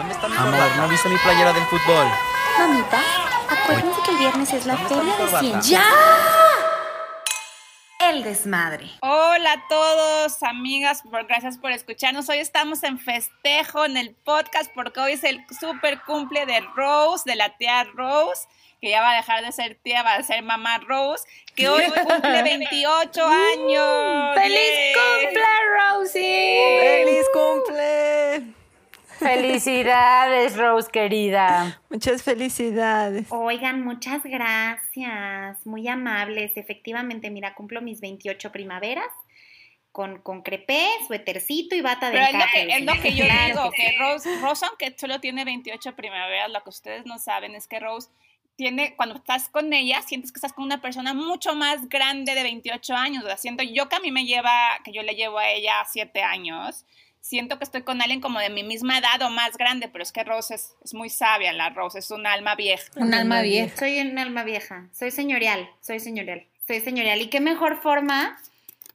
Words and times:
¿Dónde 0.00 0.14
está 0.14 0.28
mi 0.28 0.36
Amor, 0.38 0.76
¿no 0.78 0.88
viste 0.88 1.10
mi 1.10 1.18
playera 1.18 1.52
del 1.52 1.62
fútbol? 1.64 2.06
Mamita, 2.58 3.02
acuérdense 3.50 4.00
que 4.02 4.10
el 4.12 4.16
viernes 4.16 4.50
es 4.54 4.64
la 4.64 4.78
feria 4.78 5.14
de 5.14 5.38
ciencia. 5.40 5.82
¡Ya! 7.98 8.08
El 8.08 8.24
desmadre. 8.24 8.92
Hola 9.02 9.52
a 9.52 9.68
todos, 9.68 10.42
amigas, 10.42 11.02
gracias 11.28 11.58
por 11.58 11.72
escucharnos. 11.72 12.30
Hoy 12.30 12.38
estamos 12.38 12.82
en 12.82 12.98
festejo 12.98 13.84
en 13.84 13.98
el 13.98 14.14
podcast 14.14 14.72
porque 14.74 15.00
hoy 15.00 15.12
es 15.12 15.24
el 15.24 15.44
super 15.60 16.00
cumple 16.06 16.46
de 16.46 16.60
Rose, 16.74 17.24
de 17.26 17.36
la 17.36 17.54
tía 17.58 17.84
Rose 17.94 18.48
que 18.80 18.88
ya 18.88 19.02
va 19.02 19.12
a 19.12 19.16
dejar 19.16 19.44
de 19.44 19.52
ser 19.52 19.78
tía, 19.82 20.02
va 20.02 20.14
a 20.14 20.22
ser 20.22 20.42
mamá 20.42 20.78
Rose, 20.78 21.28
que 21.54 21.68
hoy 21.68 21.84
cumple 22.08 22.42
28 22.42 23.26
años. 23.26 24.34
¡Feliz 24.34 24.96
cumple, 24.96 25.44
Rosie! 25.76 27.04
¡Feliz 27.04 27.26
cumple! 27.34 28.59
Felicidades, 29.20 30.56
Rose 30.56 30.90
querida. 30.90 31.80
Muchas 31.90 32.22
felicidades. 32.22 33.26
Oigan, 33.30 33.84
muchas 33.84 34.22
gracias. 34.24 35.66
Muy 35.66 35.86
amables. 35.88 36.56
Efectivamente, 36.56 37.30
mira, 37.30 37.54
cumplo 37.54 37.82
mis 37.82 38.00
28 38.00 38.50
primaveras 38.50 39.08
con, 39.92 40.22
con 40.22 40.42
crepé, 40.42 40.88
suétercito 41.06 41.74
y 41.74 41.82
bata 41.82 42.10
de 42.10 42.18
Pero 42.18 42.70
es 42.70 42.84
lo 42.84 42.92
que, 43.02 43.14
yo 43.14 43.24
digo, 43.24 43.70
que 43.72 43.96
Rose, 43.98 44.40
Rose, 44.40 44.64
aunque 44.66 44.94
solo 44.96 45.20
tiene 45.20 45.44
28 45.44 45.94
primaveras, 45.96 46.50
lo 46.50 46.62
que 46.62 46.70
ustedes 46.70 47.04
no 47.04 47.18
saben 47.18 47.54
es 47.54 47.66
que 47.66 47.78
Rose 47.78 48.08
tiene, 48.56 48.94
cuando 48.96 49.16
estás 49.16 49.48
con 49.48 49.72
ella, 49.72 50.00
sientes 50.02 50.32
que 50.32 50.38
estás 50.38 50.52
con 50.52 50.64
una 50.64 50.80
persona 50.80 51.12
mucho 51.12 51.54
más 51.54 51.88
grande 51.88 52.34
de 52.34 52.42
28 52.42 52.94
años. 52.94 53.24
O 53.24 53.26
sea, 53.26 53.36
siento 53.36 53.64
yo 53.64 53.88
que 53.88 53.96
a 53.96 54.00
mí 54.00 54.12
me 54.12 54.24
lleva, 54.24 54.78
que 54.84 54.92
yo 54.92 55.02
le 55.02 55.14
llevo 55.14 55.38
a 55.38 55.50
ella 55.50 55.84
7 55.86 56.22
años 56.22 56.86
siento 57.20 57.58
que 57.58 57.64
estoy 57.64 57.82
con 57.82 58.00
alguien 58.00 58.20
como 58.20 58.38
de 58.38 58.50
mi 58.50 58.62
misma 58.62 58.98
edad 58.98 59.22
o 59.22 59.30
más 59.30 59.56
grande, 59.56 59.88
pero 59.88 60.02
es 60.02 60.12
que 60.12 60.24
Rose 60.24 60.54
es, 60.54 60.94
muy 60.94 61.10
sabia, 61.10 61.52
la 61.52 61.70
Rose 61.70 61.98
es 61.98 62.10
un 62.10 62.26
alma 62.26 62.54
vieja. 62.54 62.90
Un 62.96 63.14
alma 63.14 63.42
vieja. 63.42 63.76
Soy 63.76 64.00
un 64.00 64.18
alma 64.18 64.44
vieja, 64.44 64.88
soy 64.92 65.10
señorial, 65.10 65.70
soy 65.80 66.00
señorial, 66.00 66.46
soy 66.66 66.80
señorial. 66.80 67.20
¿Y 67.20 67.28
qué 67.28 67.40
mejor 67.40 67.80
forma, 67.80 68.38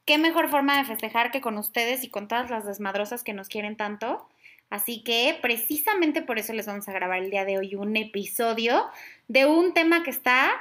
qué 0.05 0.17
mejor 0.17 0.49
forma 0.49 0.77
de 0.77 0.85
festejar 0.85 1.31
que 1.31 1.41
con 1.41 1.57
ustedes 1.57 2.03
y 2.03 2.09
con 2.09 2.27
todas 2.27 2.49
las 2.49 2.65
desmadrosas 2.65 3.23
que 3.23 3.33
nos 3.33 3.47
quieren 3.47 3.75
tanto? 3.75 4.27
Así 4.69 5.03
que 5.03 5.37
precisamente 5.41 6.21
por 6.21 6.39
eso 6.39 6.51
les 6.51 6.65
vamos 6.65 6.87
a 6.89 6.93
grabar 6.93 7.19
el 7.19 7.29
día 7.29 7.45
de 7.45 7.59
hoy 7.59 7.75
un 7.75 7.95
episodio 7.95 8.89
de 9.27 9.45
un 9.45 9.73
tema 9.73 10.03
que 10.03 10.09
está 10.09 10.51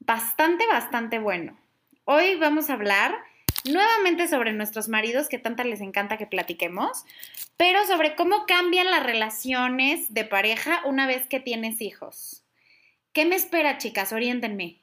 bastante, 0.00 0.66
bastante 0.66 1.18
bueno. 1.18 1.56
Hoy 2.04 2.36
vamos 2.36 2.70
a 2.70 2.74
hablar 2.74 3.14
nuevamente 3.64 4.28
sobre 4.28 4.52
nuestros 4.52 4.88
maridos, 4.88 5.28
que 5.28 5.38
tanta 5.38 5.64
les 5.64 5.80
encanta 5.80 6.18
que 6.18 6.26
platiquemos, 6.26 7.04
pero 7.56 7.84
sobre 7.86 8.14
cómo 8.14 8.46
cambian 8.46 8.90
las 8.90 9.02
relaciones 9.02 10.12
de 10.12 10.24
pareja 10.24 10.82
una 10.84 11.06
vez 11.06 11.26
que 11.28 11.40
tienes 11.40 11.80
hijos. 11.80 12.44
¿Qué 13.12 13.24
me 13.24 13.36
espera, 13.36 13.78
chicas? 13.78 14.12
Oriéntenme. 14.12 14.80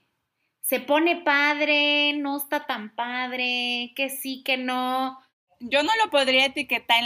¿Se 0.62 0.80
pone 0.80 1.18
padre? 1.18 2.14
¿No 2.14 2.38
está 2.38 2.66
tan 2.66 2.96
padre? 2.96 3.92
¿Que 3.96 4.09
sí, 4.09 4.42
que 4.44 4.56
no? 4.56 5.20
Yo 5.59 5.84
no 5.84 5.92
lo 6.04 6.09
podría 6.09 6.46
etiquetar 6.46 7.04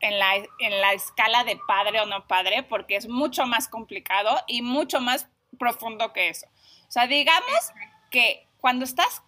en 0.00 0.18
la, 0.18 0.92
escala 0.92 1.44
de 1.44 1.58
padre 1.66 2.00
o 2.00 2.06
no 2.06 2.26
padre, 2.26 2.62
porque 2.62 2.96
es 2.96 3.08
mucho 3.08 3.44
más 3.44 3.68
complicado 3.68 4.38
y 4.46 4.62
mucho 4.62 5.00
más 5.00 5.28
profundo 5.58 6.12
que 6.12 6.28
eso. 6.28 6.46
O 6.88 6.90
sea, 6.90 7.06
digamos 7.06 7.72
que 8.10 8.46
cuando 8.60 8.84
estás 8.84 9.22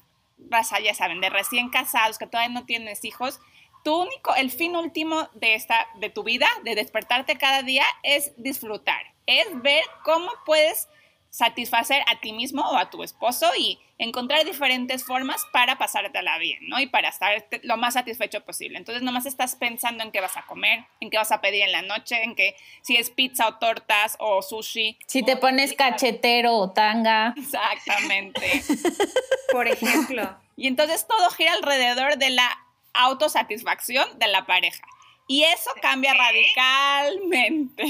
ya 0.82 0.94
saben, 0.94 1.20
de 1.20 1.30
recién 1.30 1.70
casados, 1.70 2.18
que 2.18 2.26
todavía 2.26 2.52
no 2.54 2.66
tienes 2.66 3.04
hijos, 3.04 3.40
tu 3.82 4.02
único, 4.02 4.34
el 4.34 4.50
fin 4.50 4.76
último 4.76 5.28
de 5.34 5.54
esta, 5.54 5.86
de 5.96 6.10
tu 6.10 6.22
vida, 6.22 6.48
de 6.64 6.74
despertarte 6.74 7.36
cada 7.36 7.62
día, 7.62 7.84
es 8.02 8.32
disfrutar, 8.36 9.02
es 9.26 9.46
ver 9.62 9.82
cómo 10.04 10.30
puedes 10.44 10.88
satisfacer 11.30 12.02
a 12.08 12.20
ti 12.20 12.32
mismo 12.32 12.62
o 12.62 12.76
a 12.76 12.90
tu 12.90 13.02
esposo 13.02 13.46
y 13.56 13.78
encontrar 13.98 14.44
diferentes 14.44 15.04
formas 15.04 15.46
para 15.52 15.78
pasártela 15.78 16.38
bien, 16.38 16.68
¿no? 16.68 16.80
Y 16.80 16.86
para 16.86 17.08
estar 17.08 17.46
lo 17.62 17.76
más 17.76 17.94
satisfecho 17.94 18.40
posible. 18.44 18.78
Entonces, 18.78 19.02
nomás 19.02 19.26
estás 19.26 19.54
pensando 19.54 20.02
en 20.02 20.10
qué 20.10 20.20
vas 20.20 20.36
a 20.36 20.46
comer, 20.46 20.84
en 21.00 21.10
qué 21.10 21.18
vas 21.18 21.30
a 21.30 21.40
pedir 21.40 21.62
en 21.62 21.72
la 21.72 21.82
noche, 21.82 22.22
en 22.22 22.34
qué, 22.34 22.56
si 22.82 22.96
es 22.96 23.10
pizza 23.10 23.46
o 23.46 23.54
tortas 23.56 24.16
o 24.18 24.42
sushi. 24.42 24.98
Si 25.06 25.22
te 25.22 25.36
pones 25.36 25.74
cachetero 25.74 26.56
o 26.56 26.70
tanga. 26.70 27.34
Exactamente. 27.36 28.62
Por 29.52 29.68
ejemplo. 29.68 30.36
Y 30.56 30.66
entonces 30.66 31.06
todo 31.06 31.30
gira 31.30 31.52
alrededor 31.52 32.16
de 32.18 32.30
la 32.30 32.58
autosatisfacción 32.92 34.18
de 34.18 34.26
la 34.26 34.46
pareja. 34.46 34.82
Y 35.28 35.44
eso 35.44 35.70
cambia 35.80 36.12
radicalmente 36.12 37.84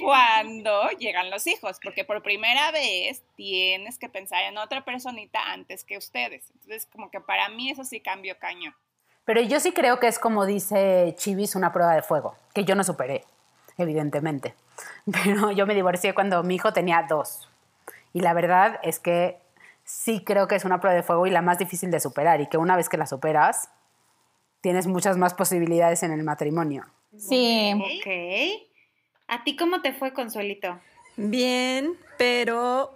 cuando 0.00 0.88
llegan 0.98 1.30
los 1.30 1.46
hijos, 1.46 1.78
porque 1.82 2.04
por 2.04 2.22
primera 2.22 2.70
vez 2.70 3.22
tienes 3.36 3.98
que 3.98 4.08
pensar 4.08 4.44
en 4.44 4.58
otra 4.58 4.84
personita 4.84 5.52
antes 5.52 5.84
que 5.84 5.98
ustedes. 5.98 6.44
Entonces, 6.52 6.86
como 6.86 7.10
que 7.10 7.20
para 7.20 7.48
mí 7.48 7.70
eso 7.70 7.84
sí 7.84 8.00
cambió 8.00 8.38
caño. 8.38 8.74
Pero 9.24 9.40
yo 9.40 9.58
sí 9.60 9.72
creo 9.72 10.00
que 10.00 10.06
es 10.06 10.18
como 10.18 10.44
dice 10.44 11.14
Chivis, 11.16 11.54
una 11.54 11.72
prueba 11.72 11.94
de 11.94 12.02
fuego, 12.02 12.36
que 12.52 12.64
yo 12.64 12.74
no 12.74 12.84
superé, 12.84 13.24
evidentemente. 13.78 14.54
Pero 15.24 15.50
yo 15.50 15.66
me 15.66 15.74
divorcié 15.74 16.14
cuando 16.14 16.42
mi 16.42 16.56
hijo 16.56 16.72
tenía 16.72 17.06
dos. 17.08 17.48
Y 18.12 18.20
la 18.20 18.34
verdad 18.34 18.78
es 18.82 19.00
que 19.00 19.38
sí 19.84 20.22
creo 20.24 20.46
que 20.46 20.54
es 20.54 20.64
una 20.64 20.80
prueba 20.80 20.94
de 20.94 21.02
fuego 21.02 21.26
y 21.26 21.30
la 21.30 21.42
más 21.42 21.58
difícil 21.58 21.90
de 21.90 22.00
superar. 22.00 22.40
Y 22.40 22.48
que 22.48 22.58
una 22.58 22.76
vez 22.76 22.88
que 22.88 22.96
la 22.96 23.06
superas, 23.06 23.70
tienes 24.60 24.86
muchas 24.86 25.16
más 25.16 25.34
posibilidades 25.34 26.02
en 26.02 26.12
el 26.12 26.22
matrimonio. 26.22 26.84
Sí. 27.18 27.72
Ok. 27.74 28.73
¿A 29.28 29.44
ti 29.44 29.56
cómo 29.56 29.80
te 29.80 29.92
fue, 29.92 30.12
Consuelito? 30.12 30.80
Bien, 31.16 31.96
pero 32.18 32.94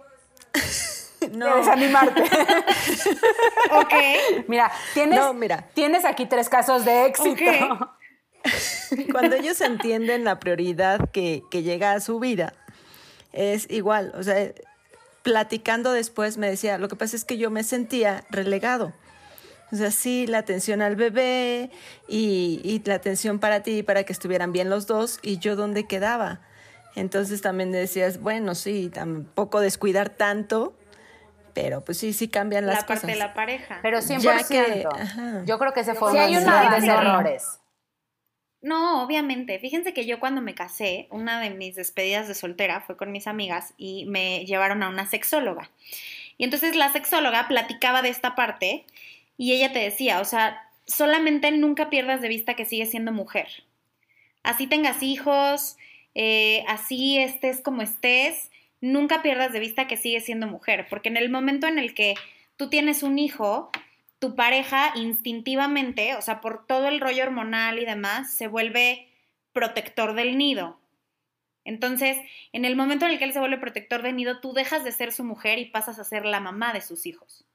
no. 1.31 1.57
desanimarte. 1.57 2.21
ok. 3.71 3.93
Mira, 4.47 4.71
tienes, 4.93 5.19
tienes 5.73 6.05
aquí 6.05 6.25
tres 6.25 6.49
casos 6.49 6.85
de 6.85 7.05
éxito. 7.05 7.43
Cuando 9.11 9.35
ellos 9.35 9.59
entienden 9.61 10.23
la 10.23 10.39
prioridad 10.39 11.09
que, 11.11 11.43
que, 11.51 11.63
llega 11.63 11.93
a 11.93 11.99
su 11.99 12.19
vida, 12.19 12.53
es 13.33 13.69
igual. 13.69 14.13
O 14.15 14.23
sea, 14.23 14.51
platicando 15.23 15.91
después 15.91 16.37
me 16.37 16.49
decía, 16.49 16.77
lo 16.77 16.87
que 16.87 16.95
pasa 16.95 17.15
es 17.15 17.25
que 17.25 17.37
yo 17.37 17.49
me 17.51 17.63
sentía 17.63 18.23
relegado. 18.29 18.93
O 19.71 19.75
sea, 19.75 19.91
sí, 19.91 20.25
la 20.27 20.39
atención 20.39 20.81
al 20.81 20.95
bebé 20.95 21.69
y, 22.07 22.81
la 22.85 22.95
atención 22.95 23.39
para 23.39 23.61
ti, 23.61 23.83
para 23.83 24.03
que 24.03 24.13
estuvieran 24.13 24.51
bien 24.51 24.69
los 24.69 24.87
dos, 24.87 25.19
y 25.21 25.37
yo 25.37 25.55
dónde 25.55 25.85
quedaba. 25.85 26.41
Entonces 26.95 27.41
también 27.41 27.71
decías, 27.71 28.19
bueno, 28.19 28.55
sí, 28.55 28.89
tampoco 28.91 29.59
descuidar 29.59 30.09
tanto, 30.09 30.75
pero 31.53 31.85
pues 31.85 31.99
sí, 31.99 32.13
sí 32.13 32.27
cambian 32.27 32.65
las 32.65 32.83
cosas. 32.83 32.87
La 32.87 32.95
parte 32.95 33.11
de 33.11 33.19
la 33.19 33.33
pareja. 33.33 33.79
Pero 33.81 33.99
100%. 33.99 35.45
yo 35.45 35.59
creo 35.59 35.73
que 35.73 35.83
se 35.83 35.91
una 35.91 36.79
de 36.79 36.87
errores. 36.87 37.59
No, 38.61 39.03
obviamente. 39.03 39.57
Fíjense 39.59 39.93
que 39.93 40.05
yo 40.05 40.19
cuando 40.19 40.41
me 40.41 40.53
casé, 40.53 41.07
una 41.11 41.39
de 41.39 41.51
mis 41.51 41.75
despedidas 41.75 42.27
de 42.27 42.35
soltera 42.35 42.81
fue 42.81 42.97
con 42.97 43.11
mis 43.11 43.27
amigas 43.27 43.73
y 43.77 44.05
me 44.07 44.45
llevaron 44.45 44.83
a 44.83 44.89
una 44.89 45.07
sexóloga. 45.07 45.69
Y 46.37 46.43
entonces 46.43 46.75
la 46.75 46.91
sexóloga 46.91 47.47
platicaba 47.47 48.01
de 48.01 48.09
esta 48.09 48.35
parte 48.35 48.85
y 49.39 49.53
ella 49.53 49.71
te 49.71 49.79
decía, 49.79 50.19
o 50.19 50.25
sea, 50.25 50.69
solamente 50.85 51.49
nunca 51.51 51.89
pierdas 51.89 52.19
de 52.19 52.27
vista 52.27 52.55
que 52.55 52.65
sigues 52.65 52.91
siendo 52.91 53.13
mujer. 53.13 53.47
Así 54.43 54.67
tengas 54.67 55.01
hijos, 55.01 55.77
eh, 56.13 56.65
así 56.67 57.17
estés 57.17 57.61
como 57.61 57.81
estés, 57.81 58.51
nunca 58.81 59.21
pierdas 59.21 59.53
de 59.53 59.61
vista 59.61 59.87
que 59.87 59.95
sigues 59.95 60.25
siendo 60.25 60.45
mujer, 60.45 60.87
porque 60.89 61.07
en 61.07 61.15
el 61.15 61.29
momento 61.29 61.67
en 61.67 61.79
el 61.79 61.93
que 61.93 62.15
tú 62.57 62.69
tienes 62.69 63.01
un 63.01 63.17
hijo, 63.17 63.71
tu 64.19 64.35
pareja 64.35 64.91
instintivamente, 64.95 66.15
o 66.15 66.21
sea, 66.21 66.41
por 66.41 66.67
todo 66.67 66.89
el 66.89 66.99
rollo 66.99 67.23
hormonal 67.23 67.79
y 67.79 67.85
demás, 67.85 68.33
se 68.33 68.47
vuelve 68.47 69.07
protector 69.53 70.15
del 70.15 70.37
nido. 70.37 70.81
Entonces, 71.63 72.17
en 72.51 72.65
el 72.65 72.75
momento 72.75 73.05
en 73.05 73.11
el 73.11 73.19
que 73.19 73.23
él 73.23 73.31
se 73.31 73.39
vuelve 73.39 73.57
protector 73.57 74.01
del 74.01 74.17
nido, 74.17 74.41
tú 74.41 74.51
dejas 74.51 74.83
de 74.83 74.91
ser 74.91 75.13
su 75.13 75.23
mujer 75.23 75.59
y 75.59 75.65
pasas 75.65 75.97
a 75.97 76.03
ser 76.03 76.25
la 76.25 76.41
mamá 76.41 76.73
de 76.73 76.81
sus 76.81 77.05
hijos. 77.05 77.45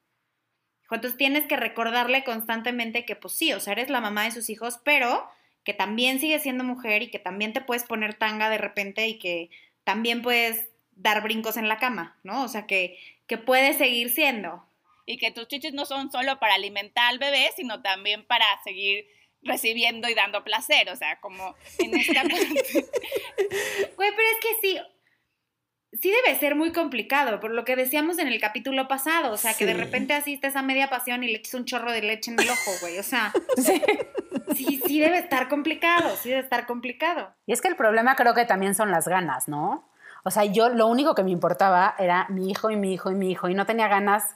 Entonces 0.91 1.17
tienes 1.17 1.45
que 1.45 1.57
recordarle 1.57 2.23
constantemente 2.23 3.05
que 3.05 3.15
pues 3.15 3.33
sí, 3.33 3.53
o 3.53 3.59
sea, 3.59 3.73
eres 3.73 3.89
la 3.89 4.01
mamá 4.01 4.23
de 4.23 4.31
sus 4.31 4.49
hijos, 4.49 4.79
pero 4.83 5.27
que 5.63 5.73
también 5.73 6.19
sigues 6.19 6.43
siendo 6.43 6.63
mujer 6.63 7.01
y 7.01 7.09
que 7.09 7.19
también 7.19 7.53
te 7.53 7.61
puedes 7.61 7.83
poner 7.83 8.13
tanga 8.13 8.49
de 8.49 8.59
repente 8.59 9.07
y 9.07 9.17
que 9.17 9.49
también 9.83 10.21
puedes 10.21 10.67
dar 10.95 11.23
brincos 11.23 11.57
en 11.57 11.67
la 11.67 11.79
cama, 11.79 12.17
¿no? 12.23 12.43
O 12.43 12.47
sea, 12.47 12.67
que, 12.67 12.97
que 13.27 13.37
puedes 13.37 13.77
seguir 13.77 14.11
siendo. 14.11 14.63
Y 15.07 15.17
que 15.17 15.31
tus 15.31 15.47
chichis 15.47 15.73
no 15.73 15.85
son 15.85 16.11
solo 16.11 16.39
para 16.39 16.55
alimentar 16.55 17.09
al 17.09 17.19
bebé, 17.19 17.49
sino 17.55 17.81
también 17.81 18.25
para 18.25 18.45
seguir 18.63 19.07
recibiendo 19.41 20.09
y 20.09 20.15
dando 20.15 20.43
placer, 20.43 20.89
o 20.89 20.95
sea, 20.95 21.19
como 21.19 21.55
en 21.77 21.95
esta 21.95 22.23
Güey, 22.23 22.39
pero 23.95 24.29
es 24.31 24.39
que 24.41 24.55
sí, 24.61 24.79
sí 26.01 26.11
debe 26.11 26.37
ser 26.39 26.55
muy 26.55 26.71
complicado, 26.71 27.39
por 27.39 27.51
lo 27.51 27.63
que 27.65 27.75
decíamos 27.75 28.17
en 28.19 28.27
el 28.27 28.39
capítulo 28.39 28.87
pasado, 28.87 29.31
o 29.31 29.37
sea, 29.37 29.53
que 29.53 29.65
de 29.65 29.73
repente 29.73 30.13
asistes 30.13 30.55
a 30.55 30.61
media 30.61 30.89
pasión 30.89 31.23
y 31.23 31.27
le 31.27 31.37
echas 31.37 31.53
un 31.53 31.65
chorro 31.65 31.91
de 31.91 32.01
leche 32.01 32.31
en 32.31 32.39
el 32.39 32.49
ojo, 32.49 32.71
güey, 32.81 32.99
o 32.99 33.03
sea, 33.03 33.31
sí, 34.55 34.81
sí 34.85 34.99
debe 34.99 35.17
estar 35.17 35.47
complicado, 35.47 36.09
sí 36.21 36.29
debe 36.29 36.41
estar 36.41 36.65
complicado. 36.65 37.33
Y 37.45 37.53
es 37.53 37.61
que 37.61 37.67
el 37.67 37.75
problema 37.75 38.15
creo 38.15 38.33
que 38.33 38.45
también 38.45 38.75
son 38.75 38.91
las 38.91 39.07
ganas, 39.07 39.47
¿no? 39.47 39.89
O 40.23 40.31
sea, 40.31 40.43
yo 40.45 40.69
lo 40.69 40.87
único 40.87 41.13
que 41.13 41.23
me 41.23 41.31
importaba 41.31 41.95
era 41.99 42.25
mi 42.29 42.49
hijo 42.49 42.71
y 42.71 42.75
mi 42.75 42.93
hijo 42.93 43.11
y 43.11 43.15
mi 43.15 43.31
hijo 43.31 43.47
y 43.47 43.53
no 43.53 43.65
tenía 43.65 43.87
ganas 43.87 44.35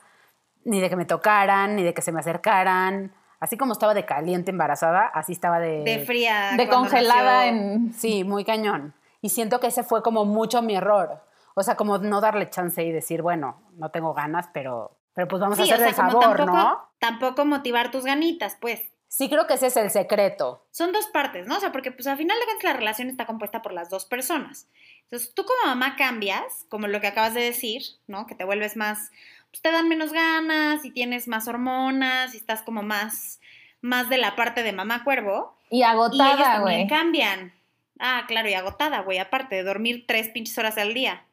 ni 0.63 0.79
de 0.79 0.89
que 0.89 0.95
me 0.95 1.06
tocaran, 1.06 1.75
ni 1.75 1.83
de 1.83 1.95
que 1.95 2.03
se 2.03 2.11
me 2.11 2.19
acercaran. 2.19 3.11
Así 3.39 3.57
como 3.57 3.73
estaba 3.73 3.95
de 3.95 4.06
caliente 4.06 4.51
embarazada, 4.51 5.07
así 5.07 5.31
estaba 5.31 5.59
de... 5.59 5.83
De 5.83 6.06
fría. 6.06 6.51
De 6.57 6.67
congelada 6.67 7.45
nació. 7.45 7.57
en... 7.57 7.94
Sí, 7.94 8.23
muy 8.23 8.44
cañón. 8.44 8.94
Y 9.21 9.29
siento 9.29 9.59
que 9.59 9.67
ese 9.67 9.83
fue 9.83 10.03
como 10.03 10.25
mucho 10.25 10.61
mi 10.61 10.75
error. 10.75 11.23
O 11.59 11.63
sea, 11.63 11.75
como 11.75 11.97
no 11.97 12.21
darle 12.21 12.50
chance 12.50 12.81
y 12.83 12.91
decir, 12.91 13.21
bueno, 13.21 13.61
no 13.73 13.91
tengo 13.91 14.13
ganas, 14.13 14.47
pero, 14.53 14.97
pero 15.13 15.27
pues 15.27 15.41
vamos 15.41 15.57
Sí, 15.57 15.63
a 15.63 15.65
o 15.65 15.67
hacer 15.75 15.79
sea, 15.79 16.06
el 16.06 16.11
favor, 16.11 16.38
tampoco, 16.38 16.57
¿no? 16.57 16.89
tampoco 17.00 17.44
motivar 17.45 17.91
tus 17.91 18.06
ganitas, 18.06 18.56
pues. 18.61 18.81
Sí, 19.09 19.27
creo 19.27 19.45
que 19.47 19.56
ese 19.56 19.67
es 19.67 19.75
el 19.77 19.89
secreto. 19.89 20.63
son 20.71 20.91
dos 20.94 21.07
partes, 21.07 21.47
¿no? 21.47 21.57
O 21.57 21.59
sea, 21.59 21.71
porque 21.71 21.91
pues 21.91 22.06
al 22.07 22.15
final 22.17 22.38
de 22.39 22.45
cuentas 22.45 22.63
la 22.63 22.73
relación 22.77 23.09
está 23.09 23.25
compuesta 23.25 23.61
por 23.61 23.73
las 23.73 23.89
dos 23.89 24.06
personas. 24.06 24.67
Entonces, 25.03 25.33
tú 25.33 25.44
como 25.45 25.65
mamá 25.65 25.95
cambias, 25.97 26.65
como 26.69 26.88
lo 26.88 27.01
que 27.01 27.07
acabas 27.07 27.33
de 27.33 27.41
decir, 27.41 27.81
¿no? 28.07 28.25
Que 28.27 28.35
te 28.35 28.45
vuelves 28.45 28.77
más, 28.77 29.11
pues 29.51 29.61
te 29.61 29.71
dan 29.71 29.89
menos 29.89 30.13
ganas 30.13 30.85
y 30.85 30.91
tienes 30.91 31.27
más 31.27 31.47
hormonas 31.47 32.35
y 32.35 32.38
estás 32.38 32.61
como 32.61 32.83
más, 32.83 33.41
más 33.81 34.07
de 34.09 34.17
la 34.19 34.35
parte 34.35 34.61
de 34.63 34.71
mamá 34.73 35.03
cuervo. 35.03 35.57
Y 35.71 35.77
y 35.79 35.83
ellos 35.83 35.91
agotada, 35.91 36.38
también 36.57 36.88
güey. 36.88 36.88
cambian. 36.88 37.53
Ah, 38.00 38.23
claro, 38.27 38.47
y 38.47 38.53
agotada, 38.53 39.01
güey, 39.01 39.17
aparte 39.17 39.56
de 39.56 39.63
dormir 39.63 40.06
tres 40.07 40.29
pinches 40.29 40.57
horas 40.57 40.77
al 40.77 40.94
día. 40.94 41.25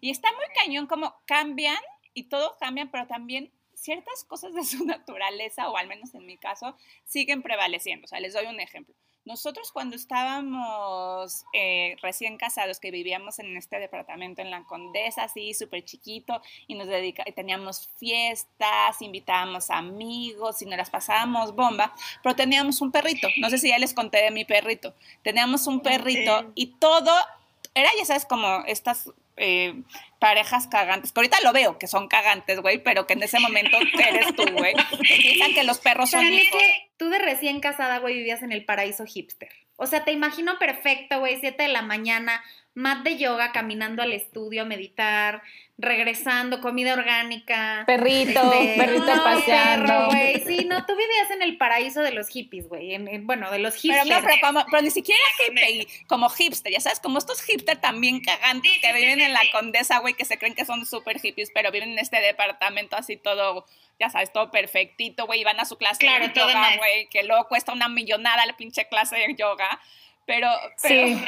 Y 0.00 0.10
está 0.10 0.28
muy 0.32 0.46
cañón 0.54 0.86
como 0.86 1.14
cambian 1.26 1.78
y 2.14 2.24
todos 2.24 2.56
cambian, 2.58 2.90
pero 2.90 3.06
también 3.06 3.52
ciertas 3.74 4.24
cosas 4.24 4.54
de 4.54 4.64
su 4.64 4.84
naturaleza, 4.86 5.68
o 5.68 5.76
al 5.76 5.88
menos 5.88 6.14
en 6.14 6.26
mi 6.26 6.36
caso, 6.36 6.76
siguen 7.04 7.42
prevaleciendo. 7.42 8.04
O 8.04 8.08
sea, 8.08 8.20
les 8.20 8.34
doy 8.34 8.46
un 8.46 8.60
ejemplo. 8.60 8.94
Nosotros 9.26 9.70
cuando 9.70 9.96
estábamos 9.96 11.44
eh, 11.52 11.96
recién 12.02 12.38
casados, 12.38 12.80
que 12.80 12.90
vivíamos 12.90 13.38
en 13.38 13.54
este 13.56 13.78
departamento 13.78 14.40
en 14.40 14.50
la 14.50 14.64
Condesa, 14.64 15.24
así 15.24 15.52
súper 15.52 15.84
chiquito, 15.84 16.40
y 16.66 16.74
nos 16.74 16.88
dedica 16.88 17.24
teníamos 17.36 17.90
fiestas, 17.98 19.00
invitábamos 19.02 19.68
amigos 19.68 20.62
y 20.62 20.66
nos 20.66 20.78
las 20.78 20.88
pasábamos 20.88 21.54
bomba, 21.54 21.94
pero 22.22 22.34
teníamos 22.34 22.80
un 22.80 22.90
perrito. 22.90 23.28
No 23.38 23.50
sé 23.50 23.58
si 23.58 23.68
ya 23.68 23.78
les 23.78 23.92
conté 23.92 24.22
de 24.22 24.30
mi 24.30 24.46
perrito. 24.46 24.94
Teníamos 25.22 25.66
un 25.66 25.80
perrito 25.80 26.50
y 26.54 26.78
todo 26.78 27.12
era, 27.74 27.88
ya 27.98 28.04
sabes, 28.04 28.24
como 28.24 28.64
estas 28.66 29.10
eh, 29.36 29.82
parejas 30.18 30.66
cagantes, 30.66 31.12
que 31.12 31.20
ahorita 31.20 31.40
lo 31.42 31.52
veo 31.52 31.78
que 31.78 31.86
son 31.86 32.08
cagantes, 32.08 32.60
güey, 32.60 32.82
pero 32.82 33.06
que 33.06 33.14
en 33.14 33.22
ese 33.22 33.40
momento 33.40 33.76
eres 34.08 34.34
tú, 34.34 34.44
güey. 34.52 34.74
que 34.74 35.16
Piensan 35.16 35.54
que 35.54 35.64
los 35.64 35.78
perros 35.78 36.10
son 36.10 36.24
hijos. 36.24 36.60
que 36.60 36.90
tú 36.96 37.08
de 37.08 37.18
recién 37.18 37.60
casada, 37.60 37.98
güey, 37.98 38.14
vivías 38.16 38.42
en 38.42 38.52
el 38.52 38.64
paraíso 38.64 39.06
hipster. 39.06 39.50
O 39.76 39.86
sea, 39.86 40.04
te 40.04 40.12
imagino 40.12 40.58
perfecto, 40.58 41.20
güey, 41.20 41.38
7 41.40 41.62
de 41.62 41.68
la 41.70 41.80
mañana, 41.80 42.42
mat 42.74 43.02
de 43.02 43.18
yoga, 43.18 43.52
caminando 43.52 44.02
al 44.02 44.12
estudio 44.12 44.62
a 44.62 44.64
meditar, 44.64 45.42
regresando, 45.76 46.60
comida 46.60 46.92
orgánica. 46.92 47.84
Perrito, 47.86 48.52
este, 48.52 48.74
perrito 48.76 49.14
no, 49.16 49.24
paseando. 49.24 49.86
perro, 49.86 50.06
güey. 50.06 50.40
Sí, 50.46 50.64
no, 50.66 50.84
tú 50.86 50.92
vivías 50.94 51.30
en 51.32 51.42
el 51.42 51.56
paraíso 51.56 52.00
de 52.02 52.12
los 52.12 52.28
hippies, 52.28 52.68
güey. 52.68 52.94
en- 52.94 53.08
en- 53.08 53.26
bueno, 53.26 53.50
de 53.50 53.58
los 53.58 53.74
Pero, 53.80 53.94
hipsters. 54.02 54.22
no, 54.22 54.26
pero, 54.28 54.40
como- 54.46 54.64
pero 54.70 54.82
ni 54.82 54.90
siquiera 54.90 55.20
hippie, 55.48 55.88
como 56.06 56.28
hipster, 56.28 56.72
ya 56.72 56.80
sabes, 56.80 57.00
como 57.00 57.18
estos 57.18 57.42
hipster 57.42 57.78
también 57.80 58.20
cagantes 58.20 58.72
que 58.80 58.92
viven 58.92 59.20
en 59.20 59.32
la 59.32 59.40
condesa, 59.52 59.98
güey, 59.98 60.14
que 60.14 60.24
se 60.24 60.38
creen 60.38 60.54
que 60.54 60.64
son 60.64 60.84
súper 60.86 61.18
hippies, 61.20 61.50
pero 61.54 61.70
viven 61.72 61.92
en 61.92 61.98
este 61.98 62.20
departamento 62.20 62.96
así 62.96 63.16
todo, 63.16 63.66
ya 63.98 64.10
sabes, 64.10 64.32
todo 64.32 64.50
perfectito, 64.50 65.26
güey, 65.26 65.40
y 65.40 65.44
van 65.44 65.60
a 65.60 65.64
su 65.64 65.76
clase 65.76 65.98
Claro, 65.98 66.28
de 66.28 66.32
yoga, 66.34 66.76
güey, 66.76 67.08
que 67.08 67.22
luego 67.24 67.48
cuesta 67.48 67.72
una 67.72 67.88
millonada 67.88 68.46
la 68.46 68.56
pinche 68.56 68.86
clase 68.88 69.16
de 69.16 69.34
yoga. 69.34 69.80
Pero, 70.32 70.48
pero 70.82 71.06
Sí. 71.06 71.24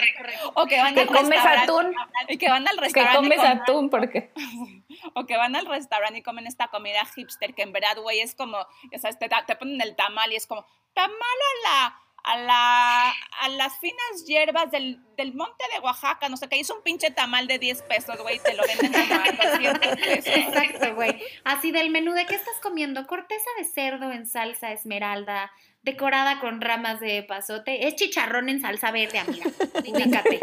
o 0.54 0.66
que 0.66 0.78
van 0.78 0.94
Que 0.94 1.00
al 1.00 1.06
comes 1.08 1.28
restaurante- 1.28 1.62
atún. 1.64 1.94
y 2.28 2.38
que 2.38 2.48
van 2.48 2.68
al 2.68 2.74
Que 2.76 2.80
restaurante 2.82 3.18
y 3.18 3.22
comes 3.30 3.38
comen- 3.38 3.62
atún 3.62 3.90
porque... 3.90 4.30
o 5.14 5.26
que 5.26 5.36
van 5.36 5.56
al 5.56 5.66
restaurante 5.66 6.18
y 6.20 6.22
comen 6.22 6.46
esta 6.46 6.68
comida 6.68 7.04
hipster 7.14 7.54
que 7.54 7.62
en 7.62 7.72
verdad, 7.72 7.96
güey, 8.00 8.20
es 8.20 8.34
como, 8.34 8.58
ya 8.92 8.98
sabes, 8.98 9.18
te, 9.18 9.28
te 9.46 9.56
ponen 9.56 9.80
el 9.80 9.96
tamal 9.96 10.32
y 10.32 10.36
es 10.36 10.46
como, 10.46 10.64
tamal 10.94 11.12
a 11.12 11.68
la, 11.68 11.98
a 12.24 12.36
la, 12.38 13.10
a 13.40 13.48
las 13.48 13.76
finas 13.80 14.24
hierbas 14.26 14.70
del, 14.70 15.00
del 15.16 15.34
monte 15.34 15.64
de 15.72 15.80
Oaxaca, 15.80 16.28
no 16.28 16.36
sé 16.36 16.48
qué, 16.48 16.60
es 16.60 16.70
un 16.70 16.80
pinche 16.82 17.10
tamal 17.10 17.48
de 17.48 17.58
10 17.58 17.82
pesos, 17.82 18.16
güey, 18.20 18.36
y 18.36 18.38
te 18.40 18.54
lo 18.54 18.62
venden 18.64 18.92
como 18.92 19.14
a 19.14 19.50
200 19.50 19.96
pesos. 19.96 20.26
Exacto, 20.36 20.94
güey. 20.94 21.20
Así 21.44 21.72
del 21.72 21.90
menú, 21.90 22.12
¿de 22.12 22.26
qué 22.26 22.36
estás 22.36 22.54
comiendo? 22.62 23.04
Corteza 23.08 23.50
de 23.58 23.64
cerdo 23.64 24.12
en 24.12 24.26
salsa 24.28 24.70
esmeralda, 24.70 25.50
decorada 25.82 26.40
con 26.40 26.60
ramas 26.60 27.00
de 27.00 27.22
pasote. 27.22 27.86
Es 27.88 27.96
chicharrón 27.96 28.48
en 28.48 28.60
salsa 28.60 28.90
verde, 28.90 29.18
amiga. 29.18 29.46
Ubícate. 29.74 30.40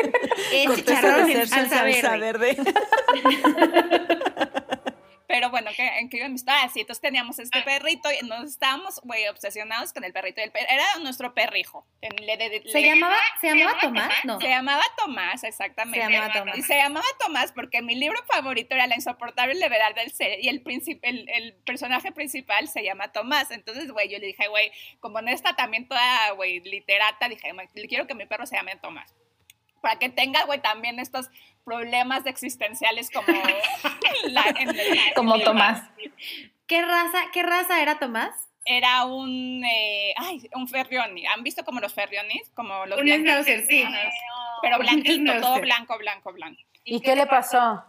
Es 0.54 0.76
chicharrón 0.76 1.30
en 1.30 1.48
salsa 1.48 1.82
salsa 1.82 2.16
verde. 2.16 2.58
verde. 2.58 2.74
Pero 5.30 5.52
bueno, 5.52 5.70
¿qué, 5.78 5.86
¿en 6.00 6.10
qué 6.10 6.18
iba 6.18 6.28
mi 6.28 6.34
historia? 6.36 6.68
Sí, 6.74 6.80
entonces 6.82 7.02
teníamos 7.04 7.38
este 7.38 7.62
perrito 7.62 8.10
y 8.12 8.26
nos 8.26 8.46
estábamos, 8.46 9.00
güey, 9.04 9.28
obsesionados 9.28 9.94
con 9.94 10.04
el 10.04 10.12
perrito. 10.12 10.42
Y 10.42 10.46
el 10.46 10.52
per- 10.52 10.66
era 10.68 10.84
nuestro 11.04 11.36
perrijo. 11.36 11.86
Le- 12.02 12.36
le- 12.36 12.50
le- 12.50 12.72
¿Se 12.72 12.82
llamaba, 12.82 13.16
¿Se 13.40 13.48
llamaba 13.48 13.80
Tomás? 13.80 14.26
No. 14.26 14.40
Se 14.42 14.48
llamaba 14.50 14.84
Tomás, 14.98 15.44
exactamente. 15.44 16.00
Se 16.04 16.12
llamaba 16.12 16.34
Tomás. 16.34 16.58
Y 16.58 16.64
se 16.64 16.76
llamaba 16.78 17.06
Tomás 17.20 17.52
porque 17.52 17.84
mi 17.84 17.94
libro 17.94 18.18
favorito 18.26 18.74
era 18.74 18.88
La 18.88 18.96
insoportable 18.96 19.54
levedad 19.54 19.94
del 19.94 20.12
ser 20.12 20.40
y 20.44 20.50
el, 20.50 20.64
el, 21.04 21.30
el 21.30 21.54
personaje 21.64 22.12
principal 22.12 22.68
se 22.68 22.84
llama 22.84 23.12
Tomás. 23.12 23.52
Entonces, 23.52 23.92
güey, 23.92 24.10
yo 24.10 24.18
le 24.18 24.26
dije, 24.26 24.48
güey, 24.48 24.72
como 25.00 25.20
en 25.20 25.28
esta 25.28 25.56
también 25.56 25.88
toda, 25.88 26.32
güey, 26.32 26.60
literata, 26.62 27.30
dije, 27.30 27.54
"Ma- 27.54 27.66
le 27.72 27.88
quiero 27.88 28.08
que 28.08 28.16
mi 28.16 28.26
perro 28.26 28.48
se 28.48 28.56
llame 28.56 28.76
Tomás. 28.78 29.14
Para 29.82 29.98
que 30.00 30.10
tenga, 30.10 30.44
güey, 30.46 30.62
también 30.62 31.00
estos 31.00 31.30
problemas 31.64 32.26
existenciales 32.26 33.10
como... 33.12 33.28
la- 34.30 34.46
en 34.60 34.70
el- 34.70 35.14
Como 35.16 35.36
el- 35.36 35.44
Tomás. 35.44 35.84
¿Qué 36.68 36.82
raza, 36.82 37.20
¿Qué 37.34 37.44
raza 37.44 37.82
era 37.82 38.00
Tomás? 38.00 38.32
Era 38.66 39.06
un, 39.06 39.64
eh, 39.66 40.14
ay, 40.18 40.48
un 40.54 40.68
ferrioni. 40.68 41.26
¿Han 41.26 41.44
visto 41.44 41.64
como 41.66 41.80
los 41.80 41.94
ferrionis? 41.94 42.50
Como 42.54 42.86
los 42.86 43.00
Un 43.00 43.08
schnauzer, 43.08 43.66
sí. 43.66 43.84
Pero 44.62 44.78
blanquito, 44.78 45.40
todo 45.42 45.60
blanco, 45.62 45.98
blanco, 45.98 46.34
blanco. 46.34 46.62
¿Y 46.84 47.00
qué 47.02 47.16
le 47.16 47.26
pasó? 47.26 47.84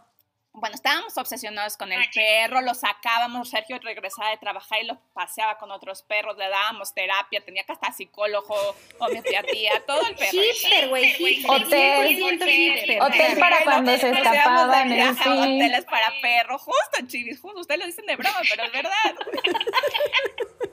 Bueno, 0.53 0.75
estábamos 0.75 1.17
obsesionados 1.17 1.77
con 1.77 1.91
el 1.93 2.03
perro, 2.13 2.59
lo 2.59 2.73
sacábamos, 2.73 3.49
Sergio 3.49 3.79
regresaba 3.79 4.31
de 4.31 4.37
trabajar 4.37 4.79
y 4.83 4.85
lo 4.85 4.99
paseaba 5.13 5.57
con 5.57 5.71
otros 5.71 6.01
perros, 6.03 6.37
le 6.37 6.49
dábamos 6.49 6.93
terapia, 6.93 7.39
tenía 7.39 7.63
que 7.63 7.71
hasta 7.71 7.91
psicólogo, 7.93 8.53
homeopatía, 8.99 9.81
todo 9.87 10.05
el 10.05 10.13
perro. 10.15 10.29
Hipster, 10.31 10.89
güey. 10.89 11.45
Hotel. 11.47 12.17
100% 12.17 12.45
hipster. 12.45 13.01
Hotel 13.01 13.39
para 13.39 13.63
cuando 13.63 13.97
se 13.97 14.09
íbamos 14.09 14.23
de 14.23 14.29
escapaban, 14.29 14.89
viaje 14.89 15.23
sí. 15.23 15.29
Hoteles 15.29 15.85
para 15.85 16.11
perros, 16.21 16.61
justo, 16.61 17.07
chivis, 17.07 17.39
justo, 17.39 17.61
ustedes 17.61 17.79
lo 17.79 17.85
dicen 17.85 18.05
de 18.05 18.15
broma, 18.17 18.39
pero 18.49 18.63
es 18.65 18.71
verdad. 18.73 19.15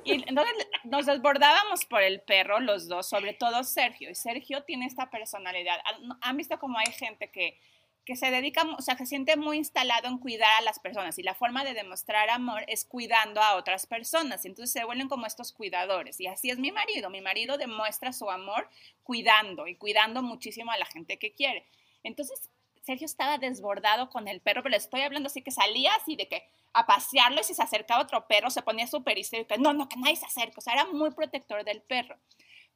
Y 0.05 0.27
entonces 0.27 0.55
nos 0.85 1.05
desbordábamos 1.05 1.85
por 1.85 2.03
el 2.03 2.23
perro 2.23 2.61
los 2.61 2.89
dos, 2.89 3.07
sobre 3.07 3.35
todo 3.35 3.63
Sergio. 3.63 4.09
Y 4.11 4.15
Sergio 4.15 4.63
tiene 4.63 4.87
esta 4.87 5.11
personalidad. 5.11 5.79
¿Han- 5.85 6.19
¿Han 6.23 6.37
visto 6.39 6.59
cómo 6.59 6.79
hay 6.79 6.91
gente 6.93 7.31
que, 7.31 7.61
que 8.09 8.17
se 8.17 8.31
dedica, 8.31 8.63
o 8.63 8.81
sea, 8.81 8.97
se 8.97 9.05
siente 9.05 9.37
muy 9.37 9.59
instalado 9.59 10.09
en 10.09 10.17
cuidar 10.17 10.51
a 10.57 10.63
las 10.63 10.79
personas? 10.79 11.19
Y 11.19 11.23
la 11.23 11.35
forma 11.35 11.63
de 11.63 11.75
demostrar 11.75 12.31
amor 12.31 12.65
es 12.67 12.87
cuidando 12.87 13.43
a 13.43 13.55
otras 13.55 13.85
personas. 13.85 14.47
Entonces 14.47 14.73
se 14.73 14.83
vuelven 14.87 15.11
como 15.11 15.27
estos 15.27 15.53
cuidadores. 15.53 16.19
Y 16.19 16.27
así 16.27 16.49
es 16.49 16.59
mi 16.59 16.73
marido. 16.73 17.11
Mi 17.11 17.21
marido 17.21 17.59
demuestra 17.59 18.15
su 18.15 18.31
amor 18.31 18.67
cuidando 19.03 19.67
y 19.67 19.75
cuidando 19.75 20.23
muchísimo 20.23 20.73
a 20.73 20.79
la 20.79 20.87
gente 20.87 21.19
que 21.19 21.35
quiere. 21.35 21.67
Entonces 22.03 22.49
Sergio 22.81 23.05
estaba 23.05 23.37
desbordado 23.37 24.09
con 24.09 24.27
el 24.27 24.41
perro, 24.41 24.63
pero 24.63 24.71
le 24.71 24.79
estoy 24.79 25.03
hablando 25.03 25.27
así 25.27 25.43
que 25.43 25.51
salía 25.51 25.95
así 25.97 26.17
de 26.17 26.29
que 26.29 26.49
a 26.73 26.87
pasearlo 26.87 27.43
y 27.43 27.45
si 27.45 27.53
se 27.53 27.63
acercaba 27.63 28.03
otro 28.03 28.27
perro 28.27 28.49
se 28.49 28.63
ponía 28.63 28.87
súper 28.87 29.19
histérico, 29.19 29.55
no, 29.59 29.75
no, 29.75 29.87
que 29.87 29.97
nadie 29.99 30.17
se 30.17 30.25
acerque, 30.25 30.55
o 30.57 30.63
sea, 30.63 30.73
era 30.73 30.87
muy 30.87 31.11
protector 31.11 31.63
del 31.63 31.83
perro. 31.83 32.17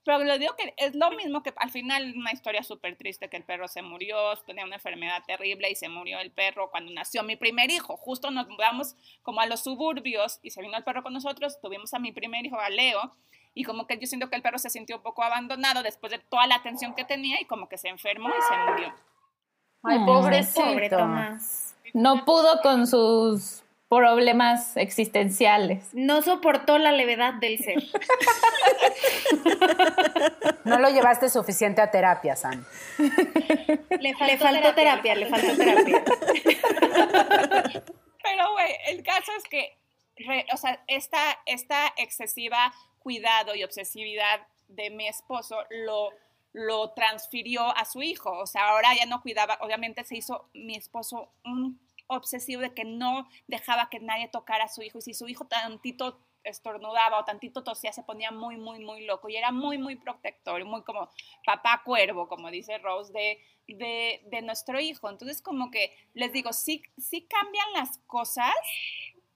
Pero 0.04 0.18
lo 0.25 0.37
digo 0.38 0.56
que 0.56 0.75
es 0.76 0.94
lo 0.94 1.11
mismo 1.12 1.42
que 1.42 1.52
al 1.56 1.71
final 1.71 2.14
una 2.16 2.32
historia 2.32 2.62
súper 2.64 2.97
triste 2.97 3.28
que 3.28 3.37
el 3.37 3.44
perro 3.44 3.68
se 3.68 3.82
murió, 3.82 4.16
tenía 4.47 4.64
una 4.64 4.76
enfermedad 4.76 5.23
terrible 5.26 5.71
y 5.71 5.76
se 5.76 5.88
murió 5.88 6.18
el 6.18 6.32
perro 6.32 6.71
cuando 6.71 6.92
nació 6.92 7.23
mi 7.23 7.37
primer 7.37 7.71
hijo. 7.71 7.97
Justo 7.97 8.30
nos 8.30 8.49
mudamos 8.49 8.97
como 9.23 9.40
a 9.40 9.47
los 9.47 9.62
suburbios 9.62 10.40
y 10.42 10.50
se 10.50 10.61
vino 10.61 10.76
el 10.76 10.82
perro 10.82 11.04
con 11.04 11.12
nosotros, 11.12 11.61
tuvimos 11.61 11.94
a 11.94 12.00
mi 12.00 12.11
primer 12.11 12.44
hijo, 12.44 12.59
a 12.59 12.68
Leo, 12.68 13.12
y 13.54 13.64
como 13.64 13.87
que 13.87 13.99
yo 13.99 14.06
siento 14.06 14.28
que 14.28 14.37
el 14.37 14.42
perro 14.42 14.59
se 14.59 14.71
sintió 14.71 14.97
un 14.97 15.02
poco 15.02 15.23
abandonado 15.23 15.82
después 15.82 16.11
de 16.11 16.18
toda 16.18 16.47
la 16.47 16.56
atención 16.56 16.94
que 16.94 17.04
tenía 17.04 17.40
y 17.40 17.44
como 17.44 17.68
que 17.68 17.78
se 17.78 17.88
enfermó 17.88 18.28
y 18.28 18.42
se 18.42 18.71
murió. 18.71 18.94
Ay, 19.85 19.99
pobrecito. 20.04 20.64
Pobre 20.64 20.88
Tomás. 20.88 21.76
No 21.92 22.25
pudo 22.25 22.61
con 22.62 22.87
sus 22.87 23.62
problemas 23.96 24.76
existenciales. 24.78 25.92
No 25.92 26.22
soportó 26.22 26.78
la 26.78 26.92
levedad 26.92 27.34
del 27.34 27.58
ser. 27.58 27.82
No 30.64 30.78
lo 30.78 30.88
llevaste 30.90 31.28
suficiente 31.28 31.82
a 31.82 31.90
terapia, 31.90 32.37
San. 32.37 32.64
Le 33.99 34.14
faltó, 34.14 34.75
terapia, 34.75 35.16
le 35.16 35.26
faltó 35.26 35.56
terapia. 35.56 36.04
Pero, 38.22 38.52
güey, 38.52 38.72
el 38.87 39.02
caso 39.02 39.32
es 39.37 39.42
que, 39.44 39.76
o 40.52 40.56
sea, 40.56 40.82
esta, 40.87 41.40
esta 41.46 41.92
excesiva 41.96 42.72
cuidado 43.00 43.56
y 43.56 43.64
obsesividad 43.64 44.46
de 44.68 44.90
mi 44.90 45.08
esposo 45.08 45.56
lo, 45.70 46.11
lo 46.52 46.92
transfirió 46.92 47.76
a 47.76 47.84
su 47.84 48.02
hijo. 48.02 48.30
O 48.38 48.46
sea, 48.46 48.68
ahora 48.68 48.94
ya 48.94 49.06
no 49.06 49.20
cuidaba, 49.20 49.58
obviamente 49.61 50.04
se 50.04 50.16
hizo 50.16 50.49
mi 50.54 50.76
esposo 50.76 51.32
un 51.44 51.80
obsesivo 52.14 52.61
de 52.62 52.75
que 52.75 52.85
no 52.85 53.28
dejaba 53.47 53.88
que 53.90 54.00
nadie 54.00 54.28
tocara 54.28 54.64
a 54.64 54.69
su 54.69 54.83
hijo. 54.83 54.99
Y 54.99 55.02
si 55.02 55.14
su 55.14 55.28
hijo 55.28 55.47
tantito 55.47 56.19
estornudaba 56.45 57.19
o 57.21 57.25
tantito 57.25 57.62
tosía, 57.62 57.92
se 57.92 58.02
ponía 58.02 58.31
muy, 58.31 58.57
muy, 58.57 58.81
muy 58.81 59.04
loco. 59.04 59.28
Y 59.28 59.37
era 59.37 59.52
muy, 59.52 59.78
muy 59.78 59.97
protector, 59.97 60.64
muy 60.64 60.83
como 60.83 61.11
papá 61.45 61.83
cuervo, 61.85 62.28
como 62.28 62.50
dice 62.50 62.78
Rose, 62.78 63.12
de, 63.12 63.38
de, 63.69 64.23
de 64.31 64.42
nuestro 64.42 64.81
hijo. 64.81 65.09
Entonces, 65.09 65.42
como 65.42 65.71
que 65.71 65.97
les 66.14 66.33
digo, 66.33 66.52
sí, 66.52 66.83
sí 66.99 67.23
cambian 67.23 67.73
las 67.75 67.99
cosas, 68.07 68.54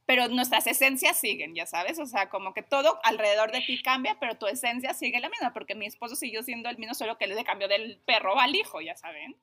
pero 0.06 0.28
nuestras 0.28 0.66
esencias 0.68 1.18
siguen, 1.18 1.54
ya 1.54 1.66
sabes, 1.66 1.98
o 1.98 2.06
sea, 2.06 2.30
como 2.30 2.54
que 2.54 2.62
todo 2.62 3.00
alrededor 3.02 3.50
de 3.50 3.60
ti 3.60 3.82
cambia, 3.82 4.16
pero 4.20 4.36
tu 4.36 4.46
esencia 4.46 4.94
sigue 4.94 5.18
la 5.18 5.28
misma, 5.28 5.52
porque 5.52 5.74
mi 5.74 5.86
esposo 5.86 6.14
siguió 6.14 6.44
siendo 6.44 6.68
el 6.68 6.78
mismo, 6.78 6.94
solo 6.94 7.18
que 7.18 7.26
le 7.26 7.44
cambió 7.44 7.66
del 7.66 7.98
perro 8.06 8.38
al 8.38 8.54
hijo, 8.54 8.80
ya 8.80 8.96
saben. 8.96 9.36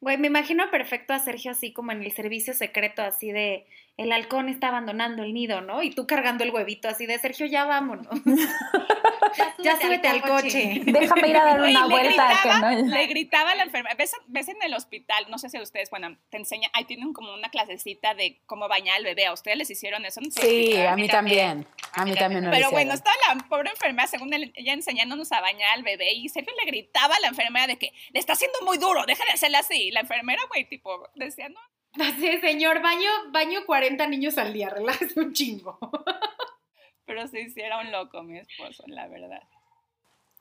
Güey, 0.00 0.18
me 0.18 0.28
imagino 0.28 0.70
perfecto 0.70 1.12
a 1.14 1.18
Sergio 1.18 1.50
así 1.50 1.72
como 1.72 1.92
en 1.92 2.02
el 2.02 2.12
servicio 2.12 2.54
secreto, 2.54 3.02
así 3.02 3.32
de 3.32 3.66
el 3.96 4.10
halcón 4.12 4.48
está 4.48 4.68
abandonando 4.68 5.22
el 5.22 5.34
nido, 5.34 5.60
¿no? 5.60 5.82
Y 5.82 5.90
tú 5.90 6.06
cargando 6.06 6.44
el 6.44 6.50
huevito 6.50 6.88
así 6.88 7.06
de 7.06 7.18
Sergio, 7.18 7.46
ya 7.46 7.64
vámonos. 7.64 8.08
ya, 9.58 9.78
súbete 9.80 10.08
al 10.08 10.22
coche. 10.22 10.80
Déjame 10.84 11.28
ir 11.28 11.36
a 11.36 11.44
dar 11.44 11.60
una 11.60 11.86
vuelta. 11.86 12.72
Le 12.72 13.06
gritaba 13.06 13.52
a 13.52 13.54
la 13.54 13.64
enfermera. 13.64 13.96
¿Ves, 13.96 14.48
en 14.48 14.62
el 14.62 14.74
hospital, 14.74 15.26
no 15.30 15.38
sé 15.38 15.48
si 15.50 15.58
ustedes, 15.58 15.90
bueno, 15.90 16.16
te 16.30 16.36
enseñan, 16.36 16.70
ahí 16.74 16.84
tienen 16.84 17.12
como 17.12 17.32
una 17.32 17.48
clasecita 17.48 18.14
de 18.14 18.40
cómo 18.46 18.68
bañar 18.68 18.96
al 18.96 19.04
bebé. 19.04 19.26
¿A 19.26 19.32
ustedes 19.32 19.56
les 19.56 19.70
hicieron 19.70 20.04
eso? 20.04 20.20
sí, 20.30 20.76
a 20.76 20.96
mí 20.96 21.08
también. 21.08 21.66
A 21.92 22.04
mí 22.04 22.14
también. 22.14 22.48
Pero 22.50 22.70
bueno, 22.70 22.94
estaba 22.94 23.16
la 23.28 23.48
pobre 23.48 23.70
enfermera, 23.70 24.06
según 24.06 24.32
ella 24.32 24.72
enseñándonos 24.72 25.30
a 25.32 25.40
bañar 25.40 25.70
al 25.74 25.82
bebé, 25.82 26.12
y 26.12 26.28
Sergio 26.28 26.52
le 26.58 26.70
gritaba 26.70 27.14
a 27.14 27.20
la 27.20 27.28
enfermera 27.28 27.66
de 27.66 27.76
que 27.76 27.92
le 28.12 28.20
está 28.20 28.32
haciendo 28.32 28.58
muy 28.64 28.78
duro, 28.78 29.04
deja 29.06 29.24
de 29.24 29.32
hacerle 29.32 29.58
así. 29.62 29.90
la 29.90 30.00
enfermera, 30.00 30.42
güey, 30.48 30.68
tipo, 30.68 31.08
decía, 31.14 31.48
no, 31.48 31.60
Así, 32.00 32.40
señor, 32.40 32.80
baño, 32.80 33.10
baño 33.30 33.66
40 33.66 34.06
niños 34.06 34.38
al 34.38 34.52
día, 34.52 34.70
relájese 34.70 35.20
un 35.20 35.32
chingo. 35.32 35.78
Pero 37.04 37.26
se 37.28 37.40
hiciera 37.40 37.80
un 37.80 37.92
loco 37.92 38.22
mi 38.22 38.38
esposo, 38.38 38.84
la 38.86 39.08
verdad. 39.08 39.42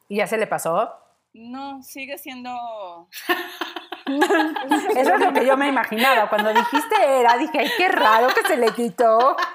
¿Y 0.07 0.17
ya 0.17 0.27
se 0.27 0.37
le 0.37 0.47
pasó? 0.47 0.93
No, 1.33 1.81
sigue 1.83 2.17
siendo... 2.17 3.09
Eso 4.95 5.13
es 5.13 5.19
lo 5.19 5.33
que 5.33 5.45
yo 5.45 5.57
me 5.57 5.67
imaginaba. 5.67 6.29
Cuando 6.29 6.53
dijiste 6.53 6.95
era, 7.19 7.37
dije, 7.37 7.59
ay, 7.59 7.69
qué 7.77 7.87
raro 7.87 8.29
que 8.29 8.43
se 8.43 8.57
le 8.57 8.71
quitó. 8.73 9.35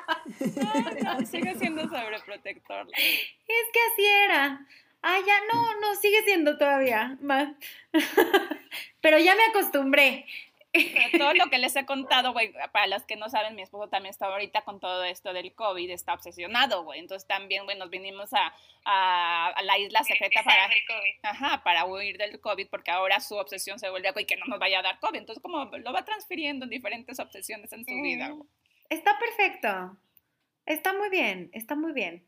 No, 0.56 1.14
no, 1.14 1.26
sigue 1.26 1.54
siendo 1.54 1.82
sobreprotector. 1.82 2.88
Es 2.96 3.66
que 3.72 3.80
así 3.92 4.06
era. 4.06 4.66
Ah, 5.08 5.20
ya 5.24 5.38
no, 5.52 5.80
no, 5.80 5.94
sigue 5.94 6.20
siendo 6.24 6.58
todavía 6.58 7.16
más. 7.20 7.54
Pero 9.00 9.20
ya 9.20 9.36
me 9.36 9.44
acostumbré 9.44 10.26
todo 11.16 11.32
lo 11.34 11.48
que 11.48 11.58
les 11.58 11.76
he 11.76 11.86
contado, 11.86 12.32
güey, 12.32 12.52
para 12.72 12.88
las 12.88 13.06
que 13.06 13.14
no 13.14 13.28
saben, 13.28 13.54
mi 13.54 13.62
esposo 13.62 13.88
también 13.88 14.10
está 14.10 14.26
ahorita 14.26 14.62
con 14.62 14.80
todo 14.80 15.04
esto 15.04 15.32
del 15.32 15.54
COVID, 15.54 15.90
está 15.90 16.12
obsesionado, 16.12 16.82
güey. 16.82 16.98
Entonces 16.98 17.24
también, 17.28 17.66
güey, 17.66 17.78
nos 17.78 17.88
vinimos 17.88 18.30
a, 18.32 18.52
a, 18.84 19.62
la 19.62 19.78
isla 19.78 20.02
secreta 20.02 20.42
para, 20.42 20.68
ajá, 21.22 21.62
para 21.62 21.84
huir 21.84 22.18
del 22.18 22.40
COVID, 22.40 22.66
porque 22.68 22.90
ahora 22.90 23.20
su 23.20 23.36
obsesión 23.36 23.78
se 23.78 23.88
vuelve, 23.90 24.10
güey, 24.10 24.26
que 24.26 24.36
no 24.36 24.46
nos 24.46 24.58
vaya 24.58 24.80
a 24.80 24.82
dar 24.82 24.98
COVID. 24.98 25.18
Entonces, 25.18 25.40
como 25.40 25.66
lo 25.66 25.92
va 25.92 26.04
transfiriendo 26.04 26.64
en 26.64 26.70
diferentes 26.70 27.20
obsesiones 27.20 27.72
en 27.72 27.84
su 27.84 27.94
vida, 28.02 28.30
güey. 28.30 28.48
Está 28.90 29.16
perfecto. 29.20 29.96
Está 30.66 30.92
muy 30.94 31.10
bien, 31.10 31.48
está 31.52 31.76
muy 31.76 31.92
bien. 31.92 32.26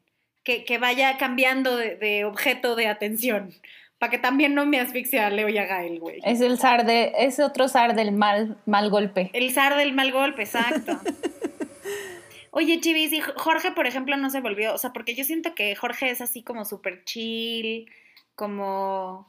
Que, 0.48 0.64
que 0.64 0.78
vaya 0.78 1.18
cambiando 1.18 1.76
de, 1.76 1.96
de 1.96 2.24
objeto 2.24 2.74
de 2.74 2.86
atención 2.86 3.52
para 3.98 4.10
que 4.10 4.18
también 4.18 4.54
no 4.54 4.64
me 4.64 4.80
asfixie 4.80 5.20
a 5.20 5.28
Leo 5.28 5.48
y 5.48 5.58
a 5.58 5.66
Gael, 5.66 5.98
güey. 5.98 6.20
Es 6.24 6.40
el 6.40 6.58
zar 6.58 6.86
de, 6.86 7.12
es 7.18 7.40
otro 7.40 7.68
zar 7.68 7.94
del 7.94 8.12
mal, 8.12 8.56
mal 8.64 8.90
golpe. 8.90 9.30
El 9.32 9.52
zar 9.52 9.76
del 9.76 9.92
mal 9.92 10.12
golpe, 10.12 10.42
exacto. 10.42 10.98
Oye, 12.50 12.80
Chivis, 12.80 13.12
y 13.12 13.20
Jorge, 13.20 13.72
por 13.72 13.86
ejemplo, 13.86 14.16
no 14.16 14.30
se 14.30 14.40
volvió, 14.40 14.72
o 14.72 14.78
sea, 14.78 14.92
porque 14.92 15.14
yo 15.14 15.24
siento 15.24 15.54
que 15.54 15.74
Jorge 15.76 16.10
es 16.10 16.20
así 16.20 16.42
como 16.42 16.64
súper 16.64 17.04
chill, 17.04 17.90
como 18.34 19.26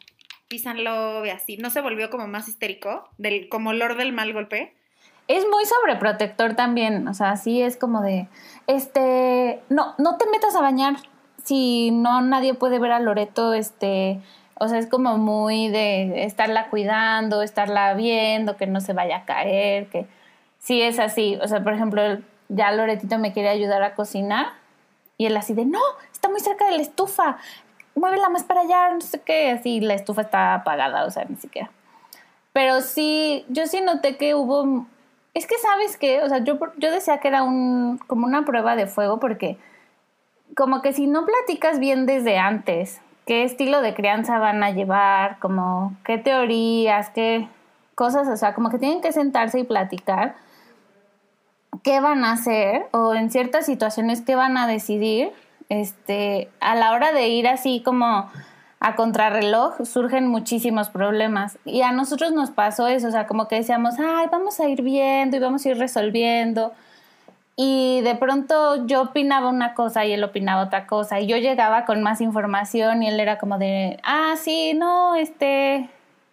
pisanlo 0.47 1.25
y 1.25 1.29
así, 1.29 1.57
¿no 1.57 1.69
se 1.69 1.81
volvió 1.81 2.09
como 2.09 2.27
más 2.27 2.47
histérico, 2.47 3.09
del, 3.17 3.49
como 3.49 3.73
Lord 3.73 3.97
del 3.97 4.13
mal 4.13 4.33
golpe? 4.33 4.73
Es 5.27 5.45
muy 5.47 5.63
sobreprotector 5.65 6.55
también, 6.55 7.07
o 7.07 7.13
sea, 7.13 7.35
sí 7.37 7.61
es 7.61 7.77
como 7.77 8.01
de, 8.01 8.27
este, 8.69 9.63
no, 9.69 9.95
no 9.97 10.17
te 10.17 10.29
metas 10.29 10.55
a 10.55 10.61
bañar, 10.61 10.97
si 11.43 11.89
no 11.89 12.21
nadie 12.21 12.53
puede 12.53 12.77
ver 12.77 12.91
a 12.91 12.99
Loreto, 12.99 13.55
este, 13.55 14.21
o 14.59 14.67
sea, 14.67 14.77
es 14.77 14.85
como 14.85 15.17
muy 15.17 15.69
de 15.69 16.23
estarla 16.25 16.69
cuidando, 16.69 17.41
estarla 17.41 17.95
viendo, 17.95 18.57
que 18.57 18.67
no 18.67 18.79
se 18.79 18.93
vaya 18.93 19.17
a 19.17 19.25
caer, 19.25 19.87
que 19.87 20.05
sí 20.59 20.83
es 20.83 20.99
así. 20.99 21.39
O 21.41 21.47
sea, 21.47 21.63
por 21.63 21.73
ejemplo, 21.73 22.19
ya 22.47 22.71
Loretito 22.71 23.17
me 23.17 23.33
quiere 23.33 23.49
ayudar 23.49 23.81
a 23.81 23.95
cocinar 23.95 24.49
y 25.17 25.25
él 25.25 25.35
así 25.35 25.55
de, 25.55 25.65
no, 25.65 25.81
está 26.11 26.29
muy 26.29 26.39
cerca 26.39 26.65
de 26.65 26.77
la 26.77 26.83
estufa, 26.83 27.37
muévela 27.95 28.29
más 28.29 28.43
para 28.43 28.61
allá, 28.61 28.93
no 28.93 29.01
sé 29.01 29.19
qué, 29.21 29.49
así 29.49 29.79
la 29.79 29.95
estufa 29.95 30.21
está 30.21 30.53
apagada, 30.53 31.05
o 31.05 31.09
sea, 31.09 31.25
ni 31.25 31.37
siquiera. 31.37 31.71
Pero 32.53 32.81
sí, 32.81 33.45
yo 33.49 33.65
sí 33.65 33.81
noté 33.81 34.15
que 34.17 34.35
hubo, 34.35 34.85
es 35.39 35.47
que 35.47 35.57
sabes 35.57 35.97
qué, 35.97 36.21
o 36.21 36.27
sea, 36.27 36.43
yo, 36.43 36.59
yo 36.77 36.91
decía 36.91 37.19
que 37.19 37.29
era 37.29 37.43
un, 37.43 37.97
como 38.07 38.27
una 38.27 38.43
prueba 38.43 38.75
de 38.75 38.87
fuego 38.87 39.19
porque 39.19 39.57
como 40.55 40.81
que 40.81 40.91
si 40.91 41.07
no 41.07 41.25
platicas 41.25 41.79
bien 41.79 42.05
desde 42.05 42.37
antes 42.37 42.99
qué 43.25 43.43
estilo 43.43 43.81
de 43.81 43.93
crianza 43.93 44.37
van 44.37 44.61
a 44.63 44.71
llevar, 44.71 45.39
como 45.39 45.95
qué 46.03 46.17
teorías, 46.17 47.09
qué 47.11 47.47
cosas, 47.95 48.27
o 48.27 48.35
sea, 48.35 48.53
como 48.53 48.69
que 48.69 48.79
tienen 48.79 49.01
que 49.01 49.13
sentarse 49.13 49.59
y 49.59 49.63
platicar 49.63 50.35
qué 51.83 52.01
van 52.01 52.25
a 52.25 52.33
hacer 52.33 52.87
o 52.91 53.13
en 53.13 53.31
ciertas 53.31 53.65
situaciones 53.65 54.21
qué 54.21 54.35
van 54.35 54.57
a 54.57 54.67
decidir, 54.67 55.31
este, 55.69 56.49
a 56.59 56.75
la 56.75 56.91
hora 56.91 57.13
de 57.13 57.29
ir 57.29 57.47
así 57.47 57.81
como 57.85 58.29
a 58.79 58.95
contrarreloj 58.95 59.85
surgen 59.85 60.27
muchísimos 60.27 60.89
problemas 60.89 61.57
y 61.65 61.81
a 61.81 61.91
nosotros 61.91 62.31
nos 62.31 62.51
pasó 62.51 62.87
eso, 62.87 63.07
o 63.07 63.11
sea, 63.11 63.27
como 63.27 63.47
que 63.47 63.55
decíamos, 63.55 63.95
ay, 63.99 64.27
vamos 64.31 64.59
a 64.59 64.69
ir 64.69 64.81
viendo 64.81 65.35
y 65.37 65.39
vamos 65.39 65.65
a 65.65 65.69
ir 65.69 65.77
resolviendo 65.77 66.73
y 67.61 67.99
de 68.03 68.15
pronto 68.15 68.87
yo 68.87 69.01
opinaba 69.01 69.49
una 69.49 69.73
cosa 69.73 70.05
y 70.05 70.13
él 70.13 70.23
opinaba 70.23 70.63
otra 70.63 70.87
cosa 70.87 71.19
y 71.19 71.27
yo 71.27 71.35
llegaba 71.35 71.83
con 71.83 72.01
más 72.01 72.21
información 72.21 73.03
y 73.03 73.09
él 73.09 73.19
era 73.19 73.37
como 73.37 73.57
de, 73.57 73.99
ah, 74.01 74.35
sí, 74.37 74.73
no, 74.73 75.15
este, 75.15 75.89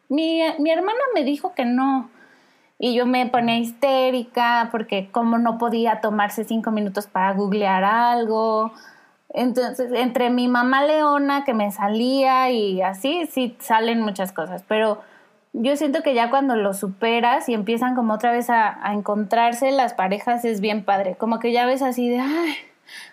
mi, 0.09 0.41
mi 0.61 0.71
hermana 0.71 1.00
me 1.17 1.25
dijo 1.25 1.53
que 1.53 1.65
no. 1.65 2.09
Y 2.79 2.95
yo 2.95 3.07
me 3.07 3.26
ponía 3.26 3.59
histérica 3.59 4.69
porque 4.71 5.09
como 5.11 5.37
no 5.38 5.59
podía 5.59 6.00
tomarse 6.00 6.45
cinco 6.45 6.71
minutos 6.71 7.09
para 7.09 7.33
googlear 7.33 7.83
algo. 7.83 8.73
Entonces, 9.37 9.93
entre 9.93 10.31
mi 10.31 10.49
mamá 10.49 10.83
leona 10.83 11.45
que 11.45 11.52
me 11.52 11.71
salía 11.71 12.50
y 12.50 12.81
así, 12.81 13.28
sí 13.31 13.55
salen 13.61 14.00
muchas 14.00 14.33
cosas, 14.33 14.64
pero 14.66 15.02
yo 15.52 15.76
siento 15.76 16.02
que 16.02 16.14
ya 16.14 16.31
cuando 16.31 16.57
lo 16.57 16.73
superas 16.73 17.47
y 17.50 17.52
empiezan 17.52 17.95
como 17.95 18.14
otra 18.14 18.33
vez 18.33 18.49
a, 18.49 18.81
encontrarse 18.95 19.71
las 19.73 19.93
parejas 19.93 20.47
es 20.47 20.62
bien 20.62 20.87
padre, 20.87 21.16
como 21.16 21.38
que 21.38 21.52
ya 21.52 21.66
ves 21.66 21.83
así 21.83 22.09
de, 22.09 22.19
ay, 22.19 22.57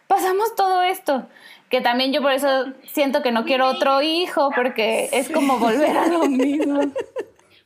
pasamos 0.08 0.56
todo 0.56 0.82
esto, 0.82 1.28
que 1.68 1.82
también 1.82 2.14
yo 2.14 2.22
por 2.22 2.32
eso 2.32 2.68
siento 2.86 3.22
que 3.22 3.34
no 3.34 3.44
quiero 3.44 3.68
otro 3.68 4.02
hijo, 4.02 4.50
porque 4.56 5.10
es 5.12 5.30
como 5.30 5.60
volver 5.60 5.98
a 5.98 6.08
lo 6.08 6.20
mismo. 6.30 6.80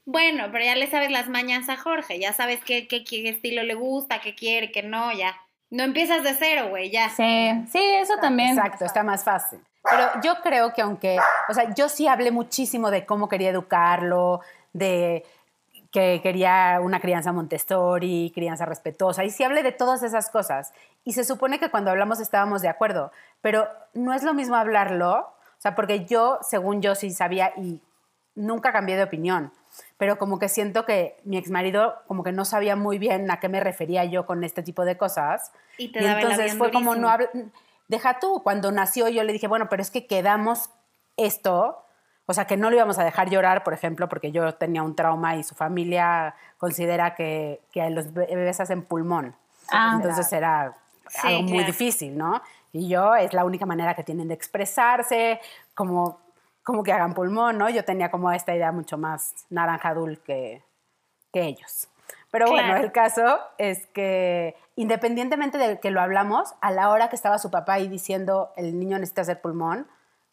Bueno, 0.06 0.46
pero 0.52 0.66
ya 0.66 0.76
le 0.76 0.88
sabes 0.88 1.12
las 1.12 1.30
mañas 1.30 1.70
a 1.70 1.78
Jorge, 1.78 2.18
ya 2.18 2.34
sabes 2.34 2.60
qué, 2.66 2.88
qué, 2.88 3.04
qué 3.04 3.30
estilo 3.30 3.62
le 3.62 3.76
gusta, 3.76 4.20
qué 4.20 4.34
quiere, 4.34 4.72
qué 4.72 4.82
no, 4.82 5.14
ya. 5.14 5.36
No 5.70 5.84
empiezas 5.84 6.24
de 6.24 6.34
cero, 6.34 6.68
güey, 6.70 6.90
ya. 6.90 7.10
Sí, 7.10 7.66
sí, 7.72 7.80
eso 7.80 8.14
también. 8.22 8.58
Exacto, 8.58 8.86
está 8.86 9.04
más 9.04 9.24
fácil. 9.24 9.60
Pero 9.84 10.22
yo 10.22 10.42
creo 10.42 10.74
que 10.74 10.82
aunque, 10.82 11.18
o 11.50 11.54
sea, 11.54 11.74
yo 11.74 11.90
sí 11.90 12.08
hablé 12.08 12.32
muchísimo 12.32 12.92
de 12.92 13.06
cómo 13.06 13.30
quería 13.30 13.50
educarlo, 13.50 14.42
de 14.74 15.26
que 15.92 16.20
quería 16.22 16.80
una 16.82 17.00
crianza 17.00 17.32
Montessori, 17.32 18.32
crianza 18.34 18.66
respetuosa, 18.66 19.24
y 19.24 19.30
sí 19.30 19.44
hablé 19.44 19.64
de 19.64 19.72
todas 19.72 20.04
esas 20.04 20.30
cosas. 20.30 20.74
Y 21.06 21.14
se 21.14 21.24
supone 21.24 21.60
que 21.60 21.70
cuando 21.70 21.92
hablamos 21.92 22.20
estábamos 22.20 22.62
de 22.62 22.68
acuerdo, 22.68 23.12
pero 23.42 23.68
no 23.94 24.14
es 24.14 24.24
lo 24.24 24.34
mismo 24.34 24.56
hablarlo, 24.56 25.20
o 25.20 25.60
sea, 25.62 25.76
porque 25.76 26.06
yo, 26.06 26.40
según 26.42 26.82
yo, 26.82 26.94
sí 26.96 27.12
sabía 27.12 27.54
y 27.58 27.82
nunca 28.36 28.72
cambié 28.72 28.98
de 28.98 29.04
opinión, 29.04 29.52
pero 29.98 30.18
como 30.18 30.40
que 30.40 30.50
siento 30.50 30.86
que 30.86 31.18
mi 31.24 31.38
exmarido 31.38 31.96
como 32.08 32.24
que 32.24 32.32
no 32.32 32.46
sabía 32.46 32.76
muy 32.76 32.98
bien 33.00 33.30
a 33.32 33.40
qué 33.40 33.50
me 33.50 33.60
refería 33.60 34.06
yo 34.06 34.26
con 34.26 34.44
este 34.44 34.64
tipo 34.64 34.86
de 34.86 34.98
cosas. 34.98 35.52
Y 35.78 35.92
te 35.92 36.00
el 36.00 36.06
entonces 36.06 36.56
fue 36.58 36.72
como 36.72 36.92
durísimo. 36.92 37.08
no 37.08 37.10
habla, 37.10 37.30
deja 37.88 38.20
tú, 38.20 38.42
cuando 38.44 38.72
nació 38.72 39.10
yo 39.10 39.24
le 39.24 39.34
dije, 39.34 39.48
bueno, 39.48 39.68
pero 39.70 39.82
es 39.82 39.92
que 39.92 40.06
quedamos 40.08 40.70
esto, 41.18 41.84
o 42.26 42.34
sea, 42.34 42.46
que 42.46 42.58
no 42.58 42.70
lo 42.70 42.76
íbamos 42.76 43.00
a 43.00 43.04
dejar 43.04 43.30
llorar, 43.30 43.64
por 43.64 43.74
ejemplo, 43.74 44.08
porque 44.10 44.32
yo 44.32 44.54
tenía 44.56 44.84
un 44.84 44.96
trauma 44.96 45.36
y 45.38 45.44
su 45.44 45.56
familia 45.56 46.36
considera 46.58 47.16
que, 47.16 47.62
que 47.72 47.90
los 47.90 48.14
bebés 48.14 48.60
hacen 48.60 48.84
pulmón. 48.84 49.36
Ah, 49.72 49.94
Entonces 49.96 50.32
era 50.34 50.76
Sí, 51.10 51.20
algo 51.28 51.44
muy 51.44 51.52
claro. 51.54 51.68
difícil, 51.68 52.18
¿no? 52.18 52.42
Y 52.74 52.90
yo 52.90 53.16
es 53.16 53.34
la 53.34 53.46
única 53.46 53.66
manera 53.66 53.94
que 53.96 54.04
tienen 54.04 54.28
de 54.28 54.34
expresarse, 54.34 55.40
como, 55.74 56.20
como 56.68 56.84
que 56.84 56.92
hagan 56.92 57.14
pulmón, 57.14 57.58
¿no? 57.58 57.70
Yo 57.70 57.86
tenía 57.86 58.12
como 58.12 58.30
esta 58.34 58.54
idea 58.54 58.74
mucho 58.74 58.98
más 58.98 59.46
naranja 59.50 59.94
dul 59.94 60.20
que, 60.20 60.62
que 61.32 61.44
ellos. 61.44 61.88
Pero 62.30 62.48
bueno, 62.48 62.68
Claro. 62.68 62.84
el 62.84 62.92
caso 62.92 63.40
es 63.58 63.88
que 63.88 64.58
independientemente 64.76 65.58
de 65.58 65.80
que 65.80 65.92
lo 65.92 66.02
hablamos, 66.02 66.54
a 66.60 66.72
la 66.72 66.90
hora 66.90 67.08
que 67.08 67.16
estaba 67.16 67.40
su 67.40 67.50
papá 67.52 67.76
ahí 67.76 67.88
diciendo 67.88 68.52
el 68.58 68.78
niño 68.78 69.00
necesita 69.00 69.22
hacer 69.22 69.40
pulmón, 69.40 69.88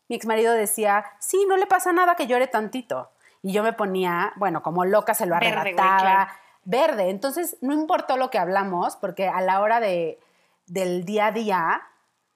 mi 0.09 0.17
exmarido 0.17 0.53
decía, 0.53 1.05
sí, 1.21 1.47
no 1.49 1.57
le 1.57 1.67
pasa 1.67 1.93
nada 1.93 2.17
que 2.17 2.26
llore 2.26 2.49
tantito. 2.49 3.12
Y 3.43 3.53
yo 3.53 3.62
me 3.62 3.73
ponía, 3.73 4.33
bueno, 4.35 4.61
como 4.64 4.85
loca 4.85 5.14
se 5.14 5.26
lo 5.26 5.35
Verde, 5.37 5.47
güey, 5.50 5.61
arrebataba, 5.61 6.00
claro. 6.00 6.31
verde. 6.64 7.11
Entonces, 7.11 7.59
no 7.61 7.73
importó 7.73 8.17
lo 8.17 8.29
que 8.31 8.38
hablamos, 8.38 8.97
porque 8.97 9.29
a 9.29 9.41
la 9.41 9.61
hora 9.61 9.79
de, 9.79 10.19
del 10.67 11.05
día 11.05 11.26
a 11.26 11.33
día, 11.33 11.83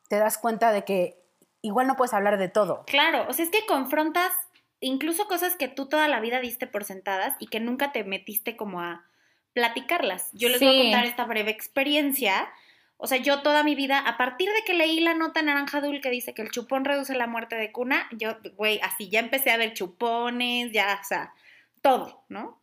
te 0.09 0.19
das 0.19 0.39
cuenta 0.39 0.71
de 0.71 0.85
que 0.85 1.18
igual 1.63 1.87
no 1.87 1.97
puedes 1.97 2.15
hablar 2.15 2.39
de 2.39 2.49
todo. 2.49 2.85
Claro, 2.87 3.27
o 3.29 3.33
sea, 3.33 3.45
es 3.45 3.51
que 3.51 3.67
confrontas 3.67 4.33
incluso 4.81 5.27
cosas 5.27 5.57
que 5.57 5.69
tú 5.69 5.89
toda 5.89 6.09
la 6.09 6.21
vida 6.21 6.41
diste 6.41 6.67
por 6.67 6.85
sentadas 6.85 7.35
y 7.39 7.49
que 7.49 7.61
nunca 7.61 7.93
te 7.93 8.05
metiste 8.05 8.57
como 8.57 8.81
a 8.81 9.05
platicarlas. 9.53 10.31
Yo 10.33 10.49
les 10.49 10.61
voy 10.61 10.79
a 10.79 10.83
contar 10.83 11.05
esta 11.05 11.25
breve 11.25 11.51
experiencia. 11.51 12.49
O 12.97 13.07
sea, 13.07 13.19
yo 13.19 13.43
toda 13.43 13.63
mi 13.63 13.75
vida, 13.75 13.99
a 13.99 14.17
partir 14.17 14.49
de 14.51 14.63
que 14.65 14.75
leí 14.75 15.01
la 15.01 15.15
nota 15.15 15.43
naranja 15.43 15.81
dul 15.81 16.01
que 16.01 16.11
dice 16.11 16.35
que 16.35 16.43
el 16.43 16.51
chupón 16.51 16.85
reduce 16.85 17.15
la 17.15 17.27
muerte 17.27 17.57
de 17.57 17.73
cuna, 17.73 18.09
yo, 18.13 18.37
güey, 18.57 18.81
así 18.83 19.09
ya 19.09 19.21
empecé 19.21 19.51
a 19.51 19.57
ver 19.57 19.75
chupones, 19.75 20.73
ya, 20.73 20.99
o 21.01 21.05
sea, 21.05 21.33
todo, 21.81 22.25
¿no? 22.29 22.61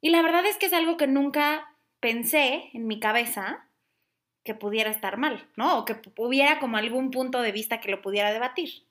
Y 0.00 0.10
la 0.10 0.20
verdad 0.20 0.44
es 0.44 0.56
que 0.56 0.66
es 0.66 0.72
algo 0.74 0.96
que 0.98 1.06
nunca 1.06 1.74
pensé 2.00 2.68
en 2.74 2.86
mi 2.86 3.00
cabeza 3.00 3.66
que 4.44 4.54
pudiera 4.54 4.90
estar 4.90 5.16
mal, 5.16 5.46
¿no? 5.56 5.78
O 5.78 5.84
que 5.84 5.96
hubiera 6.16 6.60
como 6.60 6.76
algún 6.76 7.10
punto 7.10 7.40
de 7.40 7.50
vista 7.50 7.80
que 7.80 7.90
lo 7.90 8.02
pudiera 8.02 8.32
debatir. 8.32 8.84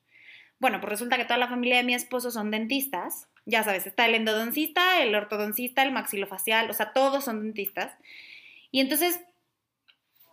Bueno, 0.59 0.79
pues 0.81 0.89
resulta 0.89 1.17
que 1.17 1.25
toda 1.25 1.37
la 1.37 1.47
familia 1.47 1.77
de 1.77 1.83
mi 1.83 1.93
esposo 1.93 2.31
son 2.31 2.49
dentistas. 2.49 3.27
Ya 3.45 3.63
sabes, 3.63 3.85
está 3.85 4.05
el 4.05 4.15
endodoncista, 4.15 5.01
el 5.01 5.13
ortodoncista, 5.13 5.83
el 5.83 5.91
maxilofacial, 5.91 6.69
o 6.69 6.73
sea, 6.73 6.93
todos 6.93 7.25
son 7.25 7.43
dentistas. 7.43 7.95
Y 8.71 8.79
entonces, 8.79 9.19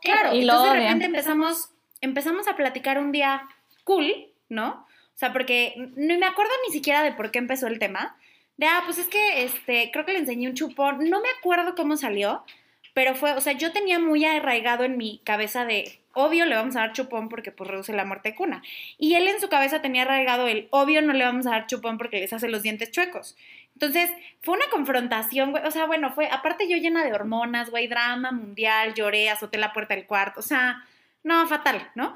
claro, 0.00 0.34
Y 0.34 0.42
entonces 0.42 0.72
de 0.72 0.78
repente 0.80 1.04
empezamos, 1.04 1.70
empezamos 2.00 2.48
a 2.48 2.56
platicar 2.56 2.98
un 2.98 3.12
día 3.12 3.42
cool, 3.84 4.32
¿no? 4.48 4.86
O 5.14 5.18
sea, 5.20 5.32
porque 5.32 5.74
no 5.96 6.18
me 6.18 6.26
acuerdo 6.26 6.52
ni 6.66 6.72
siquiera 6.72 7.02
de 7.02 7.12
por 7.12 7.30
qué 7.30 7.40
empezó 7.40 7.66
el 7.66 7.78
tema. 7.78 8.16
De, 8.56 8.66
ah, 8.66 8.82
pues 8.86 8.98
es 8.98 9.08
que, 9.08 9.44
este, 9.44 9.90
creo 9.92 10.06
que 10.06 10.12
le 10.12 10.20
enseñé 10.20 10.48
un 10.48 10.54
chupón. 10.54 11.10
No 11.10 11.20
me 11.20 11.28
acuerdo 11.38 11.74
cómo 11.74 11.96
salió, 11.96 12.44
pero 12.94 13.14
fue, 13.14 13.32
o 13.32 13.40
sea, 13.40 13.52
yo 13.52 13.72
tenía 13.72 13.98
muy 13.98 14.24
arraigado 14.24 14.84
en 14.84 14.96
mi 14.96 15.20
cabeza 15.24 15.64
de, 15.64 16.00
obvio 16.12 16.44
le 16.46 16.56
vamos 16.56 16.76
a 16.76 16.80
dar 16.80 16.92
chupón 16.92 17.28
porque 17.28 17.52
pues 17.52 17.70
reduce 17.70 17.92
la 17.92 18.04
muerte 18.04 18.30
de 18.30 18.34
cuna. 18.34 18.62
Y 18.98 19.14
él 19.14 19.28
en 19.28 19.40
su 19.40 19.48
cabeza 19.48 19.80
tenía 19.80 20.02
arraigado 20.02 20.48
el, 20.48 20.68
obvio 20.70 21.02
no 21.02 21.12
le 21.12 21.24
vamos 21.24 21.46
a 21.46 21.50
dar 21.50 21.66
chupón 21.66 21.98
porque 21.98 22.20
les 22.20 22.32
hace 22.32 22.48
los 22.48 22.62
dientes 22.62 22.90
chuecos. 22.90 23.36
Entonces, 23.74 24.10
fue 24.42 24.56
una 24.56 24.68
confrontación, 24.70 25.52
güey. 25.52 25.64
O 25.64 25.70
sea, 25.70 25.86
bueno, 25.86 26.12
fue, 26.12 26.28
aparte 26.28 26.68
yo 26.68 26.76
llena 26.76 27.04
de 27.04 27.14
hormonas, 27.14 27.70
güey, 27.70 27.86
drama 27.86 28.32
mundial, 28.32 28.94
lloré, 28.94 29.30
azoté 29.30 29.58
la 29.58 29.72
puerta 29.72 29.94
del 29.94 30.06
cuarto. 30.06 30.40
O 30.40 30.42
sea, 30.42 30.84
no, 31.22 31.46
fatal, 31.46 31.90
¿no? 31.94 32.14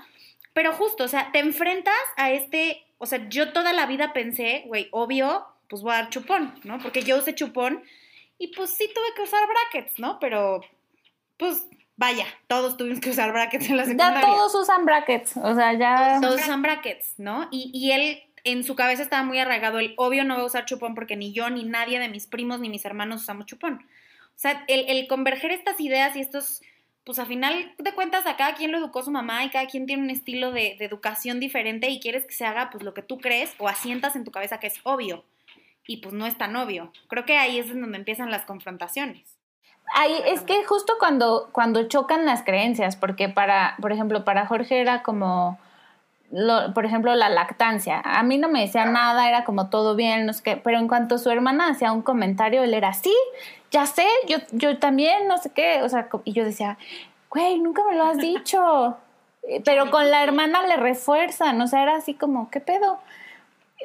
Pero 0.52 0.72
justo, 0.72 1.04
o 1.04 1.08
sea, 1.08 1.30
te 1.32 1.38
enfrentas 1.38 1.94
a 2.16 2.30
este, 2.32 2.84
o 2.98 3.06
sea, 3.06 3.28
yo 3.28 3.52
toda 3.52 3.72
la 3.72 3.86
vida 3.86 4.12
pensé, 4.12 4.64
güey, 4.66 4.88
obvio, 4.90 5.46
pues 5.68 5.82
voy 5.82 5.92
a 5.92 6.02
dar 6.02 6.10
chupón, 6.10 6.54
¿no? 6.64 6.78
Porque 6.78 7.02
yo 7.02 7.18
usé 7.18 7.34
chupón 7.34 7.82
y 8.38 8.48
pues 8.48 8.70
sí 8.70 8.90
tuve 8.94 9.14
que 9.16 9.22
usar 9.22 9.42
brackets, 9.46 9.98
¿no? 9.98 10.18
Pero, 10.18 10.60
pues, 11.36 11.66
vaya, 11.96 12.26
todos 12.48 12.76
tuvimos 12.76 13.00
que 13.00 13.10
usar 13.10 13.32
brackets 13.32 13.68
en 13.68 13.76
la 13.76 13.84
secundaria. 13.84 14.20
Ya 14.20 14.26
todos 14.26 14.54
usan 14.54 14.84
brackets, 14.84 15.36
o 15.36 15.54
sea, 15.54 15.72
ya... 15.74 16.18
Todos 16.20 16.40
usan 16.40 16.62
brackets, 16.62 17.14
¿no? 17.18 17.48
Y, 17.50 17.70
y 17.72 17.92
él 17.92 18.22
en 18.44 18.62
su 18.62 18.76
cabeza 18.76 19.02
estaba 19.02 19.22
muy 19.22 19.38
arraigado 19.38 19.78
el 19.78 19.94
obvio 19.96 20.22
no 20.22 20.34
voy 20.34 20.44
a 20.44 20.46
usar 20.46 20.66
chupón 20.66 20.94
porque 20.94 21.16
ni 21.16 21.32
yo, 21.32 21.48
ni 21.50 21.64
nadie 21.64 21.98
de 21.98 22.10
mis 22.10 22.26
primos, 22.26 22.60
ni 22.60 22.68
mis 22.68 22.84
hermanos 22.84 23.22
usamos 23.22 23.46
chupón. 23.46 23.86
O 24.28 24.38
sea, 24.38 24.64
el, 24.68 24.84
el 24.88 25.08
converger 25.08 25.50
estas 25.50 25.80
ideas 25.80 26.14
y 26.16 26.20
estos, 26.20 26.60
pues 27.04 27.18
a 27.18 27.24
final 27.24 27.74
de 27.78 27.94
cuentas 27.94 28.26
a 28.26 28.36
cada 28.36 28.54
quien 28.54 28.70
lo 28.70 28.78
educó 28.78 29.02
su 29.02 29.10
mamá 29.10 29.44
y 29.44 29.50
cada 29.50 29.66
quien 29.66 29.86
tiene 29.86 30.02
un 30.02 30.10
estilo 30.10 30.52
de, 30.52 30.76
de 30.78 30.84
educación 30.84 31.40
diferente 31.40 31.88
y 31.88 32.00
quieres 32.00 32.26
que 32.26 32.34
se 32.34 32.44
haga 32.44 32.70
pues 32.70 32.84
lo 32.84 32.92
que 32.92 33.02
tú 33.02 33.18
crees 33.18 33.54
o 33.58 33.68
asientas 33.68 34.14
en 34.16 34.24
tu 34.24 34.30
cabeza 34.30 34.60
que 34.60 34.66
es 34.66 34.78
obvio. 34.82 35.24
Y 35.86 35.98
pues 35.98 36.14
no 36.14 36.26
es 36.26 36.36
tan 36.38 36.56
obvio. 36.56 36.92
Creo 37.08 37.24
que 37.24 37.36
ahí 37.38 37.58
es 37.58 37.68
donde 37.68 37.96
empiezan 37.96 38.30
las 38.30 38.44
confrontaciones. 38.44 39.36
Ahí 39.94 40.16
es 40.26 40.40
que 40.40 40.64
justo 40.64 40.94
cuando, 40.98 41.50
cuando 41.52 41.86
chocan 41.88 42.24
las 42.24 42.42
creencias, 42.42 42.96
porque 42.96 43.28
para, 43.28 43.76
por 43.80 43.92
ejemplo, 43.92 44.24
para 44.24 44.46
Jorge 44.46 44.80
era 44.80 45.02
como, 45.02 45.58
lo- 46.30 46.72
por 46.72 46.86
ejemplo, 46.86 47.14
la 47.14 47.28
lactancia. 47.28 48.00
A 48.02 48.22
mí 48.22 48.38
no 48.38 48.48
me 48.48 48.62
decía 48.62 48.86
nada, 48.86 49.28
era 49.28 49.44
como 49.44 49.68
todo 49.68 49.94
bien, 49.94 50.24
no 50.24 50.32
sé 50.32 50.42
qué, 50.42 50.56
pero 50.56 50.78
en 50.78 50.88
cuanto 50.88 51.18
su 51.18 51.30
hermana 51.30 51.68
hacía 51.68 51.92
un 51.92 52.00
comentario, 52.02 52.62
él 52.64 52.72
era, 52.72 52.94
sí, 52.94 53.14
ya 53.70 53.84
sé, 53.84 54.06
yo, 54.26 54.38
yo 54.52 54.78
también, 54.78 55.28
no 55.28 55.36
sé 55.36 55.50
qué, 55.50 55.82
o 55.82 55.88
sea, 55.90 56.08
y 56.24 56.32
yo 56.32 56.44
decía, 56.44 56.78
güey, 57.28 57.60
nunca 57.60 57.82
me 57.88 57.94
lo 57.94 58.04
has 58.04 58.16
dicho. 58.18 58.96
Pero 59.66 59.90
con 59.90 60.10
la 60.10 60.22
hermana 60.22 60.66
le 60.66 60.76
refuerzan, 60.78 61.60
o 61.60 61.66
sea, 61.66 61.82
era 61.82 61.96
así 61.96 62.14
como, 62.14 62.50
¿qué 62.50 62.60
pedo? 62.60 62.98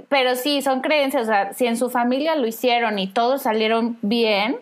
Pero 0.07 0.35
sí, 0.35 0.61
son 0.61 0.81
creencias, 0.81 1.23
o 1.23 1.25
sea, 1.25 1.53
si 1.53 1.67
en 1.67 1.77
su 1.77 1.89
familia 1.89 2.35
lo 2.35 2.47
hicieron 2.47 2.99
y 2.99 3.07
todos 3.07 3.41
salieron 3.41 3.97
bien, 4.01 4.57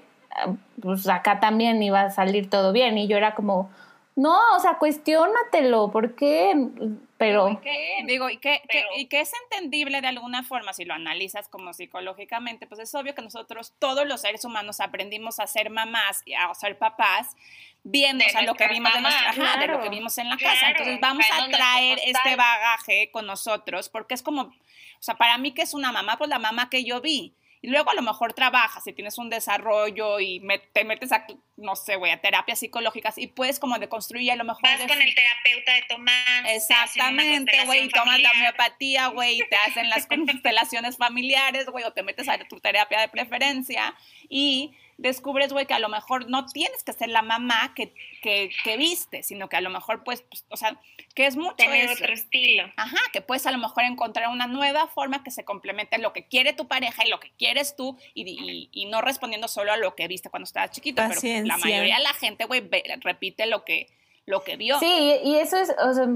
pues 0.81 1.07
acá 1.07 1.39
también 1.39 1.81
iba 1.83 2.01
a 2.01 2.09
salir 2.11 2.49
todo 2.49 2.71
bien. 2.71 2.97
Y 2.97 3.07
yo 3.07 3.17
era 3.17 3.35
como, 3.35 3.69
no, 4.15 4.37
o 4.55 4.59
sea, 4.59 4.77
cuestiónatelo, 4.77 5.91
¿por 5.91 6.15
qué? 6.15 6.69
Pero 7.17 7.59
Digo, 8.05 8.29
y 8.29 8.37
que, 8.37 8.61
que- 8.69 8.85
y 8.95 9.05
que 9.07 9.21
es 9.21 9.31
entendible 9.43 10.01
de 10.01 10.07
alguna 10.07 10.43
forma 10.43 10.73
si 10.73 10.85
lo 10.85 10.93
analizas 10.93 11.47
como 11.49 11.73
psicológicamente, 11.73 12.67
pues 12.67 12.79
es 12.79 12.93
obvio 12.95 13.15
que 13.15 13.21
nosotros, 13.21 13.73
todos 13.79 14.05
los 14.07 14.21
seres 14.21 14.45
humanos, 14.45 14.79
aprendimos 14.79 15.39
a 15.39 15.47
ser 15.47 15.69
mamás 15.71 16.21
y 16.25 16.33
a 16.35 16.53
ser 16.53 16.77
papás 16.77 17.35
viendo 17.83 18.23
o 18.25 18.29
sea, 18.29 18.41
lo 18.43 18.53
que 18.53 18.67
vimos 18.67 18.93
de, 18.93 19.01
nuestra- 19.01 19.29
ajá, 19.29 19.59
de 19.59 19.67
lo 19.67 19.73
claro. 19.73 19.81
que 19.81 19.89
vimos 19.89 20.17
en 20.17 20.29
la 20.29 20.37
Claro, 20.37 20.53
casa. 20.53 20.69
Entonces 20.71 20.99
vamos 21.01 21.25
a 21.31 21.47
traer 21.49 21.99
este 22.05 22.35
bagaje 22.35 23.09
con 23.11 23.25
nosotros, 23.25 23.89
porque 23.89 24.13
es 24.13 24.21
como, 24.21 24.41
o 24.43 24.53
sea, 24.99 25.15
para 25.15 25.37
mí 25.37 25.53
que 25.53 25.61
es 25.63 25.73
una 25.73 25.91
mamá, 25.91 26.17
pues 26.17 26.29
la 26.29 26.39
mamá 26.39 26.69
que 26.69 26.83
yo 26.83 27.01
vi. 27.01 27.33
Y 27.61 27.69
luego 27.69 27.89
a 27.89 27.95
lo 27.95 28.01
mejor 28.01 28.33
trabajas 28.33 28.85
y 28.87 28.93
tienes 28.93 29.17
un 29.17 29.29
desarrollo 29.29 30.19
y 30.19 30.39
me- 30.41 30.59
te 30.59 30.83
metes 30.83 31.11
a, 31.11 31.25
no 31.55 31.75
sé, 31.75 31.95
güey, 31.95 32.11
a 32.11 32.21
terapias 32.21 32.59
psicológicas 32.59 33.17
y 33.17 33.27
puedes 33.27 33.59
como 33.59 33.79
deconstruir 33.79 34.31
a 34.31 34.35
lo 34.35 34.43
mejor... 34.43 34.61
Vas 34.63 34.81
con 34.87 35.01
el 35.01 35.15
terapeuta 35.15 35.73
de 35.73 35.95
una 35.95 36.53
Exactamente, 36.53 37.65
güey, 37.65 37.85
y 37.85 37.89
tomas 37.89 38.19
la 38.19 38.31
homeopatía, 38.31 39.07
güey, 39.07 39.41
y 39.41 39.49
te 39.49 39.55
hacen 39.55 39.89
las 39.89 40.07
constelaciones 40.07 40.97
familiares, 40.97 41.65
güey, 41.67 41.83
o 41.85 41.93
te 41.93 42.03
metes 42.03 42.27
a 42.29 42.37
tu 42.47 42.59
terapia 42.59 42.99
de 42.99 43.09
preferencia 43.09 43.95
y 44.29 44.75
descubres, 44.97 45.53
güey, 45.53 45.65
que 45.67 45.73
a 45.75 45.79
lo 45.79 45.89
mejor 45.89 46.29
no 46.29 46.45
tienes 46.47 46.83
que 46.83 46.91
ser 46.93 47.09
la 47.09 47.21
mamá 47.21 47.73
que, 47.75 47.93
que, 48.21 48.49
que 48.63 48.77
viste, 48.77 49.21
sino 49.23 49.47
que 49.47 49.55
a 49.55 49.61
lo 49.61 49.69
mejor, 49.69 50.03
pues, 50.03 50.21
pues, 50.23 50.43
o 50.49 50.57
sea, 50.57 50.79
que 51.13 51.27
es 51.27 51.35
mucho 51.37 51.55
Tener 51.55 51.85
eso. 51.85 52.03
otro 52.03 52.13
estilo. 52.13 52.63
Ajá, 52.77 52.97
que 53.13 53.21
puedes 53.21 53.45
a 53.45 53.51
lo 53.51 53.59
mejor 53.59 53.83
encontrar 53.83 54.29
una 54.29 54.47
nueva 54.47 54.87
forma 54.87 55.23
que 55.23 55.29
se 55.31 55.45
complemente 55.45 55.97
lo 55.99 56.13
que 56.13 56.23
quiere 56.25 56.53
tu 56.53 56.67
pareja 56.67 57.05
y 57.05 57.09
lo 57.09 57.19
que 57.19 57.31
quieres 57.37 57.75
tú 57.75 57.95
y, 58.13 58.23
y- 58.27 58.69
y 58.71 58.85
no 58.87 59.01
respondiendo 59.01 59.47
solo 59.47 59.71
a 59.71 59.77
lo 59.77 59.93
que 59.95 60.07
viste 60.07 60.29
cuando 60.29 60.45
estabas 60.45 60.71
chiquito, 60.71 61.03
pero 61.07 61.19
pues, 61.21 61.45
la 61.45 61.57
mayoría 61.57 61.97
de 61.97 62.03
la 62.03 62.13
gente, 62.13 62.45
güey, 62.45 62.61
ve- 62.61 62.83
repite 63.01 63.45
lo 63.45 63.63
que, 63.63 63.87
lo 64.25 64.43
que 64.43 64.57
vio. 64.57 64.79
sí, 64.79 65.15
y 65.23 65.35
eso 65.35 65.57
es, 65.57 65.73
o 65.79 65.93
sea, 65.93 66.07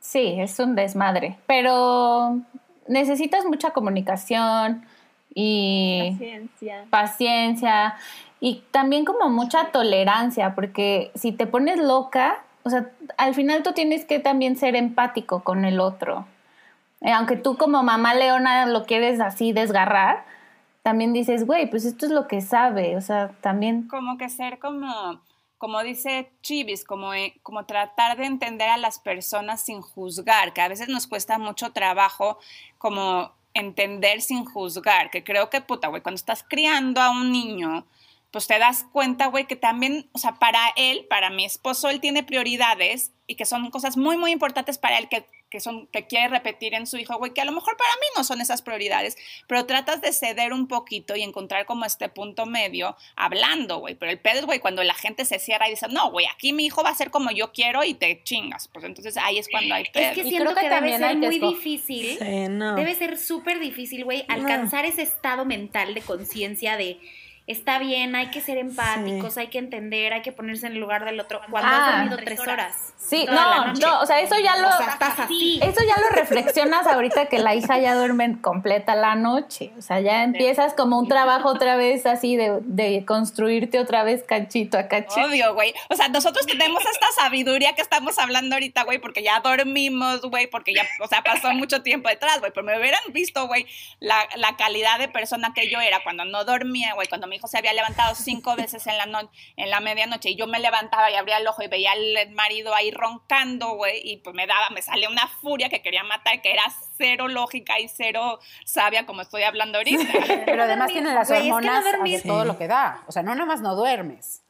sí, 0.00 0.34
es 0.38 0.58
un 0.58 0.74
desmadre, 0.74 1.36
pero 1.46 2.40
necesitas 2.88 3.44
mucha 3.44 3.70
comunicación 3.70 4.86
y 5.34 6.12
Paciencia. 6.12 6.84
paciencia 6.90 7.94
y 8.40 8.62
también 8.70 9.04
como 9.04 9.30
mucha 9.30 9.72
tolerancia, 9.72 10.54
porque 10.54 11.10
si 11.14 11.32
te 11.32 11.46
pones 11.46 11.78
loca, 11.78 12.42
o 12.62 12.70
sea, 12.70 12.90
al 13.16 13.34
final 13.34 13.62
tú 13.62 13.72
tienes 13.72 14.04
que 14.04 14.18
también 14.18 14.56
ser 14.56 14.76
empático 14.76 15.42
con 15.42 15.64
el 15.64 15.80
otro. 15.80 16.26
Eh, 17.00 17.12
aunque 17.12 17.36
tú 17.36 17.56
como 17.56 17.82
mamá 17.82 18.14
leona 18.14 18.66
lo 18.66 18.84
quieres 18.84 19.20
así 19.20 19.52
desgarrar, 19.52 20.24
también 20.82 21.14
dices, 21.14 21.46
güey, 21.46 21.68
pues 21.70 21.86
esto 21.86 22.04
es 22.04 22.12
lo 22.12 22.28
que 22.28 22.42
sabe, 22.42 22.96
o 22.96 23.00
sea, 23.00 23.30
también... 23.40 23.88
como 23.88 24.18
que 24.18 24.28
ser 24.28 24.58
como, 24.58 25.20
como 25.56 25.82
dice 25.82 26.30
Chivis, 26.42 26.84
como, 26.84 27.14
eh, 27.14 27.34
como 27.42 27.64
tratar 27.64 28.18
de 28.18 28.26
entender 28.26 28.68
a 28.68 28.76
las 28.76 28.98
personas 28.98 29.62
sin 29.62 29.80
juzgar, 29.80 30.52
que 30.52 30.60
a 30.60 30.68
veces 30.68 30.90
nos 30.90 31.06
cuesta 31.06 31.38
mucho 31.38 31.72
trabajo 31.72 32.38
como 32.76 33.32
entender 33.54 34.20
sin 34.20 34.44
juzgar, 34.44 35.10
que 35.10 35.24
creo 35.24 35.48
que, 35.48 35.60
puta, 35.60 35.88
güey, 35.88 36.02
cuando 36.02 36.16
estás 36.16 36.44
criando 36.46 37.00
a 37.00 37.10
un 37.10 37.32
niño, 37.32 37.86
pues 38.30 38.48
te 38.48 38.58
das 38.58 38.84
cuenta, 38.92 39.26
güey, 39.28 39.46
que 39.46 39.56
también, 39.56 40.10
o 40.12 40.18
sea, 40.18 40.34
para 40.34 40.60
él, 40.76 41.06
para 41.08 41.30
mi 41.30 41.44
esposo, 41.44 41.88
él 41.88 42.00
tiene 42.00 42.24
prioridades 42.24 43.12
y 43.28 43.36
que 43.36 43.46
son 43.46 43.70
cosas 43.70 43.96
muy, 43.96 44.16
muy 44.16 44.32
importantes 44.32 44.76
para 44.76 44.98
él 44.98 45.08
que, 45.08 45.26
que 45.54 45.60
son, 45.60 45.86
que 45.86 46.08
quiere 46.08 46.26
repetir 46.26 46.74
en 46.74 46.84
su 46.88 46.96
hijo, 46.98 47.16
güey, 47.16 47.32
que 47.32 47.40
a 47.40 47.44
lo 47.44 47.52
mejor 47.52 47.76
para 47.76 47.92
mí 48.00 48.06
no 48.16 48.24
son 48.24 48.40
esas 48.40 48.60
prioridades, 48.60 49.16
pero 49.46 49.66
tratas 49.66 50.00
de 50.00 50.12
ceder 50.12 50.52
un 50.52 50.66
poquito 50.66 51.14
y 51.14 51.22
encontrar 51.22 51.64
como 51.64 51.84
este 51.84 52.08
punto 52.08 52.44
medio 52.44 52.96
hablando, 53.14 53.78
güey. 53.78 53.94
Pero 53.94 54.10
el 54.10 54.18
pedo 54.18 54.40
es, 54.40 54.46
güey, 54.46 54.58
cuando 54.58 54.82
la 54.82 54.94
gente 54.94 55.24
se 55.24 55.38
cierra 55.38 55.68
y 55.68 55.70
dice, 55.70 55.86
no, 55.90 56.10
güey, 56.10 56.26
aquí 56.26 56.52
mi 56.52 56.66
hijo 56.66 56.82
va 56.82 56.90
a 56.90 56.94
ser 56.96 57.12
como 57.12 57.30
yo 57.30 57.52
quiero 57.52 57.84
y 57.84 57.94
te 57.94 58.20
chingas. 58.24 58.66
Pues 58.66 58.84
entonces 58.84 59.16
ahí 59.16 59.38
es 59.38 59.46
cuando 59.48 59.76
hay 59.76 59.84
pedo. 59.92 60.08
Es 60.08 60.14
que 60.14 60.22
Y 60.22 60.30
siento 60.30 60.50
creo 60.52 60.54
que 60.56 60.60
que, 60.68 60.74
debe 60.74 60.98
ser 60.98 61.16
muy 61.18 61.38
esco- 61.38 61.48
difícil. 61.54 62.18
Sí, 62.18 62.48
no. 62.50 62.74
Debe 62.74 62.94
ser 62.96 63.16
súper 63.16 63.60
difícil, 63.60 64.02
güey, 64.04 64.24
alcanzar 64.26 64.84
ese 64.86 65.02
estado 65.02 65.44
mental 65.44 65.94
de 65.94 66.00
conciencia 66.02 66.76
de 66.76 66.98
está 67.46 67.78
bien, 67.78 68.16
hay 68.16 68.28
que 68.30 68.40
ser 68.40 68.56
empáticos, 68.56 69.36
hay 69.36 69.48
que 69.48 69.58
entender, 69.58 70.12
hay 70.14 70.22
que 70.22 70.32
ponerse 70.32 70.66
en 70.66 70.72
el 70.74 70.78
lugar 70.80 71.04
del 71.04 71.20
otro. 71.20 71.40
Cuando 71.50 71.68
Ah. 71.70 71.86
has 71.88 71.96
dormido 71.96 72.16
tres 72.24 72.40
horas. 72.40 72.74
Sí, 72.96 73.26
no, 73.30 73.74
no, 73.74 74.00
o 74.00 74.06
sea, 74.06 74.20
eso 74.20 74.34
ya 74.42 74.56
lo, 74.56 74.68
O 74.68 74.72
sea, 74.78 74.86
estás 74.94 75.18
así. 75.20 75.60
eso 75.62 75.80
ya 75.86 75.94
lo 76.00 76.08
reflexionas 76.16 76.86
ahorita 76.86 77.26
que 77.26 77.38
la 77.38 77.54
hija 77.54 77.78
ya 77.78 77.94
duerme 77.94 78.40
completa 78.40 78.94
la 78.94 79.14
noche. 79.14 79.72
O 79.78 79.82
sea, 79.82 80.00
ya 80.00 80.22
empiezas 80.22 80.72
como 80.72 80.98
un 80.98 81.06
trabajo 81.06 81.50
otra 81.50 81.76
vez 81.76 82.06
así 82.06 82.36
de, 82.36 82.60
de 82.62 83.04
construirte 83.04 83.78
otra 83.78 84.04
vez 84.04 84.22
cachito 84.26 84.78
a 84.78 84.88
cachito. 84.88 85.26
Obvio, 85.26 85.52
güey. 85.52 85.74
O 85.90 85.96
sea, 85.96 86.08
nosotros 86.08 86.46
tenemos 86.46 86.82
esta 86.90 87.06
sabiduría 87.22 87.74
que 87.74 87.82
estamos 87.82 88.18
hablando 88.18 88.54
ahorita, 88.56 88.84
güey, 88.84 88.98
porque 88.98 89.22
ya 89.22 89.40
dormimos, 89.40 90.22
güey, 90.22 90.46
porque 90.46 90.72
ya, 90.72 90.86
o 91.00 91.06
sea, 91.08 91.22
pasó 91.22 91.52
mucho 91.52 91.82
tiempo 91.82 92.08
detrás, 92.08 92.40
güey. 92.40 92.52
Pero 92.54 92.64
me 92.64 92.78
hubieran 92.78 93.02
visto, 93.10 93.46
güey, 93.48 93.66
la, 94.00 94.16
la 94.36 94.56
calidad 94.56 94.98
de 94.98 95.08
persona 95.08 95.52
que 95.54 95.68
yo 95.68 95.78
era 95.80 96.02
cuando 96.02 96.24
no 96.24 96.44
dormía, 96.44 96.94
güey, 96.94 97.06
cuando 97.06 97.26
mi 97.34 97.38
hijo 97.38 97.48
se 97.48 97.58
había 97.58 97.72
levantado 97.72 98.14
cinco 98.14 98.54
veces 98.56 98.86
en 98.86 98.96
la, 98.96 99.06
no- 99.06 99.28
en 99.56 99.70
la 99.70 99.80
medianoche 99.80 100.30
y 100.30 100.36
yo 100.36 100.46
me 100.46 100.60
levantaba 100.60 101.10
y 101.10 101.14
abría 101.16 101.38
el 101.38 101.46
ojo 101.48 101.62
y 101.62 101.66
veía 101.68 101.90
al 101.92 102.30
marido 102.34 102.74
ahí 102.74 102.90
roncando, 102.92 103.70
güey, 103.74 104.00
y 104.04 104.18
pues 104.18 104.34
me 104.36 104.46
daba, 104.46 104.70
me 104.70 104.82
salía 104.82 105.08
una 105.08 105.26
furia 105.26 105.68
que 105.68 105.82
quería 105.82 106.04
matar, 106.04 106.40
que 106.42 106.52
era 106.52 106.62
cero 106.96 107.26
lógica 107.28 107.78
y 107.80 107.88
cero 107.88 108.38
sabia 108.64 109.04
como 109.06 109.22
estoy 109.22 109.42
hablando 109.42 109.78
ahorita. 109.78 110.04
Pero 110.46 110.62
además 110.64 110.88
tiene 110.92 111.12
las 111.12 111.28
Güey, 111.28 111.40
es 111.40 111.44
que 111.44 111.50
no 111.50 111.56
hormonas 111.56 112.22
todo 112.22 112.44
lo 112.44 112.56
que 112.56 112.68
da. 112.68 113.02
O 113.06 113.12
sea, 113.12 113.22
no 113.22 113.34
nada 113.34 113.46
más 113.46 113.60
no 113.60 113.74
duermes. 113.74 114.42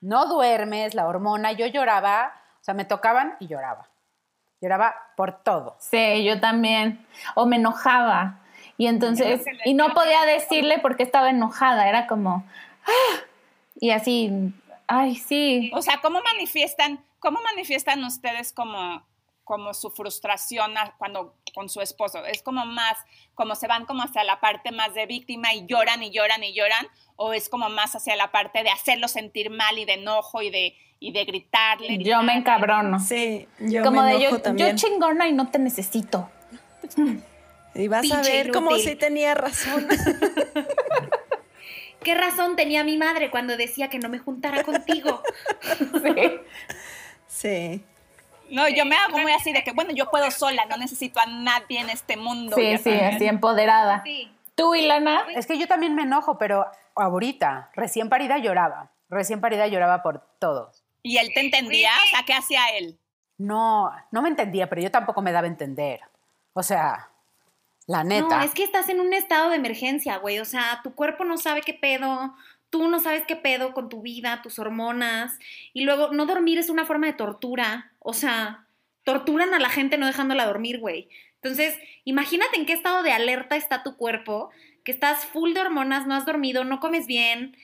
No 0.00 0.26
duermes, 0.26 0.94
la 0.94 1.06
hormona. 1.06 1.52
Yo 1.52 1.66
lloraba, 1.66 2.32
o 2.60 2.64
sea, 2.64 2.74
me 2.74 2.84
tocaban 2.84 3.36
y 3.40 3.46
lloraba. 3.48 3.88
Lloraba 4.60 4.94
por 5.16 5.42
todo. 5.42 5.76
Sí, 5.80 6.24
yo 6.24 6.40
también. 6.40 7.06
O 7.34 7.44
me 7.46 7.56
enojaba. 7.56 8.40
Y 8.78 8.86
entonces, 8.88 9.42
y 9.64 9.74
no 9.74 9.94
podía 9.94 10.22
decirle 10.24 10.78
porque 10.80 11.02
estaba 11.02 11.30
enojada. 11.30 11.88
Era 11.88 12.06
como, 12.06 12.44
"Ah", 12.86 13.20
y 13.80 13.90
así, 13.90 14.30
ay, 14.86 15.16
sí. 15.16 15.70
O 15.74 15.82
sea, 15.82 16.00
¿cómo 16.02 16.20
manifiestan, 16.22 17.02
cómo 17.18 17.40
manifiestan 17.42 18.04
ustedes 18.04 18.52
como, 18.52 19.02
como 19.44 19.72
su 19.74 19.90
frustración 19.90 20.74
cuando 20.98 21.34
con 21.54 21.68
su 21.68 21.80
esposo? 21.80 22.24
¿Es 22.26 22.42
como 22.42 22.66
más, 22.66 22.98
como 23.34 23.54
se 23.54 23.66
van 23.66 23.86
como 23.86 24.02
hacia 24.02 24.24
la 24.24 24.40
parte 24.40 24.72
más 24.72 24.92
de 24.94 25.06
víctima 25.06 25.54
y 25.54 25.66
lloran 25.66 26.02
y 26.02 26.10
lloran 26.10 26.44
y 26.44 26.52
lloran? 26.52 26.86
¿O 27.16 27.32
es 27.32 27.48
como 27.48 27.70
más 27.70 27.96
hacia 27.96 28.14
la 28.16 28.30
parte 28.30 28.62
de 28.62 28.68
hacerlo 28.68 29.08
sentir 29.08 29.48
mal 29.50 29.78
y 29.78 29.86
de 29.86 29.94
enojo 29.94 30.42
y 30.42 30.50
de, 30.50 30.76
y 31.00 31.12
de 31.12 31.24
gritarle? 31.24 31.96
Yo 31.98 32.22
me 32.22 32.34
encabrono. 32.34 33.00
Sí, 33.00 33.48
yo 33.58 33.82
como 33.82 34.02
me 34.02 34.08
de 34.08 34.16
enojo 34.16 34.36
yo, 34.36 34.42
también. 34.42 34.76
yo 34.76 34.76
chingona 34.76 35.26
y 35.26 35.32
no 35.32 35.48
te 35.48 35.58
necesito. 35.58 36.28
y 37.76 37.88
vas 37.88 38.10
a 38.10 38.22
ver 38.22 38.50
cómo 38.50 38.72
inútil. 38.72 38.90
sí 38.90 38.96
tenía 38.96 39.34
razón. 39.34 39.86
¿Qué 42.02 42.14
razón 42.14 42.56
tenía 42.56 42.84
mi 42.84 42.96
madre 42.96 43.30
cuando 43.30 43.56
decía 43.56 43.88
que 43.88 43.98
no 43.98 44.08
me 44.08 44.18
juntara 44.18 44.62
contigo? 44.62 45.22
Sí. 47.26 47.26
sí. 47.26 47.84
No, 48.50 48.68
yo 48.68 48.84
me 48.84 48.96
hago 48.96 49.18
muy 49.18 49.32
así 49.32 49.52
de 49.52 49.64
que, 49.64 49.72
bueno, 49.72 49.90
yo 49.92 50.10
puedo 50.10 50.30
sola, 50.30 50.66
no 50.66 50.76
necesito 50.76 51.18
a 51.18 51.26
nadie 51.26 51.80
en 51.80 51.90
este 51.90 52.16
mundo. 52.16 52.56
Sí, 52.56 52.78
sí, 52.78 52.92
así 52.92 53.26
empoderada. 53.26 54.02
Sí. 54.04 54.30
¿Tú, 54.54 54.74
Ilana? 54.74 55.24
Es 55.34 55.46
que 55.46 55.58
yo 55.58 55.66
también 55.66 55.94
me 55.94 56.02
enojo, 56.02 56.38
pero 56.38 56.66
ahorita, 56.94 57.70
recién 57.74 58.08
parida 58.08 58.38
lloraba. 58.38 58.90
Recién 59.08 59.40
parida 59.40 59.66
lloraba 59.66 60.02
por 60.02 60.20
todo. 60.38 60.70
¿Y 61.02 61.18
él 61.18 61.32
te 61.34 61.40
entendía? 61.40 61.90
O 62.04 62.10
sea, 62.10 62.22
¿qué 62.24 62.34
hacía 62.34 62.60
él? 62.78 62.98
No, 63.38 63.90
no 64.10 64.22
me 64.22 64.28
entendía, 64.28 64.68
pero 64.68 64.80
yo 64.80 64.90
tampoco 64.90 65.22
me 65.22 65.32
daba 65.32 65.46
a 65.46 65.50
entender. 65.50 66.00
O 66.52 66.62
sea, 66.62 67.10
la 67.86 68.04
neta. 68.04 68.38
No, 68.38 68.42
es 68.42 68.52
que 68.52 68.64
estás 68.64 68.88
en 68.88 69.00
un 69.00 69.12
estado 69.12 69.50
de 69.50 69.56
emergencia, 69.56 70.18
güey. 70.18 70.38
O 70.38 70.44
sea, 70.44 70.80
tu 70.82 70.94
cuerpo 70.94 71.24
no 71.24 71.38
sabe 71.38 71.62
qué 71.62 71.74
pedo, 71.74 72.34
tú 72.70 72.88
no 72.88 73.00
sabes 73.00 73.24
qué 73.26 73.36
pedo 73.36 73.72
con 73.72 73.88
tu 73.88 74.02
vida, 74.02 74.42
tus 74.42 74.58
hormonas. 74.58 75.38
Y 75.72 75.84
luego, 75.84 76.12
no 76.12 76.26
dormir 76.26 76.58
es 76.58 76.68
una 76.68 76.84
forma 76.84 77.06
de 77.06 77.12
tortura. 77.12 77.92
O 78.00 78.12
sea, 78.12 78.66
torturan 79.04 79.54
a 79.54 79.60
la 79.60 79.70
gente 79.70 79.98
no 79.98 80.06
dejándola 80.06 80.46
dormir, 80.46 80.80
güey. 80.80 81.08
Entonces, 81.36 81.78
imagínate 82.04 82.56
en 82.56 82.66
qué 82.66 82.72
estado 82.72 83.02
de 83.04 83.12
alerta 83.12 83.56
está 83.56 83.84
tu 83.84 83.96
cuerpo, 83.96 84.50
que 84.82 84.90
estás 84.90 85.24
full 85.26 85.52
de 85.52 85.60
hormonas, 85.60 86.06
no 86.06 86.14
has 86.14 86.26
dormido, 86.26 86.64
no 86.64 86.80
comes 86.80 87.06
bien, 87.06 87.56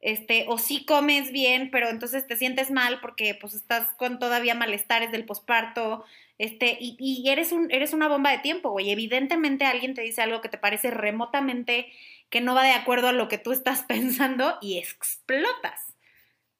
este, 0.00 0.46
o 0.48 0.56
sí 0.56 0.84
comes 0.86 1.32
bien, 1.32 1.70
pero 1.70 1.88
entonces 1.88 2.26
te 2.26 2.36
sientes 2.36 2.70
mal 2.70 3.00
porque 3.00 3.36
pues 3.38 3.54
estás 3.54 3.88
con 3.96 4.18
todavía 4.18 4.54
malestares 4.54 5.10
del 5.10 5.24
posparto, 5.24 6.04
este, 6.38 6.76
y, 6.80 6.96
y 6.98 7.28
eres, 7.30 7.52
un, 7.52 7.70
eres 7.70 7.92
una 7.92 8.08
bomba 8.08 8.30
de 8.30 8.38
tiempo, 8.38 8.70
güey. 8.70 8.90
Evidentemente 8.90 9.64
alguien 9.64 9.94
te 9.94 10.02
dice 10.02 10.22
algo 10.22 10.40
que 10.40 10.48
te 10.48 10.58
parece 10.58 10.90
remotamente 10.90 11.86
que 12.30 12.40
no 12.40 12.54
va 12.54 12.64
de 12.64 12.72
acuerdo 12.72 13.08
a 13.08 13.12
lo 13.12 13.28
que 13.28 13.38
tú 13.38 13.52
estás 13.52 13.82
pensando 13.88 14.56
y 14.60 14.78
explotas. 14.78 15.80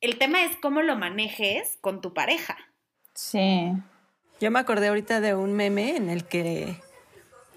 El 0.01 0.19
tema 0.19 0.45
es 0.45 0.57
cómo 0.57 0.83
lo 0.83 0.97
manejes 0.97 1.79
con 1.81 2.01
tu 2.01 2.13
pareja. 2.13 2.57
Sí. 3.15 3.73
Yo 4.41 4.51
me 4.51 4.59
acordé 4.59 4.89
ahorita 4.89 5.21
de 5.21 5.35
un 5.35 5.55
meme 5.55 5.97
en 5.97 6.11
el 6.11 6.25
que, 6.25 6.77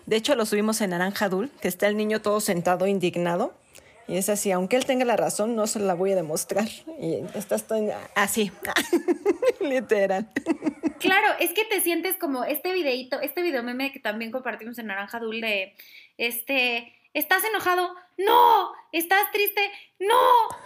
de 0.05 0.15
hecho 0.15 0.36
lo 0.36 0.45
subimos 0.45 0.79
en 0.79 0.91
Naranja 0.91 1.27
Dul, 1.27 1.51
que 1.62 1.67
está 1.67 1.88
el 1.88 1.97
niño 1.97 2.21
todo 2.21 2.39
sentado 2.39 2.88
indignado. 2.88 3.53
Y 4.10 4.17
es 4.17 4.28
así, 4.28 4.52
aunque 4.52 4.76
él 4.76 4.86
tenga 4.86 5.06
la 5.06 5.15
razón, 5.15 5.56
no 5.56 5.67
se 5.67 5.80
la 5.80 5.93
voy 5.93 6.13
a 6.13 6.15
demostrar. 6.15 6.67
Y 7.00 7.24
estás 7.36 7.67
todo 7.67 7.80
así, 8.15 8.52
literal. 9.62 10.28
Claro, 11.00 11.28
es 11.39 11.52
que 11.54 11.63
te 11.65 11.80
sientes 11.80 12.15
como 12.15 12.43
este 12.43 12.74
videito, 12.74 13.22
este 13.22 13.43
video 13.43 13.62
meme 13.62 13.91
que 13.91 14.00
también 14.00 14.32
compartimos 14.32 14.80
en 14.80 14.88
Naranja 14.88 15.19
Dul 15.19 15.41
de, 15.41 15.76
este, 16.17 16.91
¿estás 17.13 17.43
enojado? 17.43 17.95
No, 18.17 18.72
¿estás 18.91 19.32
triste? 19.32 19.62
No, 20.00 20.19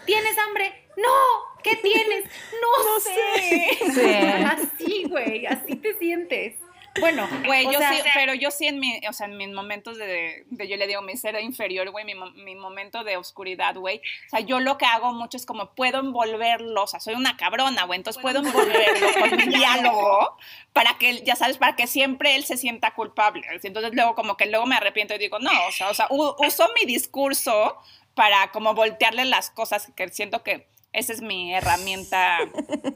¿tienes 0.05 0.37
hambre? 0.37 0.71
No, 0.95 1.61
¿qué 1.63 1.75
tienes? 1.75 2.23
No, 2.61 2.99
sé. 3.01 3.77
Sí. 3.93 4.15
Así, 4.45 5.03
güey, 5.09 5.45
así 5.47 5.75
te 5.75 5.93
sientes. 5.95 6.55
Bueno, 6.99 7.27
Güey, 7.45 7.65
yo 7.65 7.79
sea, 7.79 7.91
sí, 7.93 8.01
pero 8.13 8.33
yo 8.35 8.51
sí 8.51 8.67
en 8.67 8.79
mi, 8.79 9.01
o 9.09 9.13
sea, 9.13 9.25
en 9.25 9.35
mis 9.35 9.49
momentos 9.49 9.97
de, 9.97 10.45
de 10.49 10.67
yo 10.67 10.77
le 10.77 10.85
digo 10.85 11.01
mi 11.01 11.17
ser 11.17 11.39
inferior, 11.41 11.89
güey, 11.89 12.05
mi, 12.05 12.13
mo- 12.13 12.29
mi 12.31 12.55
momento 12.55 13.03
de 13.03 13.17
oscuridad, 13.17 13.75
güey. 13.75 13.97
O 14.27 14.29
sea, 14.29 14.39
yo 14.41 14.59
lo 14.59 14.77
que 14.77 14.85
hago 14.85 15.11
mucho 15.11 15.37
es 15.37 15.45
como 15.45 15.73
puedo 15.73 15.99
envolverlo, 15.99 16.83
o 16.83 16.87
sea, 16.87 16.99
soy 16.99 17.15
una 17.15 17.35
cabrona, 17.35 17.85
güey, 17.85 17.97
entonces 17.97 18.21
puedo 18.21 18.39
envolverlo 18.39 19.07
con 19.19 19.35
mi 19.37 19.47
diálogo 19.57 20.37
para 20.71 20.97
que, 20.99 21.09
él, 21.09 21.23
ya 21.23 21.35
sabes, 21.35 21.57
para 21.57 21.75
que 21.75 21.87
siempre 21.87 22.35
él 22.35 22.45
se 22.45 22.57
sienta 22.57 22.93
culpable. 22.93 23.45
Entonces 23.63 23.91
luego 23.93 24.13
como 24.15 24.37
que 24.37 24.45
luego 24.45 24.65
me 24.67 24.75
arrepiento 24.75 25.15
y 25.15 25.17
digo, 25.17 25.39
no, 25.39 25.51
o 25.67 25.71
sea, 25.71 25.89
o 25.89 25.93
sea 25.95 26.07
uso 26.09 26.69
mi 26.79 26.85
discurso 26.85 27.75
para 28.13 28.51
como 28.51 28.75
voltearle 28.75 29.25
las 29.25 29.49
cosas 29.49 29.91
que 29.95 30.07
siento 30.09 30.43
que 30.43 30.67
esa 30.93 31.11
es 31.13 31.21
mi 31.21 31.53
herramienta 31.53 32.37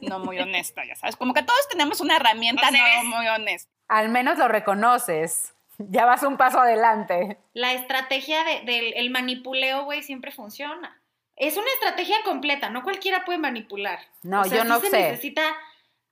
no 0.02 0.20
muy 0.20 0.40
honesta, 0.40 0.84
ya 0.86 0.96
sabes. 0.96 1.16
Como 1.16 1.34
que 1.34 1.44
todos 1.44 1.68
tenemos 1.70 2.00
una 2.02 2.16
herramienta 2.16 2.68
O 2.68 2.72
sea, 2.72 3.04
no 3.04 3.10
muy 3.10 3.28
honesta. 3.28 3.70
Al 3.90 4.10
menos 4.10 4.38
lo 4.38 4.48
reconoces. 4.48 5.54
Ya 5.80 6.06
vas 6.06 6.24
un 6.24 6.38
paso 6.38 6.60
adelante. 6.60 7.38
la 7.54 7.74
estrategia 7.74 8.44
de- 8.44 8.62
del 8.62 8.94
el 8.96 9.10
manipuleo, 9.12 9.84
güey, 9.86 10.02
siempre 10.04 10.32
funciona. 10.32 11.00
Es 11.36 11.56
una 11.56 11.68
estrategia 11.76 12.16
completa, 12.26 12.70
no 12.72 12.82
cualquiera 12.84 13.24
puede 13.26 13.38
manipular. 13.38 14.00
No, 14.24 14.42
O 14.42 14.46
sea, 14.46 14.58
yo 14.58 14.64
no 14.64 14.80
se 14.80 14.90
sé. 14.90 14.98
necesita 14.98 15.44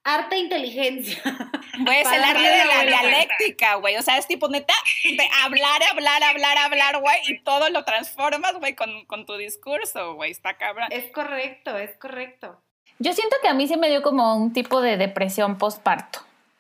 arte 0.05 0.35
e 0.35 0.39
inteligencia. 0.39 1.21
Güey, 1.77 1.99
es 1.99 2.09
el 2.09 2.23
arte 2.23 2.41
de 2.41 2.65
la 2.65 2.83
dialéctica, 2.85 3.75
güey. 3.75 3.97
O 3.97 4.01
sea, 4.01 4.17
es 4.17 4.25
tipo 4.27 4.47
neta 4.47 4.73
de 5.03 5.27
hablar, 5.43 5.81
hablar, 5.91 6.23
hablar, 6.23 6.57
hablar, 6.57 7.01
güey. 7.01 7.17
Y 7.27 7.43
todo 7.43 7.69
lo 7.69 7.83
transformas, 7.83 8.53
güey, 8.59 8.75
con, 8.75 9.03
con 9.07 9.25
tu 9.25 9.35
discurso, 9.35 10.13
güey. 10.13 10.31
Está 10.31 10.53
cabrón. 10.53 10.87
es 10.89 11.11
correcto, 11.11 11.77
es 11.77 11.97
correcto. 11.97 12.61
Yo 12.97 13.11
siento 13.11 13.35
que 13.41 13.49
a 13.49 13.53
mí 13.53 13.67
se 13.67 13.75
me 13.75 13.89
dio 13.89 14.01
como 14.03 14.37
un 14.37 14.53
tipo 14.53 14.79
de 14.79 14.95
depresión 14.95 15.57
postparto. 15.57 16.19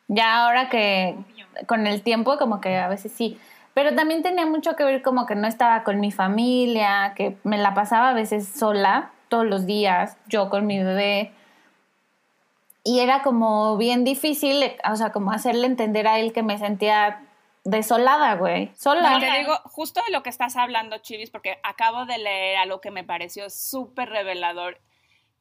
Ya 0.09 0.43
ahora 0.43 0.67
que 0.67 1.15
con 1.65 1.87
el 1.87 2.01
tiempo 2.01 2.37
como 2.37 2.59
que 2.59 2.75
a 2.75 2.89
veces 2.89 3.13
sí. 3.13 3.39
Pero 3.73 3.95
también 3.95 4.21
tenía 4.21 4.45
mucho 4.45 4.75
que 4.75 4.83
ver 4.83 5.01
como 5.01 5.25
que 5.25 5.35
no 5.35 5.47
estaba 5.47 5.83
con 5.83 6.01
mi 6.01 6.11
familia, 6.11 7.13
que 7.15 7.37
me 7.43 7.57
la 7.57 7.73
pasaba 7.73 8.09
a 8.09 8.13
veces 8.13 8.49
sola 8.49 9.11
todos 9.29 9.45
los 9.45 9.65
días, 9.65 10.17
yo 10.27 10.49
con 10.49 10.67
mi 10.67 10.83
bebé. 10.83 11.31
Y 12.87 12.99
era 12.99 13.23
como 13.23 13.77
bien 13.77 14.03
difícil, 14.03 14.63
o 14.89 14.95
sea, 14.95 15.11
como 15.11 15.31
hacerle 15.31 15.65
entender 15.65 16.07
a 16.07 16.19
él 16.19 16.33
que 16.33 16.43
me 16.43 16.59
sentía 16.59 17.19
desolada, 17.63 18.35
güey. 18.35 18.71
Sola. 18.75 19.19
te 19.19 19.39
digo, 19.39 19.57
justo 19.65 20.01
de 20.05 20.13
lo 20.13 20.21
que 20.21 20.29
estás 20.29 20.55
hablando, 20.55 20.99
Chivis, 20.99 21.31
porque 21.31 21.57
acabo 21.63 22.05
de 22.05 22.19
leer 22.19 22.57
algo 22.57 22.81
que 22.81 22.91
me 22.91 23.03
pareció 23.03 23.49
súper 23.49 24.09
revelador, 24.09 24.79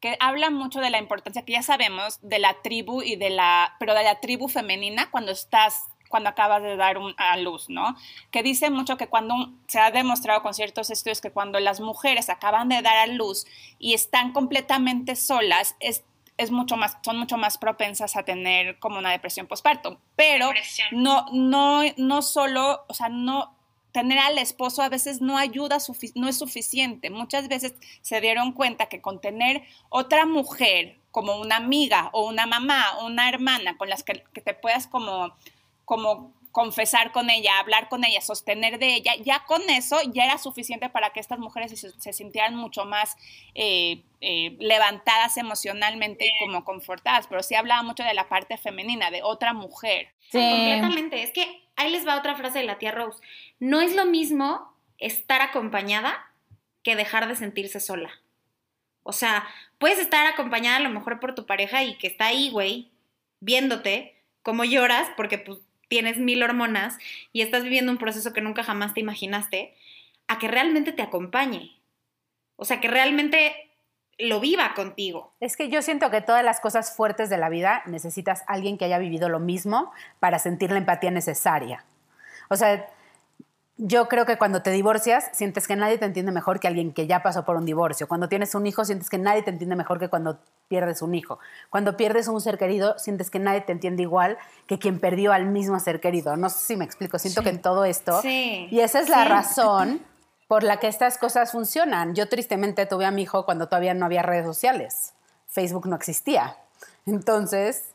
que 0.01 0.17
habla 0.21 0.49
mucho 0.49 0.81
de 0.81 0.89
la 0.89 0.99
importancia 0.99 1.45
que 1.45 1.53
ya 1.53 1.63
sabemos 1.63 2.19
de 2.23 2.39
la 2.39 2.63
tribu 2.63 3.03
y 3.03 3.17
de 3.17 3.29
la, 3.29 3.77
pero 3.79 3.93
de 3.93 4.05
la 4.05 4.21
tribu 4.21 4.49
femenina 4.49 5.11
cuando 5.11 5.31
estás 5.31 5.85
cuando 6.09 6.31
acabas 6.31 6.63
de 6.63 6.77
dar 6.77 6.97
un, 6.97 7.13
a 7.19 7.37
luz, 7.39 7.69
¿no? 7.69 7.97
Que 8.31 8.45
dice 8.45 8.71
mucho 8.71 8.97
que 8.97 9.09
cuando 9.09 9.35
se 9.67 9.81
ha 9.81 9.91
demostrado 9.91 10.43
con 10.43 10.55
ciertos 10.55 10.91
estudios 10.91 11.21
que 11.21 11.33
cuando 11.33 11.59
las 11.59 11.81
mujeres 11.81 12.29
acaban 12.31 12.69
de 12.69 12.83
dar 12.83 12.97
a 12.99 13.07
luz 13.09 13.47
y 13.81 13.95
están 13.95 14.33
completamente 14.33 15.17
solas, 15.17 15.75
es 15.81 16.05
es 16.37 16.51
mucho 16.51 16.77
más, 16.77 16.99
son 17.03 17.19
mucho 17.19 17.37
más 17.37 17.59
propensas 17.59 18.17
a 18.17 18.25
tener 18.25 18.79
como 18.79 18.99
una 18.99 19.11
depresión 19.11 19.47
postparto. 19.47 20.01
Pero 20.17 20.51
no, 20.93 21.27
no, 21.33 21.83
no 21.97 22.23
solo, 22.23 22.85
o 22.89 22.95
sea, 22.95 23.09
no 23.09 23.55
tener 23.93 24.19
al 24.19 24.39
esposo 24.39 24.83
a 24.83 24.89
veces 24.89 25.21
no 25.21 25.39
ayuda, 25.39 25.79
no 26.17 26.29
es 26.29 26.37
suficiente. 26.37 27.11
Muchas 27.11 27.47
veces 27.47 27.75
se 28.01 28.21
dieron 28.21 28.53
cuenta 28.53 28.87
que 28.87 29.01
con 29.01 29.21
tener 29.21 29.63
otra 29.89 30.27
mujer 30.27 30.99
como 31.13 31.41
una 31.41 31.57
amiga 31.57 32.11
o 32.13 32.27
una 32.27 32.47
mamá 32.47 32.99
o 32.99 33.07
una 33.07 33.29
hermana 33.29 33.77
con 33.77 33.89
las 33.89 34.03
que, 34.03 34.25
que 34.33 34.41
te 34.41 34.53
puedas 34.53 34.89
como, 34.89 35.37
como 35.85 36.33
confesar 36.55 37.11
con 37.11 37.31
ella, 37.31 37.59
hablar 37.59 37.89
con 37.89 38.05
ella, 38.05 38.21
sostener 38.21 38.79
de 38.79 38.95
ella, 38.95 39.17
ya 39.17 39.45
con 39.45 39.61
eso 39.71 39.99
ya 40.13 40.25
era 40.25 40.39
suficiente 40.39 40.89
para 40.89 41.11
que 41.11 41.19
estas 41.19 41.41
mujeres 41.41 41.73
se, 41.81 42.13
sintieran 42.13 42.55
mucho 42.55 42.85
más 42.85 43.17
eh, 43.57 44.05
eh, 44.21 44.57
levantadas 44.61 45.37
emocionalmente 45.37 46.27
y 46.27 46.39
como 46.39 46.65
confortadas, 46.65 47.27
pero 47.27 47.43
sí 47.43 47.57
hablaba 47.57 47.83
mucho 47.83 48.05
de 48.05 48.15
la 48.15 48.29
parte 48.29 48.57
femenina, 48.57 49.11
de 49.11 49.25
otra 49.25 49.53
mujer. 49.53 50.13
Sí. 50.31 50.39
Completamente, 50.39 51.25
es 51.25 51.33
que 51.33 51.65
ahí 51.75 51.91
les 51.91 52.07
va 52.07 52.17
otra 52.17 52.37
frase 52.37 52.61
de 52.61 52.67
la 52.67 52.79
tía 52.79 52.93
Rose, 52.93 53.21
no 53.59 53.81
es 53.81 53.97
lo 53.97 54.07
mismo 54.07 54.77
estar 54.99 55.43
acompañada 55.43 56.31
que 56.85 56.95
dejar 56.95 57.27
de 57.27 57.35
sentirse 57.35 57.81
sola. 57.81 58.13
O 59.03 59.13
sea, 59.13 59.45
puedes 59.79 59.99
estar 59.99 60.25
acompañada 60.29 60.77
a 60.77 60.83
lo 60.83 60.91
mejor 60.91 61.19
por 61.19 61.35
tu 61.35 61.47
pareja 61.47 61.83
y 61.83 61.99
que 61.99 62.07
está 62.07 62.27
ahí, 62.27 62.51
güey, 62.51 62.93
viéndote, 63.41 64.23
como 64.45 64.63
lloras, 64.65 65.09
porque 65.17 65.39
pues 65.39 65.59
tienes 65.89 66.19
mil 66.19 66.43
hormonas 66.43 66.99
y 67.33 67.43
estás 67.43 67.63
viviendo 67.63 67.93
un 67.93 67.99
proceso 67.99 68.33
que 68.33 68.41
nunca 68.41 68.63
jamás 68.63 68.95
te 68.95 69.01
imaginaste, 69.01 69.75
a 70.29 70.39
que 70.39 70.49
realmente 70.49 70.93
te 70.93 71.03
acompañe. 71.03 71.77
O 72.57 72.65
sea, 72.65 72.81
que 72.81 72.89
realmente 72.89 73.71
lo 74.19 74.41
viva 74.41 74.75
contigo. 74.75 75.33
Es 75.41 75.57
que 75.57 75.69
yo 75.69 75.83
siento 75.83 76.11
que 76.11 76.21
todas 76.21 76.45
las 76.45 76.61
cosas 76.61 76.97
fuertes 76.97 77.31
de 77.31 77.39
la 77.39 77.49
vida 77.49 77.83
necesitas 77.87 78.45
alguien 78.47 78.79
que 78.79 78.85
haya 78.85 78.99
vivido 78.99 79.29
lo 79.29 79.41
mismo 79.41 79.93
para 80.21 80.39
sentir 80.39 80.71
la 80.71 80.79
empatía 80.79 81.11
necesaria. 81.11 81.85
O 82.49 82.57
sea, 82.57 82.89
yo 83.77 84.09
creo 84.09 84.25
que 84.25 84.39
cuando 84.39 84.63
te 84.63 84.71
divorcias, 84.71 85.31
sientes 85.33 85.67
que 85.67 85.75
nadie 85.75 85.99
te 85.99 86.05
entiende 86.05 86.31
mejor 86.31 86.61
que 86.61 86.69
alguien 86.69 86.93
que 86.93 87.09
ya 87.09 87.23
pasó 87.23 87.45
por 87.45 87.57
un 87.57 87.67
divorcio. 87.67 88.07
Cuando 88.07 88.29
tienes 88.29 88.55
un 88.55 88.67
hijo, 88.67 88.85
sientes 88.85 89.11
que 89.11 89.19
nadie 89.19 89.43
te 89.43 89.51
entiende 89.51 89.75
mejor 89.75 89.99
que 89.99 90.09
cuando 90.09 90.39
pierdes 90.69 91.03
un 91.03 91.15
hijo. 91.15 91.41
Cuando 91.71 91.97
pierdes 91.97 92.29
un 92.29 92.41
ser 92.41 92.57
querido, 92.57 92.97
sientes 92.99 93.31
que 93.31 93.41
nadie 93.41 93.63
te 93.63 93.73
entiende 93.73 94.03
igual 94.03 94.39
que 94.69 94.79
quien 94.79 95.01
perdió 95.01 95.33
al 95.33 95.47
mismo 95.47 95.81
ser 95.81 96.01
querido. 96.01 96.37
No 96.37 96.51
sé 96.51 96.65
si 96.65 96.77
me 96.77 96.85
explico, 96.85 97.19
siento 97.19 97.43
que 97.43 97.49
en 97.49 97.61
todo 97.61 97.85
esto. 97.85 98.23
Sí. 98.23 98.69
Y 98.71 98.79
esa 98.79 99.01
es 99.01 99.09
la 99.09 99.25
razón 99.25 100.01
por 100.47 100.63
la 100.63 100.79
que 100.79 100.87
estas 100.87 101.19
cosas 101.19 101.51
funcionan. 101.51 102.15
Yo 102.15 102.29
tristemente 102.29 102.87
tuve 102.87 103.07
a 103.07 103.11
mi 103.11 103.23
hijo 103.23 103.45
cuando 103.45 103.67
todavía 103.67 103.95
no 103.95 104.07
había 104.07 104.23
redes 104.23 104.47
sociales. 104.47 105.15
Facebook 105.49 105.89
no 105.89 105.97
existía. 105.97 106.57
Entonces, 107.07 107.87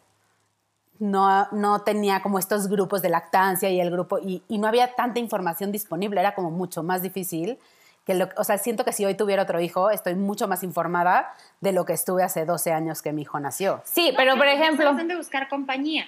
no, 1.00 1.48
no 1.52 1.82
tenía 1.82 2.22
como 2.22 2.40
estos 2.40 2.68
grupos 2.68 3.02
de 3.02 3.10
lactancia 3.10 3.70
y 3.70 3.80
el 3.80 3.90
grupo, 3.90 4.20
y, 4.20 4.44
no 4.50 4.68
había 4.68 4.94
tanta 4.96 5.20
información 5.20 5.72
disponible, 5.72 6.20
era 6.20 6.36
como 6.36 6.52
mucho 6.52 6.84
más 6.84 7.02
difícil. 7.02 7.58
Que 8.06 8.16
lo, 8.16 8.28
o 8.38 8.44
sea, 8.44 8.58
siento 8.58 8.84
que 8.86 8.92
si 8.92 9.06
hoy 9.06 9.16
tuviera 9.16 9.44
otro 9.44 9.60
hijo, 9.60 9.92
estoy 9.92 10.16
mucho 10.16 10.48
más 10.48 10.64
informada 10.64 11.34
de 11.62 11.72
lo 11.74 11.86
que 11.86 11.94
estuve 11.94 12.24
hace 12.24 12.46
12 12.46 12.72
años 12.74 13.02
que 13.02 13.14
mi 13.14 13.22
hijo 13.22 13.40
nació. 13.40 13.82
Sí, 13.86 14.14
pero 14.18 14.36
por 14.36 14.48
ejemplo... 14.48 14.94
de 14.94 15.16
buscar 15.16 15.48
compañía. 15.48 16.06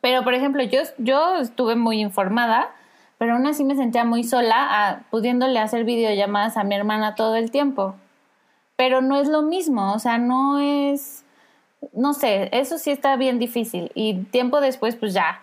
Pero 0.00 0.22
por 0.22 0.34
ejemplo, 0.34 0.62
yo, 0.62 0.80
yo 0.98 1.36
estuve 1.36 1.76
muy 1.76 2.00
informada, 2.00 2.70
pero 3.18 3.34
aún 3.34 3.46
así 3.46 3.64
me 3.64 3.74
sentía 3.74 4.04
muy 4.04 4.24
sola 4.24 5.04
pudiéndole 5.10 5.58
hacer 5.58 5.84
videollamadas 5.84 6.56
a 6.56 6.64
mi 6.64 6.74
hermana 6.74 7.14
todo 7.14 7.36
el 7.36 7.50
tiempo. 7.50 7.96
Pero 8.76 9.02
no 9.02 9.20
es 9.20 9.28
lo 9.28 9.42
mismo, 9.42 9.92
o 9.92 9.98
sea, 9.98 10.18
no 10.18 10.58
es 10.58 11.24
no 11.92 12.14
sé, 12.14 12.48
eso 12.52 12.78
sí 12.78 12.90
está 12.90 13.16
bien 13.16 13.38
difícil. 13.38 13.90
Y 13.94 14.22
tiempo 14.24 14.60
después, 14.60 14.96
pues 14.96 15.14
ya 15.14 15.42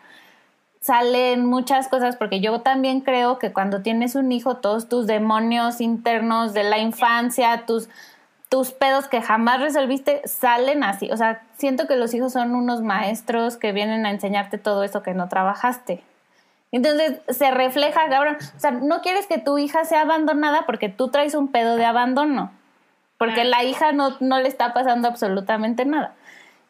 salen 0.87 1.45
muchas 1.45 1.89
cosas, 1.89 2.15
porque 2.15 2.39
yo 2.39 2.61
también 2.61 3.01
creo 3.01 3.39
que 3.39 3.51
cuando 3.51 3.81
tienes 3.81 4.15
un 4.15 4.31
hijo, 4.31 4.57
todos 4.57 4.87
tus 4.87 5.05
demonios 5.05 5.81
internos 5.81 6.53
de 6.53 6.63
la 6.63 6.77
infancia, 6.77 7.65
tus, 7.65 7.89
tus 8.47 8.71
pedos 8.71 9.09
que 9.09 9.21
jamás 9.21 9.59
resolviste, 9.59 10.21
salen 10.25 10.83
así. 10.83 11.11
O 11.11 11.17
sea, 11.17 11.43
siento 11.57 11.87
que 11.87 11.97
los 11.97 12.13
hijos 12.13 12.31
son 12.31 12.55
unos 12.55 12.81
maestros 12.81 13.57
que 13.57 13.73
vienen 13.73 14.05
a 14.05 14.11
enseñarte 14.11 14.57
todo 14.57 14.83
eso 14.83 15.03
que 15.03 15.13
no 15.13 15.27
trabajaste. 15.27 16.03
Entonces 16.71 17.19
se 17.29 17.51
refleja, 17.51 18.07
cabrón. 18.09 18.37
O 18.55 18.59
sea, 18.59 18.71
no 18.71 19.01
quieres 19.01 19.27
que 19.27 19.39
tu 19.39 19.57
hija 19.57 19.83
sea 19.83 20.01
abandonada 20.01 20.65
porque 20.65 20.87
tú 20.89 21.09
traes 21.09 21.35
un 21.35 21.49
pedo 21.49 21.75
de 21.75 21.85
abandono. 21.85 22.51
Porque 23.17 23.43
la 23.45 23.63
hija 23.63 23.91
no, 23.91 24.15
no 24.19 24.39
le 24.39 24.47
está 24.47 24.73
pasando 24.73 25.07
absolutamente 25.07 25.85
nada. 25.85 26.13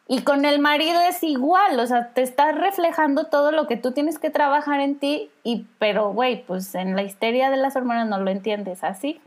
Y 0.09 0.21
con 0.21 0.45
el 0.45 0.59
marido 0.59 1.01
es 1.01 1.21
igual, 1.21 1.77
o 1.79 1.85
sea, 1.85 2.13
te 2.13 2.21
estás 2.21 2.55
reflejando 2.55 3.25
todo 3.25 3.51
lo 3.51 3.67
que 3.67 3.75
tú 3.75 3.91
tienes 3.91 4.19
que 4.19 4.29
trabajar 4.29 4.79
en 4.79 4.99
ti, 4.99 5.29
y 5.43 5.65
pero 5.79 6.13
güey, 6.13 6.45
pues 6.45 6.73
en 6.75 6.95
la 6.95 7.03
histeria 7.03 7.49
de 7.49 7.57
las 7.57 7.75
hormonas 7.75 8.07
no 8.07 8.17
lo 8.19 8.31
entiendes 8.31 8.85
así. 8.85 9.19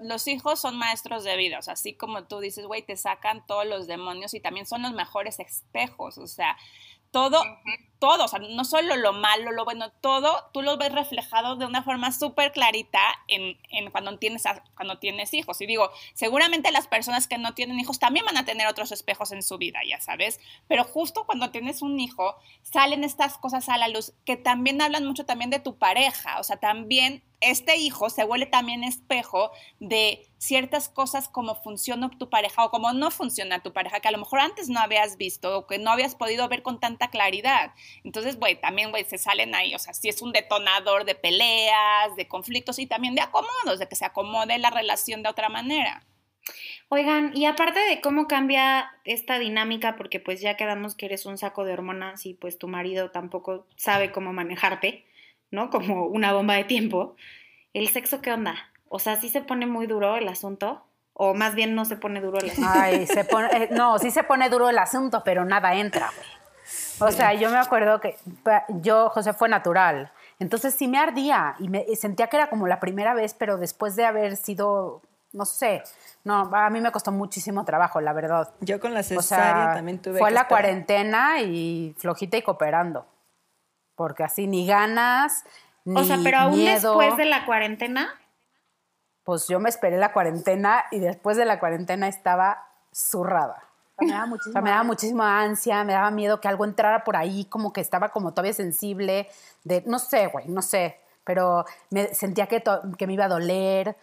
los 0.00 0.26
hijos 0.28 0.58
son 0.58 0.78
maestros 0.78 1.24
de 1.24 1.36
vida, 1.36 1.58
o 1.58 1.62
sea, 1.62 1.74
así 1.74 1.92
como 1.92 2.24
tú 2.24 2.40
dices, 2.40 2.66
güey, 2.66 2.82
te 2.82 2.96
sacan 2.96 3.44
todos 3.46 3.66
los 3.66 3.86
demonios 3.86 4.32
y 4.32 4.40
también 4.40 4.64
son 4.64 4.82
los 4.82 4.92
mejores 4.92 5.38
espejos, 5.38 6.16
o 6.16 6.26
sea, 6.26 6.56
todo, 7.12 7.42
todo, 8.00 8.24
o 8.24 8.28
sea, 8.28 8.40
no 8.40 8.64
solo 8.64 8.96
lo 8.96 9.12
malo, 9.12 9.52
lo 9.52 9.64
bueno, 9.64 9.92
todo, 10.00 10.50
tú 10.52 10.62
lo 10.62 10.76
ves 10.76 10.90
reflejado 10.90 11.54
de 11.54 11.66
una 11.66 11.84
forma 11.84 12.10
súper 12.10 12.50
clarita 12.50 13.00
en, 13.28 13.58
en, 13.70 13.92
cuando, 13.92 14.18
tienes, 14.18 14.42
cuando 14.74 14.98
tienes 14.98 15.32
hijos. 15.34 15.60
Y 15.60 15.66
digo, 15.66 15.90
seguramente 16.14 16.72
las 16.72 16.88
personas 16.88 17.28
que 17.28 17.38
no 17.38 17.54
tienen 17.54 17.78
hijos 17.78 18.00
también 18.00 18.24
van 18.24 18.38
a 18.38 18.44
tener 18.44 18.66
otros 18.66 18.90
espejos 18.90 19.30
en 19.30 19.42
su 19.42 19.58
vida, 19.58 19.78
ya 19.86 20.00
sabes, 20.00 20.40
pero 20.66 20.82
justo 20.82 21.24
cuando 21.24 21.50
tienes 21.50 21.82
un 21.82 22.00
hijo, 22.00 22.34
salen 22.62 23.04
estas 23.04 23.38
cosas 23.38 23.68
a 23.68 23.76
la 23.76 23.88
luz 23.88 24.14
que 24.24 24.36
también 24.36 24.80
hablan 24.82 25.06
mucho 25.06 25.24
también 25.24 25.50
de 25.50 25.60
tu 25.60 25.76
pareja, 25.76 26.40
o 26.40 26.44
sea, 26.44 26.56
también 26.56 27.22
este 27.42 27.76
hijo 27.76 28.08
se 28.08 28.24
vuelve 28.24 28.46
también 28.46 28.84
espejo 28.84 29.50
de 29.80 30.26
ciertas 30.42 30.88
cosas 30.88 31.28
como 31.28 31.54
funciona 31.54 32.10
tu 32.10 32.28
pareja 32.28 32.64
o 32.64 32.70
como 32.70 32.92
no 32.92 33.12
funciona 33.12 33.62
tu 33.62 33.72
pareja, 33.72 34.00
que 34.00 34.08
a 34.08 34.10
lo 34.10 34.18
mejor 34.18 34.40
antes 34.40 34.68
no 34.68 34.80
habías 34.80 35.16
visto 35.16 35.56
o 35.56 35.66
que 35.68 35.78
no 35.78 35.92
habías 35.92 36.16
podido 36.16 36.48
ver 36.48 36.62
con 36.64 36.80
tanta 36.80 37.10
claridad. 37.10 37.72
Entonces, 38.02 38.36
güey, 38.40 38.60
también, 38.60 38.90
se 39.06 39.18
salen 39.18 39.54
ahí, 39.54 39.72
o 39.76 39.78
sea, 39.78 39.94
si 39.94 40.08
es 40.08 40.20
un 40.20 40.32
detonador 40.32 41.04
de 41.04 41.14
peleas, 41.14 42.16
de 42.16 42.26
conflictos 42.26 42.80
y 42.80 42.86
también 42.86 43.14
de 43.14 43.20
acomodos, 43.20 43.78
de 43.78 43.86
que 43.86 43.94
se 43.94 44.04
acomode 44.04 44.58
la 44.58 44.70
relación 44.70 45.22
de 45.22 45.28
otra 45.28 45.48
manera. 45.48 46.04
Oigan, 46.88 47.30
y 47.36 47.46
aparte 47.46 47.78
de 47.78 48.00
cómo 48.00 48.26
cambia 48.26 48.90
esta 49.04 49.38
dinámica, 49.38 49.94
porque 49.94 50.18
pues 50.18 50.40
ya 50.40 50.56
quedamos 50.56 50.96
que 50.96 51.06
eres 51.06 51.24
un 51.24 51.38
saco 51.38 51.64
de 51.64 51.72
hormonas 51.72 52.26
y 52.26 52.34
pues 52.34 52.58
tu 52.58 52.66
marido 52.66 53.12
tampoco 53.12 53.68
sabe 53.76 54.10
cómo 54.10 54.32
manejarte, 54.32 55.06
¿no? 55.52 55.70
Como 55.70 56.06
una 56.06 56.32
bomba 56.32 56.54
de 56.54 56.64
tiempo. 56.64 57.14
¿El 57.74 57.88
sexo 57.88 58.20
qué 58.20 58.32
onda? 58.32 58.71
O 58.94 58.98
sea, 58.98 59.18
¿sí 59.18 59.30
se 59.30 59.40
pone 59.40 59.64
muy 59.64 59.86
duro 59.86 60.18
el 60.18 60.28
asunto? 60.28 60.82
O 61.14 61.32
más 61.32 61.54
bien 61.54 61.74
no 61.74 61.86
se 61.86 61.96
pone 61.96 62.20
duro 62.20 62.38
el 62.38 62.50
asunto. 62.50 62.70
Ay, 62.74 63.06
se 63.06 63.24
pone, 63.24 63.48
eh, 63.50 63.68
no, 63.72 63.98
sí 63.98 64.10
se 64.10 64.22
pone 64.22 64.50
duro 64.50 64.68
el 64.68 64.76
asunto, 64.76 65.22
pero 65.24 65.46
nada 65.46 65.74
entra, 65.74 66.10
güey. 66.14 67.08
O 67.08 67.10
sea, 67.10 67.32
yo 67.32 67.48
me 67.48 67.56
acuerdo 67.56 68.00
que 68.00 68.18
yo, 68.82 69.08
José, 69.08 69.32
fue 69.32 69.48
natural. 69.48 70.12
Entonces 70.38 70.74
sí 70.74 70.88
me 70.88 70.98
ardía 70.98 71.56
y, 71.58 71.70
me, 71.70 71.86
sentía 71.96 72.26
que 72.26 72.36
era 72.36 72.50
como 72.50 72.66
la 72.66 72.80
primera 72.80 73.14
vez, 73.14 73.32
pero 73.32 73.56
después 73.56 73.96
de 73.96 74.04
haber 74.04 74.36
sido, 74.36 75.00
no 75.32 75.46
sé, 75.46 75.82
no, 76.24 76.54
a 76.54 76.68
mí 76.68 76.82
me 76.82 76.92
costó 76.92 77.12
muchísimo 77.12 77.64
trabajo, 77.64 77.98
la 78.02 78.12
verdad. 78.12 78.52
Yo 78.60 78.78
con 78.78 78.92
la 78.92 79.02
cesárea 79.02 79.72
también 79.72 80.00
tuve 80.00 80.18
Fue 80.18 80.30
la 80.30 80.48
cuarentena 80.48 81.40
y 81.40 81.94
flojita 81.96 82.36
y 82.36 82.42
cooperando. 82.42 83.06
Porque 83.94 84.22
así 84.22 84.46
ni 84.46 84.66
ganas, 84.66 85.44
o 85.86 86.04
sea, 86.04 86.18
pero 86.22 86.40
aún 86.40 86.62
después 86.62 87.16
de 87.16 87.24
la 87.24 87.46
cuarentena. 87.46 88.18
Pues 89.24 89.46
yo 89.48 89.60
me 89.60 89.68
esperé 89.68 89.96
la 89.98 90.12
cuarentena 90.12 90.84
y 90.90 90.98
después 90.98 91.36
de 91.36 91.44
la 91.44 91.58
cuarentena 91.60 92.08
estaba 92.08 92.66
zurrada. 92.92 93.62
Me 94.00 94.10
daba, 94.10 94.26
muchísima, 94.26 94.60
me 94.60 94.70
daba 94.70 94.82
muchísima 94.82 95.40
ansia, 95.42 95.84
me 95.84 95.92
daba 95.92 96.10
miedo 96.10 96.40
que 96.40 96.48
algo 96.48 96.64
entrara 96.64 97.04
por 97.04 97.14
ahí, 97.16 97.44
como 97.44 97.72
que 97.72 97.80
estaba 97.80 98.08
como 98.08 98.32
todavía 98.32 98.52
sensible, 98.52 99.28
de, 99.62 99.82
no 99.86 100.00
sé, 100.00 100.26
güey, 100.26 100.48
no 100.48 100.60
sé, 100.60 100.98
pero 101.22 101.64
me 101.90 102.12
sentía 102.14 102.48
que, 102.48 102.64
que 102.98 103.06
me 103.06 103.12
iba 103.12 103.26
a 103.26 103.28
doler, 103.28 103.96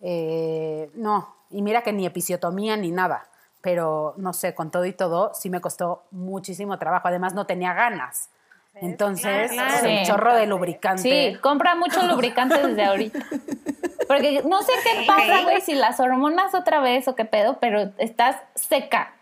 eh, 0.00 0.90
no, 0.94 1.36
y 1.50 1.60
mira 1.60 1.82
que 1.82 1.92
ni 1.92 2.06
episiotomía 2.06 2.78
ni 2.78 2.92
nada, 2.92 3.26
pero 3.60 4.14
no 4.16 4.32
sé, 4.32 4.54
con 4.54 4.70
todo 4.70 4.86
y 4.86 4.92
todo 4.94 5.32
sí 5.34 5.50
me 5.50 5.60
costó 5.60 6.04
muchísimo 6.12 6.78
trabajo, 6.78 7.08
además 7.08 7.34
no 7.34 7.44
tenía 7.44 7.74
ganas, 7.74 8.30
Entonces, 8.74 9.52
Claro. 9.52 9.86
el 9.86 9.98
Sí. 9.98 10.10
chorro 10.10 10.34
de 10.34 10.46
lubricante. 10.46 11.02
Sí, 11.34 11.38
compra 11.42 11.74
mucho 11.74 12.02
lubricante 12.06 12.66
desde 12.66 12.84
ahorita. 12.86 13.18
Porque 14.14 14.42
no 14.48 14.62
sé 14.62 14.72
qué 14.84 15.04
pasa, 15.06 15.42
güey, 15.42 15.60
si 15.60 15.74
las 15.74 15.98
hormonas 16.00 16.54
otra 16.54 16.80
vez 16.80 17.08
o 17.08 17.14
qué 17.14 17.24
pedo, 17.24 17.58
pero 17.60 17.90
estás 17.98 18.36
seca 18.54 19.12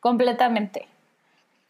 completamente. 0.00 0.86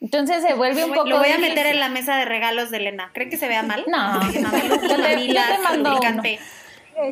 Entonces 0.00 0.42
se 0.42 0.54
vuelve 0.54 0.84
un 0.84 0.92
poco. 0.92 1.08
Lo 1.08 1.18
voy 1.18 1.26
a 1.28 1.36
difícil. 1.36 1.48
meter 1.54 1.66
en 1.66 1.80
la 1.80 1.88
mesa 1.88 2.16
de 2.16 2.24
regalos 2.26 2.70
de 2.70 2.76
Elena. 2.76 3.10
¿Creen 3.14 3.30
que 3.30 3.36
se 3.38 3.48
vea 3.48 3.62
mal? 3.62 3.84
No. 3.86 4.20
Que 4.30 4.40
no 4.40 4.50
me 4.50 4.60
Yo 4.68 4.78
te- 4.78 5.26
yo 5.26 5.40
te 5.42 5.58
mando. 5.62 5.98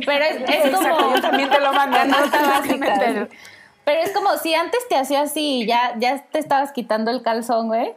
Pero 0.06 0.24
es, 0.24 0.36
es 0.48 0.70
como. 0.74 0.76
Exacto, 0.78 1.14
yo 1.14 1.20
también 1.22 1.50
te 1.50 1.60
lo 1.60 1.72
mando. 1.72 1.96
Exactamente. 2.24 3.36
Pero 3.84 4.00
es 4.00 4.10
como 4.12 4.36
si 4.38 4.54
antes 4.54 4.86
te 4.88 4.96
hacía 4.96 5.22
así 5.22 5.62
y 5.62 5.66
ya, 5.66 5.94
ya 5.98 6.18
te 6.24 6.38
estabas 6.38 6.72
quitando 6.72 7.10
el 7.10 7.22
calzón, 7.22 7.68
güey. 7.68 7.92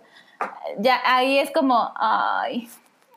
Ya 0.79 1.01
ahí 1.05 1.39
es 1.39 1.49
como, 1.51 1.91
ay, 1.95 2.69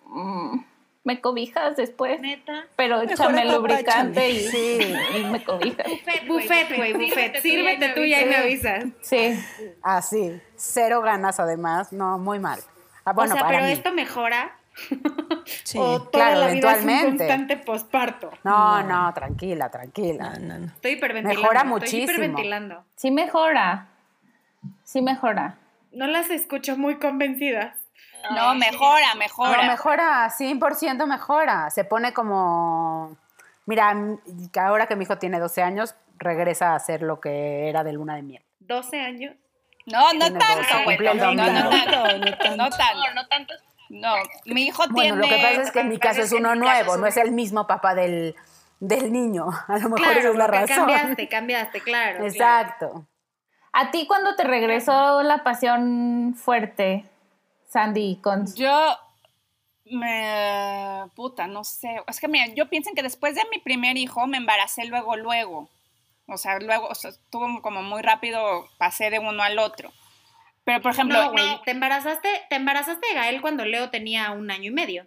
mm, 0.06 0.58
me 1.04 1.20
cobijas 1.20 1.76
después. 1.76 2.20
Neta. 2.20 2.66
Pero 2.76 3.00
échame 3.02 3.44
lubricante 3.46 4.30
y, 4.30 4.40
Sí. 4.40 4.78
y 5.18 5.24
me 5.24 5.42
cobijas. 5.42 5.86
Buffet, 6.26 6.76
güey, 6.76 6.92
buffet. 6.92 7.40
Sírvete 7.40 7.88
tú 7.90 8.00
y 8.00 8.14
ahí 8.14 8.26
me 8.26 8.36
avisas. 8.36 8.84
Sí. 9.00 9.38
Así, 9.82 10.40
cero 10.56 11.00
ganas 11.00 11.40
además, 11.40 11.92
no, 11.92 12.18
muy 12.18 12.38
mal. 12.38 12.60
Ah, 13.04 13.12
bueno, 13.12 13.32
o 13.32 13.36
sea, 13.36 13.44
para 13.44 13.56
pero 13.58 13.66
mí. 13.68 13.72
esto 13.72 13.92
mejora. 13.92 14.56
Sí. 15.64 15.76
o 15.78 16.00
toda 16.02 16.10
claro, 16.10 16.40
la 16.40 16.46
vida 16.52 16.72
es 16.72 16.82
un 16.84 16.90
eventualmente. 16.90 17.16
constante 17.26 17.56
posparto. 17.58 18.30
No, 18.44 18.82
no, 18.82 19.12
tranquila, 19.12 19.68
tranquila. 19.70 20.34
No, 20.38 20.46
no, 20.46 20.58
no. 20.60 20.66
Estoy 20.66 20.92
hiperventilando. 20.92 21.40
Mejora 21.40 21.60
Estoy 21.60 21.70
muchísimo. 21.70 22.02
hiperventilando. 22.04 22.84
Sí 22.94 23.10
mejora. 23.10 23.88
Sí 24.84 25.02
mejora. 25.02 25.56
No 25.92 26.06
las 26.06 26.30
escucho 26.30 26.76
muy 26.76 26.96
convencidas. 26.98 27.76
No, 28.34 28.54
mejora, 28.54 29.14
No, 29.14 29.18
mejora. 29.18 29.62
mejora, 29.62 30.30
100% 30.30 31.06
mejora. 31.06 31.70
Se 31.70 31.84
pone 31.84 32.12
como. 32.12 33.16
Mira, 33.66 33.94
ahora 34.60 34.86
que 34.86 34.96
mi 34.96 35.04
hijo 35.04 35.18
tiene 35.18 35.38
12 35.38 35.62
años, 35.62 35.94
regresa 36.18 36.72
a 36.72 36.74
hacer 36.76 37.02
lo 37.02 37.20
que 37.20 37.68
era 37.68 37.84
de 37.84 37.92
luna 37.92 38.16
de 38.16 38.22
miel. 38.22 38.44
12 38.60 39.00
años. 39.00 39.36
No, 39.86 40.12
no 40.12 40.30
tanto, 40.32 40.38
No, 41.14 41.34
no, 41.34 41.34
tanto. 41.34 41.34
No, 41.34 41.44
no 41.46 42.56
No 42.56 42.70
tanto. 42.70 43.14
No, 43.14 43.26
tanto. 43.28 43.54
No, 43.88 44.14
mi 44.44 44.66
hijo 44.66 44.84
Bueno, 44.90 45.16
tiene... 45.16 45.16
lo 45.16 45.28
que 45.28 45.42
pasa 45.42 45.62
es 45.62 45.70
que 45.72 45.80
en 45.80 45.88
mi 45.88 45.98
caso 45.98 46.22
es 46.22 46.30
uno 46.32 46.54
nuevo, 46.54 46.94
es 46.94 47.00
no 47.00 47.06
es 47.08 47.16
el 47.16 47.32
mismo 47.32 47.66
papá 47.66 47.94
del, 47.96 48.36
del 48.78 49.12
niño. 49.12 49.46
A 49.66 49.78
lo 49.78 49.88
mejor 49.88 49.98
Claro, 49.98 50.18
esa 50.20 50.28
es 50.28 50.36
la 50.36 50.46
razón. 50.46 50.76
cambiaste, 50.76 51.28
cambiaste, 51.28 51.80
claro. 51.80 52.18
claro. 52.18 52.26
Exacto. 52.26 53.06
¿A 53.72 53.90
ti 53.90 54.06
cuando 54.06 54.36
te 54.36 54.44
regresó 54.44 55.22
la 55.22 55.42
pasión 55.42 56.34
fuerte, 56.36 57.04
Sandy, 57.70 58.16
con... 58.20 58.52
Yo 58.54 58.98
me... 59.84 61.04
Puta, 61.14 61.46
no 61.46 61.62
sé. 61.62 62.02
Es 62.08 62.18
que 62.18 62.26
mira, 62.26 62.46
yo 62.54 62.68
pienso 62.68 62.90
que 62.94 63.02
después 63.02 63.36
de 63.36 63.42
mi 63.52 63.58
primer 63.58 63.96
hijo 63.96 64.26
me 64.26 64.38
embaracé 64.38 64.86
luego, 64.86 65.16
luego. 65.16 65.70
O 66.26 66.36
sea, 66.36 66.58
luego, 66.58 66.88
o 66.88 66.94
sea, 66.94 67.10
estuvo 67.10 67.62
como 67.62 67.82
muy 67.82 68.02
rápido, 68.02 68.68
pasé 68.76 69.10
de 69.10 69.20
uno 69.20 69.42
al 69.42 69.58
otro. 69.58 69.92
Pero, 70.64 70.82
por 70.82 70.92
ejemplo... 70.92 71.22
No, 71.22 71.30
güey, 71.30 71.62
te 71.64 71.70
embarazaste, 71.70 72.28
te 72.48 72.56
embarazaste 72.56 73.06
de 73.06 73.14
Gael 73.14 73.40
cuando 73.40 73.64
Leo 73.64 73.90
tenía 73.90 74.32
un 74.32 74.50
año 74.50 74.70
y 74.70 74.74
medio. 74.74 75.06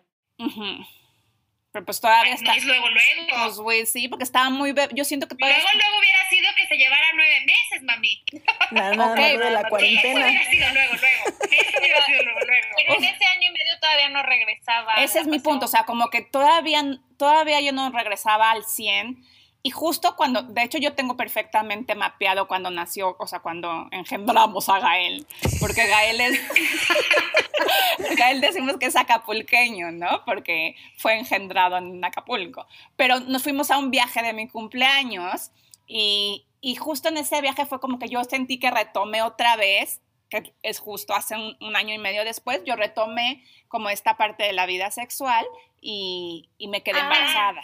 Pero 1.73 1.85
pues 1.85 1.99
todavía 1.99 2.35
está... 2.35 2.53
es 2.55 2.63
luego, 2.65 2.87
luego. 2.87 3.27
Pues, 3.45 3.55
güey, 3.57 3.85
sí, 3.87 4.07
porque 4.07 4.23
estaba 4.23 4.49
muy... 4.51 4.71
be- 4.73 4.87
Yo 4.93 5.03
siento 5.03 5.27
que 5.27 5.33
todavía... 5.35 5.57
Luego, 5.57 5.71
luego 5.75 5.99
hubiera 5.99 6.29
sido 6.29 6.47
que 6.55 6.67
se 6.67 6.75
llevara 6.77 7.07
nueve 7.15 7.45
meses, 7.47 7.81
mami. 7.83 8.23
Nada, 8.71 8.91
nada 8.95 9.11
Ok, 9.13 9.17
más 9.19 9.29
de 9.39 9.49
la 9.49 9.59
Eso 9.61 9.69
cuarentena. 9.69 10.25
hubiera 10.27 10.49
sido 10.51 10.69
luego, 10.71 10.93
luego. 10.93 11.23
Eso 11.51 11.79
hubiera 11.79 12.05
sido 12.05 12.23
luego, 12.23 12.39
luego. 12.45 12.67
Pero 12.77 12.93
en 12.93 13.03
ese 13.03 13.25
año 13.25 13.47
y 13.49 13.51
medio 13.51 13.79
todavía 13.81 14.09
no 14.09 14.21
regresaba. 14.23 14.93
Ese 14.93 15.19
es 15.19 15.25
la 15.25 15.31
mi 15.31 15.37
pasión. 15.39 15.43
punto, 15.53 15.65
o 15.65 15.67
sea, 15.69 15.83
como 15.85 16.09
que 16.11 16.21
todavía, 16.21 16.83
todavía 17.17 17.59
yo 17.59 17.71
no 17.71 17.89
regresaba 17.89 18.51
al 18.51 18.63
100 18.65 19.25
y 19.65 19.71
justo 19.71 20.15
cuando, 20.17 20.43
de 20.43 20.61
hecho 20.63 20.77
yo 20.77 20.93
tengo 20.93 21.15
perfectamente 21.15 21.95
mapeado 21.95 22.47
cuando 22.49 22.69
nació, 22.69 23.15
o 23.17 23.27
sea, 23.27 23.39
cuando 23.39 23.87
engendramos 23.91 24.67
a 24.69 24.79
Gael, 24.79 25.25
porque 25.61 25.87
Gael 25.87 26.19
es, 26.21 26.39
Gael 28.17 28.41
decimos 28.41 28.77
que 28.77 28.87
es 28.87 28.95
acapulqueño, 28.95 29.91
¿no? 29.91 30.23
Porque 30.25 30.75
fue 30.97 31.17
engendrado 31.17 31.77
en 31.77 32.03
Acapulco, 32.03 32.67
pero 32.95 33.19
nos 33.21 33.43
fuimos 33.43 33.71
a 33.71 33.77
un 33.77 33.89
viaje 33.89 34.21
de 34.21 34.33
mi 34.33 34.47
cumpleaños 34.47 35.51
y, 35.87 36.45
y 36.61 36.75
justo 36.75 37.09
en 37.09 37.17
ese 37.17 37.39
viaje 37.41 37.65
fue 37.65 37.79
como 37.79 37.99
que 37.99 38.09
yo 38.09 38.23
sentí 38.23 38.59
que 38.59 38.69
retomé 38.71 39.21
otra 39.21 39.55
vez 39.55 40.01
que 40.29 40.51
es 40.63 40.79
justo 40.79 41.13
hace 41.13 41.35
un, 41.35 41.55
un 41.61 41.75
año 41.75 41.93
y 41.93 41.99
medio 41.99 42.25
después, 42.25 42.61
yo 42.65 42.75
retomé 42.75 43.43
como 43.67 43.89
esta 43.89 44.17
parte 44.17 44.43
de 44.43 44.53
la 44.53 44.65
vida 44.65 44.89
sexual 44.89 45.45
y, 45.79 46.49
y 46.57 46.67
me 46.69 46.81
quedé 46.81 46.99
Ah. 46.99 47.03
embarazada. 47.03 47.61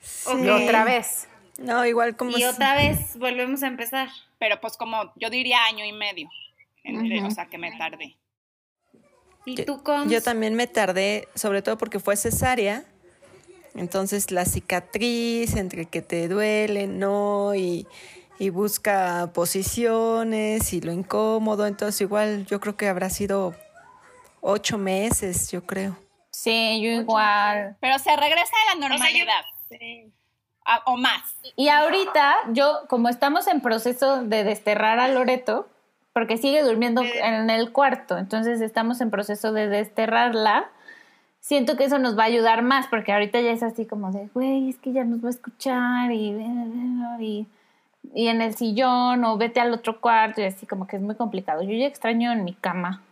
Sí. 0.00 0.48
Otra 0.48 0.84
vez. 0.84 1.29
No, 1.60 1.84
igual 1.86 2.16
como... 2.16 2.30
Y 2.32 2.34
si- 2.40 2.44
otra 2.44 2.74
vez 2.74 3.16
volvemos 3.18 3.62
a 3.62 3.66
empezar. 3.68 4.08
Pero 4.38 4.60
pues 4.60 4.76
como 4.76 5.12
yo 5.16 5.30
diría 5.30 5.64
año 5.66 5.84
y 5.84 5.92
medio, 5.92 6.28
en- 6.84 7.24
o 7.24 7.30
sea 7.30 7.46
que 7.46 7.58
me 7.58 7.70
tardé. 7.76 8.16
¿Y 9.44 9.56
Yo- 9.56 9.64
tú 9.66 9.82
con 9.82 10.08
Yo 10.08 10.22
también 10.22 10.54
me 10.54 10.66
tardé, 10.66 11.28
sobre 11.34 11.62
todo 11.62 11.76
porque 11.78 12.00
fue 12.00 12.16
cesárea. 12.16 12.84
Entonces 13.74 14.30
la 14.30 14.44
cicatriz 14.46 15.54
entre 15.54 15.84
que 15.86 16.02
te 16.02 16.26
duele, 16.28 16.86
no, 16.86 17.54
y, 17.54 17.86
y 18.38 18.50
busca 18.50 19.30
posiciones 19.34 20.72
y 20.72 20.80
lo 20.80 20.92
incómodo. 20.92 21.66
Entonces 21.66 22.00
igual 22.00 22.46
yo 22.46 22.58
creo 22.60 22.76
que 22.76 22.88
habrá 22.88 23.10
sido 23.10 23.54
ocho 24.40 24.78
meses, 24.78 25.50
yo 25.50 25.64
creo. 25.66 25.96
Sí, 26.30 26.80
yo 26.82 26.90
igual. 26.90 27.76
Pero 27.80 27.98
se 27.98 28.16
regresa 28.16 28.52
a 28.72 28.76
la 28.76 28.86
O 28.86 28.88
sea, 28.98 29.10
yo- 29.10 29.24
normalidad, 29.24 29.42
Sí. 29.68 30.12
A- 30.64 30.82
o 30.86 30.96
más. 30.96 31.22
Y 31.56 31.68
ahorita, 31.68 32.34
yo, 32.52 32.80
como 32.88 33.08
estamos 33.08 33.46
en 33.46 33.60
proceso 33.60 34.22
de 34.22 34.44
desterrar 34.44 34.98
a 34.98 35.08
Loreto, 35.08 35.68
porque 36.12 36.36
sigue 36.36 36.62
durmiendo 36.62 37.02
en 37.02 37.50
el 37.50 37.72
cuarto, 37.72 38.18
entonces 38.18 38.60
estamos 38.60 39.00
en 39.00 39.10
proceso 39.10 39.52
de 39.52 39.68
desterrarla, 39.68 40.66
siento 41.40 41.76
que 41.76 41.84
eso 41.84 41.98
nos 41.98 42.18
va 42.18 42.24
a 42.24 42.26
ayudar 42.26 42.62
más, 42.62 42.86
porque 42.88 43.12
ahorita 43.12 43.40
ya 43.40 43.52
es 43.52 43.62
así 43.62 43.86
como 43.86 44.10
de, 44.12 44.28
güey, 44.34 44.68
es 44.68 44.78
que 44.78 44.92
ya 44.92 45.04
nos 45.04 45.22
va 45.24 45.28
a 45.28 45.30
escuchar 45.30 46.10
y, 46.10 46.30
y, 47.20 47.46
y 48.14 48.26
en 48.28 48.42
el 48.42 48.54
sillón 48.54 49.24
o 49.24 49.36
vete 49.38 49.60
al 49.60 49.72
otro 49.72 50.00
cuarto 50.00 50.40
y 50.40 50.44
así 50.44 50.66
como 50.66 50.86
que 50.86 50.96
es 50.96 51.02
muy 51.02 51.14
complicado. 51.14 51.62
Yo 51.62 51.72
ya 51.72 51.86
extraño 51.86 52.32
en 52.32 52.44
mi 52.44 52.54
cama. 52.54 53.02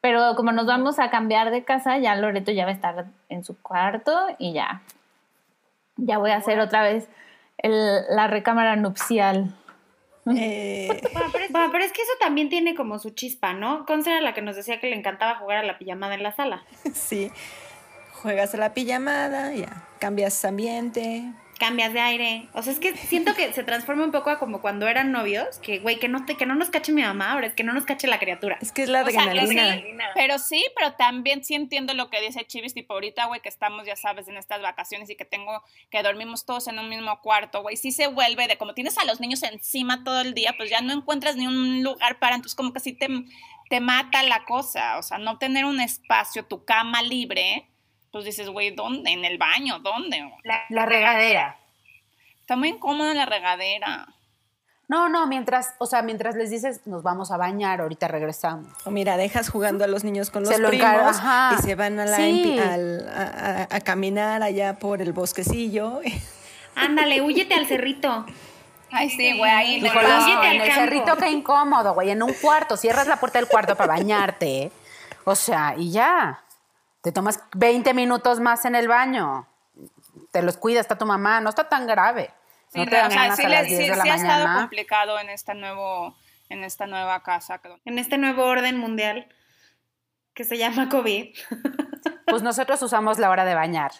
Pero 0.00 0.36
como 0.36 0.52
nos 0.52 0.66
vamos 0.66 0.98
a 0.98 1.10
cambiar 1.10 1.50
de 1.50 1.64
casa, 1.64 1.98
ya 1.98 2.14
Loreto 2.14 2.52
ya 2.52 2.64
va 2.64 2.70
a 2.70 2.74
estar 2.74 3.06
en 3.28 3.44
su 3.44 3.60
cuarto 3.60 4.12
y 4.38 4.52
ya 4.52 4.82
ya 5.96 6.18
voy 6.18 6.30
a 6.30 6.36
hacer 6.36 6.60
otra 6.60 6.82
vez 6.82 7.08
el- 7.58 8.02
la 8.10 8.26
recámara 8.26 8.76
nupcial. 8.76 9.54
Eh, 10.36 10.88
Bueno 11.12 11.28
pero, 11.32 11.44
es, 11.44 11.52
bueno, 11.52 11.68
pero 11.70 11.84
es 11.84 11.92
que 11.92 12.02
eso 12.02 12.10
también 12.18 12.48
tiene 12.48 12.74
como 12.74 12.98
su 12.98 13.10
chispa, 13.10 13.52
¿no? 13.52 13.86
Conce 13.86 14.10
era 14.10 14.20
la 14.20 14.34
que 14.34 14.42
nos 14.42 14.56
decía 14.56 14.80
que 14.80 14.88
le 14.90 14.96
encantaba 14.96 15.36
jugar 15.38 15.58
a 15.58 15.62
la 15.62 15.78
pijamada 15.78 16.14
en 16.14 16.22
la 16.24 16.32
sala. 16.34 16.64
sí, 16.94 17.30
juegas 18.22 18.52
a 18.54 18.56
la 18.58 18.74
pijamada, 18.74 19.52
ya, 19.54 19.84
cambias 20.00 20.44
ambiente. 20.44 21.22
Cambias 21.58 21.92
de 21.92 22.00
aire. 22.00 22.48
O 22.52 22.62
sea, 22.62 22.72
es 22.72 22.78
que 22.78 22.94
siento 22.96 23.34
que 23.34 23.52
se 23.52 23.64
transforma 23.64 24.04
un 24.04 24.12
poco 24.12 24.30
a 24.30 24.38
como 24.38 24.60
cuando 24.60 24.86
eran 24.88 25.10
novios, 25.10 25.58
que 25.58 25.78
güey, 25.78 25.98
que 25.98 26.08
no 26.08 26.24
te, 26.26 26.36
que 26.36 26.44
no 26.44 26.54
nos 26.54 26.68
cache 26.70 26.92
mi 26.92 27.02
mamá, 27.02 27.32
ahora 27.32 27.46
es 27.46 27.54
que 27.54 27.64
no 27.64 27.72
nos 27.72 27.84
cache 27.84 28.06
la 28.06 28.18
criatura. 28.18 28.58
Es 28.60 28.72
que 28.72 28.82
es 28.82 28.88
la 28.88 29.02
O 29.02 29.10
sea, 29.10 29.22
adrenalina. 29.22 29.76
sí, 29.76 29.84
Pero 30.14 30.38
sí, 30.38 30.64
pero 30.76 30.92
también 30.92 31.44
sí 31.44 31.54
entiendo 31.54 31.94
lo 31.94 32.10
que 32.10 32.20
dice 32.20 32.44
Chivis, 32.46 32.74
tipo 32.74 32.92
ahorita, 32.94 33.26
güey, 33.26 33.40
que 33.40 33.48
estamos, 33.48 33.86
ya 33.86 33.96
sabes, 33.96 34.28
en 34.28 34.36
estas 34.36 34.60
vacaciones 34.60 35.08
y 35.08 35.16
que 35.16 35.24
tengo, 35.24 35.62
que 35.90 36.02
dormimos 36.02 36.44
todos 36.44 36.68
en 36.68 36.78
un 36.78 36.88
mismo 36.88 37.20
cuarto, 37.20 37.62
güey, 37.62 37.76
sí 37.76 37.90
se 37.92 38.06
vuelve 38.08 38.48
de 38.48 38.58
como 38.58 38.74
tienes 38.74 38.98
a 38.98 39.04
los 39.04 39.20
niños 39.20 39.42
encima 39.42 40.04
todo 40.04 40.20
el 40.20 40.34
día, 40.34 40.54
pues 40.56 40.68
ya 40.70 40.80
no 40.82 40.92
encuentras 40.92 41.36
ni 41.36 41.46
un 41.46 41.82
lugar 41.82 42.18
para, 42.18 42.34
entonces 42.36 42.54
como 42.54 42.72
que 42.72 42.80
sí 42.80 42.92
te, 42.92 43.08
te 43.70 43.80
mata 43.80 44.22
la 44.24 44.44
cosa, 44.44 44.98
o 44.98 45.02
sea, 45.02 45.18
no 45.18 45.38
tener 45.38 45.64
un 45.64 45.80
espacio, 45.80 46.44
tu 46.44 46.64
cama 46.64 47.02
libre, 47.02 47.66
pues 48.16 48.24
dices, 48.24 48.48
güey, 48.48 48.70
¿dónde? 48.74 49.10
¿En 49.10 49.24
el 49.24 49.38
baño? 49.38 49.78
¿Dónde? 49.80 50.30
La 50.70 50.86
regadera. 50.86 51.56
Está 52.40 52.56
muy 52.56 52.68
incómodo 52.68 53.10
en 53.10 53.16
la 53.16 53.26
regadera. 53.26 54.08
No, 54.88 55.08
no, 55.08 55.26
mientras, 55.26 55.74
o 55.78 55.86
sea, 55.86 56.02
mientras 56.02 56.36
les 56.36 56.48
dices, 56.50 56.82
nos 56.86 57.02
vamos 57.02 57.32
a 57.32 57.36
bañar, 57.36 57.80
ahorita 57.80 58.06
regresamos. 58.06 58.68
O 58.84 58.92
mira, 58.92 59.16
dejas 59.16 59.48
jugando 59.50 59.82
a 59.84 59.88
los 59.88 60.04
niños 60.04 60.30
con 60.30 60.44
los 60.44 60.52
Se 60.54 60.60
lo 60.60 60.68
primos 60.68 61.16
y 61.58 61.62
se 61.62 61.74
van 61.74 61.98
a, 61.98 62.04
la 62.04 62.16
Sí. 62.16 62.22
empi- 62.44 62.60
al- 62.60 63.08
a, 63.08 63.62
a- 63.72 63.76
a 63.76 63.80
caminar 63.80 64.44
allá 64.44 64.78
por 64.78 65.02
el 65.02 65.12
bosquecillo. 65.12 66.00
Ándale, 66.76 67.20
huyete 67.20 67.54
al 67.54 67.66
cerrito. 67.66 68.26
Ay, 68.92 69.10
sí, 69.10 69.36
güey, 69.36 69.50
ahí. 69.50 69.80
No, 69.80 69.88
en 70.44 70.52
el 70.52 70.68
campo. 70.68 70.74
cerrito 70.74 71.16
qué 71.16 71.30
incómodo, 71.30 71.94
güey, 71.94 72.10
en 72.10 72.22
un 72.22 72.32
cuarto, 72.34 72.76
cierras 72.76 73.08
la 73.08 73.16
puerta 73.18 73.40
del 73.40 73.48
cuarto 73.48 73.74
para 73.74 73.88
bañarte, 73.94 74.70
o 75.24 75.34
sea, 75.34 75.74
y 75.76 75.90
ya. 75.90 76.42
Te 77.06 77.12
tomas 77.12 77.38
20 77.54 77.94
minutos 77.94 78.40
más 78.40 78.64
en 78.64 78.74
el 78.74 78.88
baño. 78.88 79.46
Te 80.32 80.42
los 80.42 80.56
cuida, 80.56 80.80
está 80.80 80.98
tu 80.98 81.06
mamá, 81.06 81.40
no 81.40 81.50
está 81.50 81.68
tan 81.68 81.86
grave. 81.86 82.34
Sí, 82.72 82.80
No 82.80 82.84
te 82.86 83.00
o 83.00 83.08
sea, 83.12 83.36
sí, 83.36 83.44
a 83.44 83.48
le- 83.48 83.54
las 83.54 83.66
10 83.68 83.78
sí- 83.80 83.88
de 83.90 83.96
la 83.96 84.02
sí 84.02 84.08
ha 84.08 84.14
estado 84.16 84.58
complicado 84.58 85.20
en 85.20 85.30
esta 85.30 85.54
nuevo, 85.54 86.16
en 86.48 86.64
esta 86.64 86.88
nueva 86.88 87.22
casa. 87.22 87.60
En 87.84 88.00
este 88.00 88.18
nuevo 88.18 88.42
orden 88.42 88.76
mundial. 88.76 89.28
que 90.34 90.42
se 90.42 90.58
llama 90.58 90.88
COVID. 90.88 91.32
Pues 92.26 92.42
nosotros 92.42 92.82
usamos 92.82 93.20
la 93.20 93.30
hora 93.30 93.44
de 93.44 93.54
bañar. 93.54 93.92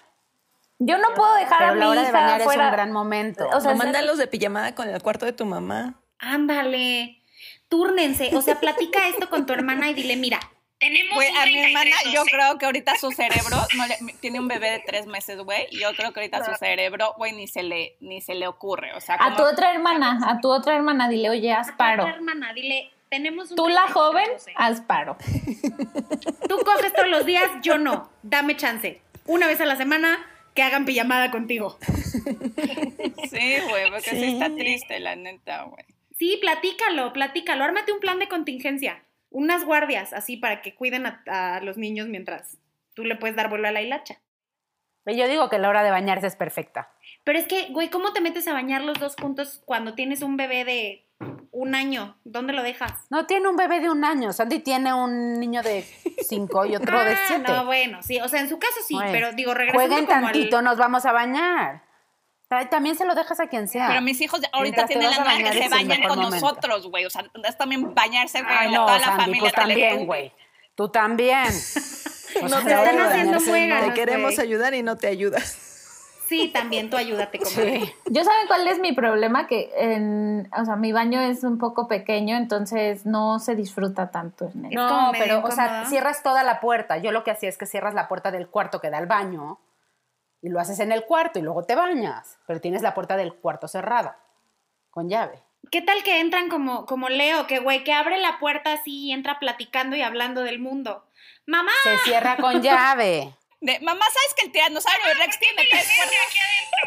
Yo 0.80 0.98
no 0.98 1.14
puedo 1.14 1.32
dejar 1.36 1.62
a 1.62 1.66
Pero 1.68 1.74
mi 1.74 1.80
la 1.82 1.88
hora 1.90 2.02
de 2.02 2.10
bañar 2.10 2.40
es 2.40 2.44
fuera. 2.44 2.64
un 2.66 2.72
gran 2.72 2.90
momento. 2.90 3.48
O 3.54 3.60
sea, 3.60 3.76
mándalos 3.76 4.18
de 4.18 4.26
pijamada 4.26 4.74
con 4.74 4.88
el 4.88 5.00
cuarto 5.00 5.26
de 5.26 5.32
tu 5.32 5.46
mamá. 5.46 5.94
Ándale, 6.18 7.22
túrnense, 7.68 8.34
o 8.34 8.42
sea, 8.42 8.58
platica 8.58 9.06
esto 9.06 9.30
con 9.30 9.46
tu 9.46 9.52
hermana 9.52 9.90
y 9.90 9.94
dile, 9.94 10.16
mira, 10.16 10.40
Tenemos 10.78 11.14
Güey, 11.14 11.30
un 11.30 11.36
a 11.38 11.46
mi 11.46 11.58
hermana, 11.58 11.90
33, 12.02 12.12
yo 12.14 12.20
12. 12.20 12.30
creo 12.30 12.58
que 12.58 12.66
ahorita 12.66 12.96
su 12.96 13.10
cerebro, 13.10 13.56
no 13.76 13.86
le- 13.86 14.12
tiene 14.20 14.38
un 14.40 14.46
bebé 14.48 14.70
de 14.72 14.80
tres 14.86 15.06
meses, 15.06 15.38
güey, 15.38 15.66
y 15.70 15.78
yo 15.80 15.88
creo 15.96 16.12
que 16.12 16.20
ahorita 16.20 16.44
su 16.44 16.54
cerebro, 16.56 17.14
güey, 17.16 17.32
ni 17.32 17.48
se 17.48 17.62
le, 17.62 17.96
ni 18.00 18.20
se 18.20 18.34
le 18.34 18.46
ocurre, 18.46 18.92
o 18.94 19.00
sea, 19.00 19.16
a 19.18 19.34
tu 19.36 19.42
otra 19.42 19.70
hermana, 19.72 20.18
a 20.26 20.40
tu 20.40 20.50
otra 20.50 20.76
hermana, 20.76 21.08
dile, 21.08 21.30
oye, 21.30 21.52
haz 21.52 21.72
paro. 21.72 22.02
otra 22.04 22.14
hermana, 22.16 22.52
dile, 22.52 22.90
tenemos 23.08 23.50
un 23.50 23.56
Tú 23.56 23.68
la 23.68 23.84
33, 23.86 23.94
joven, 23.94 24.26
12. 24.32 24.52
haz 24.56 24.80
paro. 24.82 25.16
Tú 26.48 26.58
coges 26.64 26.92
todos 26.92 27.08
los 27.08 27.24
días, 27.24 27.48
yo 27.62 27.78
no, 27.78 28.10
dame 28.22 28.56
chance. 28.56 29.00
Una 29.24 29.46
vez 29.46 29.60
a 29.60 29.66
la 29.66 29.76
semana 29.76 30.18
que 30.54 30.62
hagan 30.62 30.84
pijamada 30.84 31.30
contigo. 31.30 31.78
sí, 33.30 33.56
güey, 33.68 33.90
porque 33.90 34.10
sí. 34.10 34.24
está 34.24 34.54
triste, 34.54 35.00
la 35.00 35.16
neta, 35.16 35.62
güey. 35.64 35.84
Sí, 36.18 36.38
platícalo, 36.40 37.12
platícalo, 37.12 37.64
ármate 37.64 37.92
un 37.92 38.00
plan 38.00 38.18
de 38.18 38.28
contingencia. 38.28 39.02
Unas 39.30 39.64
guardias, 39.64 40.12
así, 40.12 40.36
para 40.36 40.62
que 40.62 40.74
cuiden 40.74 41.06
a, 41.06 41.22
a 41.26 41.60
los 41.60 41.76
niños 41.76 42.08
mientras 42.08 42.58
tú 42.94 43.04
le 43.04 43.16
puedes 43.16 43.36
dar 43.36 43.48
vuelo 43.50 43.68
a 43.68 43.72
la 43.72 43.82
hilacha. 43.82 44.18
Yo 45.06 45.28
digo 45.28 45.48
que 45.48 45.58
la 45.58 45.68
hora 45.68 45.84
de 45.84 45.90
bañarse 45.90 46.26
es 46.26 46.34
perfecta. 46.34 46.90
Pero 47.22 47.38
es 47.38 47.46
que, 47.46 47.68
güey, 47.70 47.90
¿cómo 47.90 48.12
te 48.12 48.20
metes 48.20 48.48
a 48.48 48.52
bañar 48.52 48.82
los 48.82 48.98
dos 48.98 49.14
juntos 49.20 49.62
cuando 49.64 49.94
tienes 49.94 50.22
un 50.22 50.36
bebé 50.36 50.64
de 50.64 51.06
un 51.52 51.76
año? 51.76 52.18
¿Dónde 52.24 52.52
lo 52.52 52.62
dejas? 52.64 52.92
No 53.08 53.26
tiene 53.26 53.48
un 53.48 53.54
bebé 53.56 53.78
de 53.80 53.88
un 53.88 54.04
año. 54.04 54.32
Sandy 54.32 54.58
tiene 54.60 54.92
un 54.92 55.38
niño 55.38 55.62
de 55.62 55.82
cinco 56.26 56.66
y 56.66 56.74
otro 56.74 56.98
de 57.04 57.12
Ah, 57.14 57.24
siete. 57.28 57.52
No, 57.52 57.64
bueno, 57.66 58.02
sí, 58.02 58.18
o 58.20 58.26
sea, 58.28 58.40
en 58.40 58.48
su 58.48 58.58
caso 58.58 58.74
sí, 58.84 58.94
Bueno, 58.94 59.10
pero 59.12 59.32
digo, 59.32 59.54
regresando 59.54 59.86
Jueguen 59.86 60.06
como 60.06 60.16
al- 60.26 60.32
tantito, 60.32 60.60
nos 60.62 60.76
vamos 60.76 61.06
a 61.06 61.12
bañar. 61.12 61.82
Ta- 62.48 62.68
También 62.68 62.94
se 62.96 63.04
lo 63.04 63.14
dejas 63.14 63.40
a 63.40 63.48
quien 63.48 63.66
sea. 63.68 63.88
Pero 63.88 64.00
mis 64.02 64.20
hijos 64.20 64.40
ahorita 64.52 64.86
Mientras 64.86 64.88
tienen 64.88 65.10
la 65.10 65.16
a 65.16 65.18
edad 65.20 65.24
bañar 65.24 65.52
que 65.52 65.62
se 65.62 65.68
bañan 65.68 66.02
con 66.08 66.18
momento. 66.18 66.46
nosotros, 66.46 66.86
güey, 66.88 67.04
o 67.04 67.10
sea, 67.10 67.24
es 67.44 67.58
también 67.58 67.94
bañarse, 67.94 68.42
güey, 68.42 68.54
Ay, 68.56 68.70
la- 68.70 68.78
no, 68.78 68.86
toda 68.86 68.98
la 68.98 69.04
Sandy, 69.04 69.20
familia 69.22 69.40
pues 69.40 69.52
también, 69.52 70.06
güey. 70.06 70.32
Tú 70.74 70.88
también. 70.88 71.44
O 72.38 72.48
No 72.48 72.60
sea, 72.60 72.64
te 72.64 72.90
están 72.90 73.00
haciendo 73.00 73.40
muegas. 73.40 73.84
Te 73.86 73.94
queremos 73.94 74.38
ayudar 74.38 74.74
y 74.74 74.82
no 74.82 74.96
te 74.96 75.06
ayudas. 75.06 75.56
Sí, 76.28 76.48
también 76.52 76.90
tú 76.90 76.98
ayúdate. 76.98 77.38
Sí. 77.46 77.90
Yo 78.10 78.24
saben 78.24 78.46
cuál 78.46 78.66
es 78.68 78.78
mi 78.78 78.92
problema 78.92 79.46
que 79.46 79.70
en, 79.78 80.46
o 80.54 80.64
sea, 80.66 80.76
mi 80.76 80.92
baño 80.92 81.18
es 81.20 81.44
un 81.44 81.56
poco 81.56 81.88
pequeño, 81.88 82.36
entonces 82.36 83.06
no 83.06 83.38
se 83.38 83.54
disfruta 83.54 84.10
tanto 84.10 84.50
en 84.54 84.66
él. 84.66 84.76
Como 84.76 84.88
No, 84.88 85.12
pero, 85.12 85.40
o 85.44 85.50
sea, 85.50 85.86
cierras 85.86 86.22
toda 86.22 86.42
la 86.42 86.60
puerta. 86.60 86.98
Yo 86.98 87.10
lo 87.10 87.24
que 87.24 87.30
hacía 87.30 87.48
es 87.48 87.56
que 87.56 87.64
cierras 87.64 87.94
la 87.94 88.06
puerta 88.06 88.30
del 88.30 88.48
cuarto 88.48 88.80
que 88.82 88.90
da 88.90 88.98
al 88.98 89.06
baño 89.06 89.58
y 90.46 90.48
lo 90.48 90.58
haces 90.60 90.78
en 90.78 90.92
el 90.92 91.04
cuarto 91.06 91.40
y 91.40 91.42
luego 91.42 91.64
te 91.64 91.74
bañas. 91.74 92.38
Pero 92.46 92.60
tienes 92.60 92.80
la 92.80 92.94
puerta 92.94 93.16
del 93.16 93.34
cuarto 93.34 93.66
cerrada, 93.66 94.20
con 94.90 95.08
llave. 95.08 95.42
¿Qué 95.72 95.82
tal 95.82 96.04
que 96.04 96.20
entran 96.20 96.48
como, 96.48 96.86
como 96.86 97.08
Leo, 97.08 97.48
que 97.48 97.58
güey, 97.58 97.82
que 97.82 97.92
abre 97.92 98.18
la 98.18 98.38
puerta 98.38 98.74
así 98.74 99.06
y 99.06 99.12
entra 99.12 99.40
platicando 99.40 99.96
y 99.96 100.02
hablando 100.02 100.44
del 100.44 100.60
mundo? 100.60 101.04
Mamá, 101.46 101.72
Se 101.82 101.98
cierra 101.98 102.36
con 102.36 102.62
llave. 102.62 103.34
De, 103.60 103.80
mamá, 103.80 104.04
¿sabes 104.04 104.34
que 104.36 104.46
el 104.46 104.52
tiranosaurio 104.52 105.14
Rex 105.18 105.40
tiene 105.40 105.64
tres 105.68 105.82
aquí 105.82 106.38
adentro. 106.38 106.86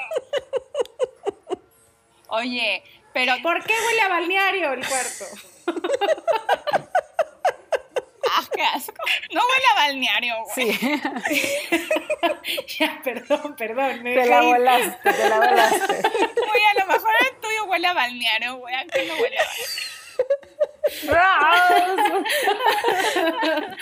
Oye, 2.29 2.81
pero 3.11 3.33
¿por 3.43 3.61
qué 3.65 3.73
huele 3.73 4.01
a 4.01 4.07
balneario 4.07 4.71
el 4.71 4.87
cuarto? 4.87 5.25
¡Ah, 8.59 8.59
qué 8.59 8.65
asco! 8.77 9.01
No 9.33 9.41
huele 9.41 9.65
a 9.71 9.75
balneario, 9.75 10.35
güey. 10.43 10.73
Sí. 10.73 10.79
ya, 12.79 13.01
perdón, 13.03 13.55
perdón. 13.55 14.03
Me 14.03 14.15
Te 14.15 14.25
la 14.25 14.41
volaste, 14.41 15.13
te 15.13 15.29
la 15.29 15.37
volaste. 15.37 15.87
Güey, 15.87 16.65
a 16.65 16.73
lo 16.79 16.85
mejor 16.87 17.11
el 17.21 17.39
tuyo 17.39 17.65
huele 17.65 17.87
a 17.87 17.93
balneario, 17.93 18.57
güey. 18.57 18.75
Aquí 18.75 18.99
no 19.07 19.13
huele 19.15 19.37
a 19.37 19.43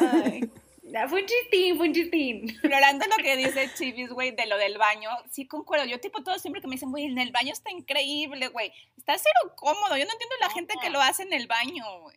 Ay. 0.00 0.50
Ya, 0.82 1.08
Fue 1.08 1.22
un 1.22 1.26
chistín, 1.26 1.76
fue 1.76 1.88
un 1.88 1.94
chistín. 1.94 2.56
Lo 2.62 3.16
que 3.16 3.36
dice 3.36 3.68
Chivis, 3.74 4.10
güey, 4.10 4.30
de 4.30 4.46
lo 4.46 4.56
del 4.56 4.78
baño, 4.78 5.10
sí 5.30 5.46
concuerdo. 5.46 5.84
Yo, 5.86 5.98
tipo, 5.98 6.22
todo 6.22 6.38
siempre 6.38 6.62
que 6.62 6.68
me 6.68 6.76
dicen, 6.76 6.90
güey, 6.90 7.06
en 7.06 7.18
el 7.18 7.32
baño 7.32 7.52
está 7.52 7.72
increíble, 7.72 8.46
güey. 8.48 8.72
Está 8.96 9.18
cero 9.18 9.52
cómodo. 9.56 9.96
Yo 9.96 10.04
no 10.04 10.12
entiendo 10.12 10.36
la 10.40 10.50
gente 10.50 10.74
que 10.80 10.90
lo 10.90 11.00
hace 11.00 11.24
en 11.24 11.32
el 11.32 11.48
baño, 11.48 11.84
güey. 12.02 12.16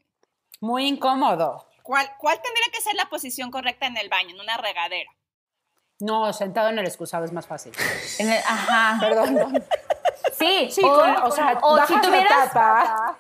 Muy 0.60 0.86
incómodo. 0.86 1.68
¿Cuál, 1.88 2.06
¿Cuál 2.18 2.42
tendría 2.42 2.66
que 2.74 2.82
ser 2.82 2.96
la 2.96 3.06
posición 3.06 3.50
correcta 3.50 3.86
en 3.88 3.96
el 3.96 4.10
baño? 4.10 4.32
En 4.32 4.42
una 4.42 4.58
regadera. 4.58 5.10
No, 6.02 6.34
sentado 6.34 6.68
en 6.68 6.78
el 6.80 6.86
excusado 6.86 7.24
es 7.24 7.32
más 7.32 7.48
fácil. 7.48 7.72
En 8.20 8.30
el- 8.30 8.40
ajá. 8.46 8.98
Perdón. 9.00 9.64
Sí, 10.38 10.68
Sí, 10.70 10.82
o, 10.84 10.94
con- 10.94 11.16
o 11.24 11.32
sea, 11.32 11.58
o 11.62 11.78
bajas 11.78 11.88
si 11.88 12.02
tuvieras 12.02 12.30
la 12.30 12.46
tapa, 12.52 13.18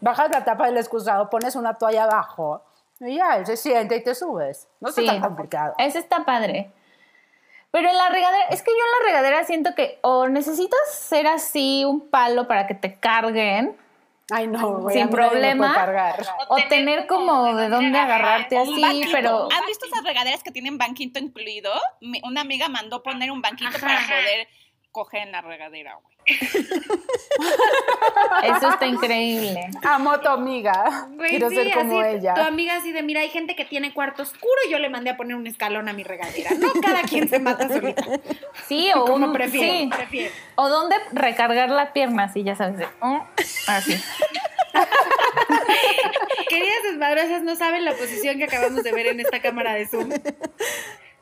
bajas 0.00 0.28
la 0.30 0.44
tapa 0.44 0.66
del 0.66 0.76
excusado, 0.78 1.30
pones 1.30 1.54
una 1.54 1.74
toalla 1.74 2.02
abajo 2.02 2.64
y 2.98 3.14
ya, 3.16 3.36
él 3.36 3.46
se 3.46 3.56
siente 3.56 3.94
y 3.94 4.02
te 4.02 4.16
subes. 4.16 4.66
No 4.80 4.88
está 4.88 5.00
Sí. 5.00 5.06
tan 5.06 5.20
complicado. 5.20 5.74
Ese 5.78 6.00
está 6.00 6.24
padre. 6.24 6.72
Pero 7.70 7.88
en 7.88 7.96
la 7.96 8.08
regadera, 8.08 8.44
es 8.50 8.60
que 8.62 8.72
yo 8.72 8.76
en 8.76 8.90
la 9.04 9.06
regadera 9.12 9.44
siento 9.44 9.74
que 9.76 10.00
o 10.02 10.26
necesitas 10.26 10.80
ser 10.92 11.28
así 11.28 11.84
un 11.84 12.10
palo 12.10 12.48
para 12.48 12.66
que 12.66 12.74
te 12.74 12.98
carguen, 12.98 13.76
Ay, 14.30 14.46
no, 14.46 14.78
güey, 14.78 14.96
sin 14.96 15.10
problema. 15.10 15.74
cargar. 15.74 16.24
o 16.48 16.56
tener 16.68 17.06
como 17.06 17.54
de 17.54 17.68
dónde 17.68 17.98
agarrarte 17.98 18.56
así, 18.58 18.80
banquito. 18.80 19.08
pero 19.12 19.48
¿Han 19.52 19.66
visto 19.66 19.84
esas 19.86 20.02
regaderas 20.02 20.42
que 20.42 20.50
tienen 20.50 20.78
banquito 20.78 21.18
incluido? 21.18 21.70
Mi- 22.00 22.22
una 22.24 22.40
amiga 22.40 22.68
mandó 22.68 23.02
poner 23.02 23.30
un 23.30 23.42
banquito 23.42 23.76
Ajá. 23.76 23.80
para 23.86 24.00
poder 24.06 24.48
coger 24.94 25.22
en 25.22 25.32
la 25.32 25.40
regadera, 25.40 25.96
güey. 25.96 26.14
eso 28.44 28.68
está 28.70 28.86
increíble. 28.86 29.68
Amo 29.82 30.12
a 30.12 30.20
tu 30.20 30.28
amiga. 30.28 31.08
Güey, 31.10 31.30
Quiero 31.30 31.50
sí, 31.50 31.56
ser 31.56 31.72
como 31.74 31.98
así, 32.00 32.16
ella. 32.16 32.34
Tu 32.34 32.40
amiga 32.40 32.76
así 32.76 32.92
de, 32.92 33.02
mira, 33.02 33.20
hay 33.20 33.28
gente 33.28 33.56
que 33.56 33.64
tiene 33.64 33.92
cuarto 33.92 34.22
oscuro 34.22 34.54
y 34.66 34.70
yo 34.70 34.78
le 34.78 34.88
mandé 34.88 35.10
a 35.10 35.16
poner 35.16 35.34
un 35.36 35.46
escalón 35.48 35.88
a 35.88 35.92
mi 35.92 36.04
regadera. 36.04 36.50
No 36.58 36.72
cada 36.80 37.02
quien 37.02 37.28
se 37.28 37.40
mata 37.40 37.68
solita. 37.68 38.02
Sí, 38.68 38.90
o 38.94 39.04
Como 39.04 39.26
un- 39.26 39.32
prefiere, 39.32 39.80
sí. 39.82 39.90
prefiere. 39.94 40.30
O 40.54 40.68
dónde 40.68 40.94
recargar 41.12 41.68
la 41.70 41.92
pierna, 41.92 42.24
así 42.24 42.44
ya 42.44 42.54
sabes. 42.54 42.78
de, 42.78 42.86
"Mm", 43.00 43.20
así. 43.66 44.00
Queridas 46.48 46.82
desmadrosas, 46.84 47.42
no 47.42 47.56
saben 47.56 47.84
la 47.84 47.92
posición 47.94 48.38
que 48.38 48.44
acabamos 48.44 48.82
de 48.84 48.92
ver 48.92 49.08
en 49.08 49.18
esta 49.20 49.40
cámara 49.42 49.74
de 49.74 49.86
Zoom. 49.88 50.08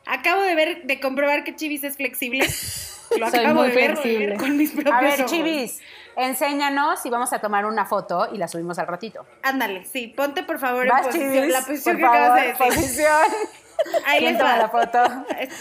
Acabo 0.05 0.41
de 0.41 0.55
ver, 0.55 0.83
de 0.83 0.99
comprobar 0.99 1.43
que 1.43 1.55
Chivis 1.55 1.83
es 1.83 1.95
flexible. 1.97 2.45
Lo 3.17 3.29
Soy 3.29 3.39
acabo 3.41 3.61
muy 3.61 3.69
de 3.69 3.75
ver 3.75 3.97
flexible. 3.97 4.37
con 4.37 4.57
mis 4.57 4.71
propios 4.71 4.95
A 4.95 5.01
ver, 5.01 5.19
ojos. 5.19 5.31
Chivis, 5.31 5.79
enséñanos 6.15 7.05
y 7.05 7.09
vamos 7.09 7.31
a 7.31 7.39
tomar 7.39 7.65
una 7.65 7.85
foto 7.85 8.29
y 8.33 8.37
la 8.37 8.47
subimos 8.47 8.79
al 8.79 8.87
ratito. 8.87 9.25
Ándale, 9.43 9.85
sí, 9.85 10.07
ponte 10.07 10.41
por 10.43 10.57
favor 10.57 10.83
en 10.83 10.89
Vas, 10.89 11.05
posición, 11.07 11.31
Chivis, 11.33 11.51
la 11.51 11.61
posición 11.61 11.99
por 11.99 12.09
que 12.09 12.17
acabas 12.17 12.41
de 12.41 12.47
decir. 12.47 12.65
posición. 12.65 13.21
Ahí 14.05 14.19
¿Quién 14.19 14.33
les 14.33 14.39
toma 14.39 14.57
la 14.57 14.69
foto? 14.69 14.99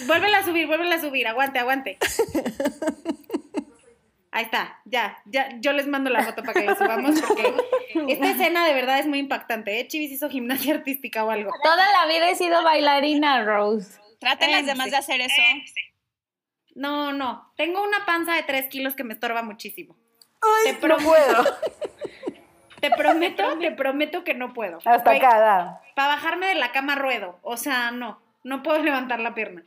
Vuélvela 0.07 0.38
a 0.38 0.45
subir, 0.45 0.66
vuélvela 0.66 0.95
a 0.95 1.01
subir, 1.01 1.26
aguante, 1.26 1.59
aguante. 1.59 1.99
Ahí 4.34 4.45
está, 4.45 4.80
ya, 4.86 5.18
ya, 5.26 5.49
yo 5.61 5.74
les 5.74 5.86
mando 5.86 6.09
la 6.09 6.22
foto 6.22 6.43
para 6.43 6.55
que 6.59 6.64
la 6.66 6.74
subamos 6.74 7.20
porque 7.20 7.53
esta 8.09 8.30
escena 8.30 8.66
de 8.66 8.72
verdad 8.72 8.99
es 8.99 9.07
muy 9.07 9.18
impactante, 9.18 9.78
¿eh? 9.78 9.86
Chivis 9.88 10.11
hizo 10.12 10.30
gimnasia 10.30 10.74
artística 10.74 11.22
o 11.22 11.30
algo. 11.30 11.51
Toda 11.62 11.84
la 11.93 12.07
vida 12.11 12.30
he 12.30 12.34
sido 12.34 12.62
bailarina, 12.64 13.45
Rose. 13.45 13.99
Traten 14.23 14.53
las 14.53 14.62
Eh, 14.62 14.66
demás 14.66 14.85
sí. 14.87 14.91
de 14.93 14.97
hacer 14.97 15.20
eso. 15.20 15.43
No, 16.75 17.12
no, 17.12 17.53
tengo 17.57 17.83
una 17.83 18.07
panza 18.07 18.35
de 18.35 18.45
3 18.45 18.68
kilos 18.68 18.95
que 18.95 19.05
me 19.05 19.12
estorba 19.14 19.43
muchísimo. 19.43 19.97
Ay, 20.41 20.75
Te 20.75 20.89
no 20.89 20.97
puedo. 20.97 21.45
Te 22.81 22.91
prometo, 22.91 23.59
te 23.61 23.70
prometo 23.70 24.25
que 24.25 24.35
no 24.35 24.53
puedo. 24.53 24.79
Hasta 24.85 25.12
acá. 25.12 25.81
Para 25.95 26.09
bajarme 26.14 26.47
de 26.49 26.57
la 26.57 26.73
cama 26.73 26.97
ruedo, 26.97 27.39
o 27.43 27.57
sea, 27.57 27.93
no, 27.93 28.20
no 28.43 28.64
puedo 28.64 28.83
levantar 28.83 29.20
la 29.20 29.35
pierna. 29.35 29.62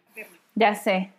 Ya 0.54 0.76
sé. 0.76 1.14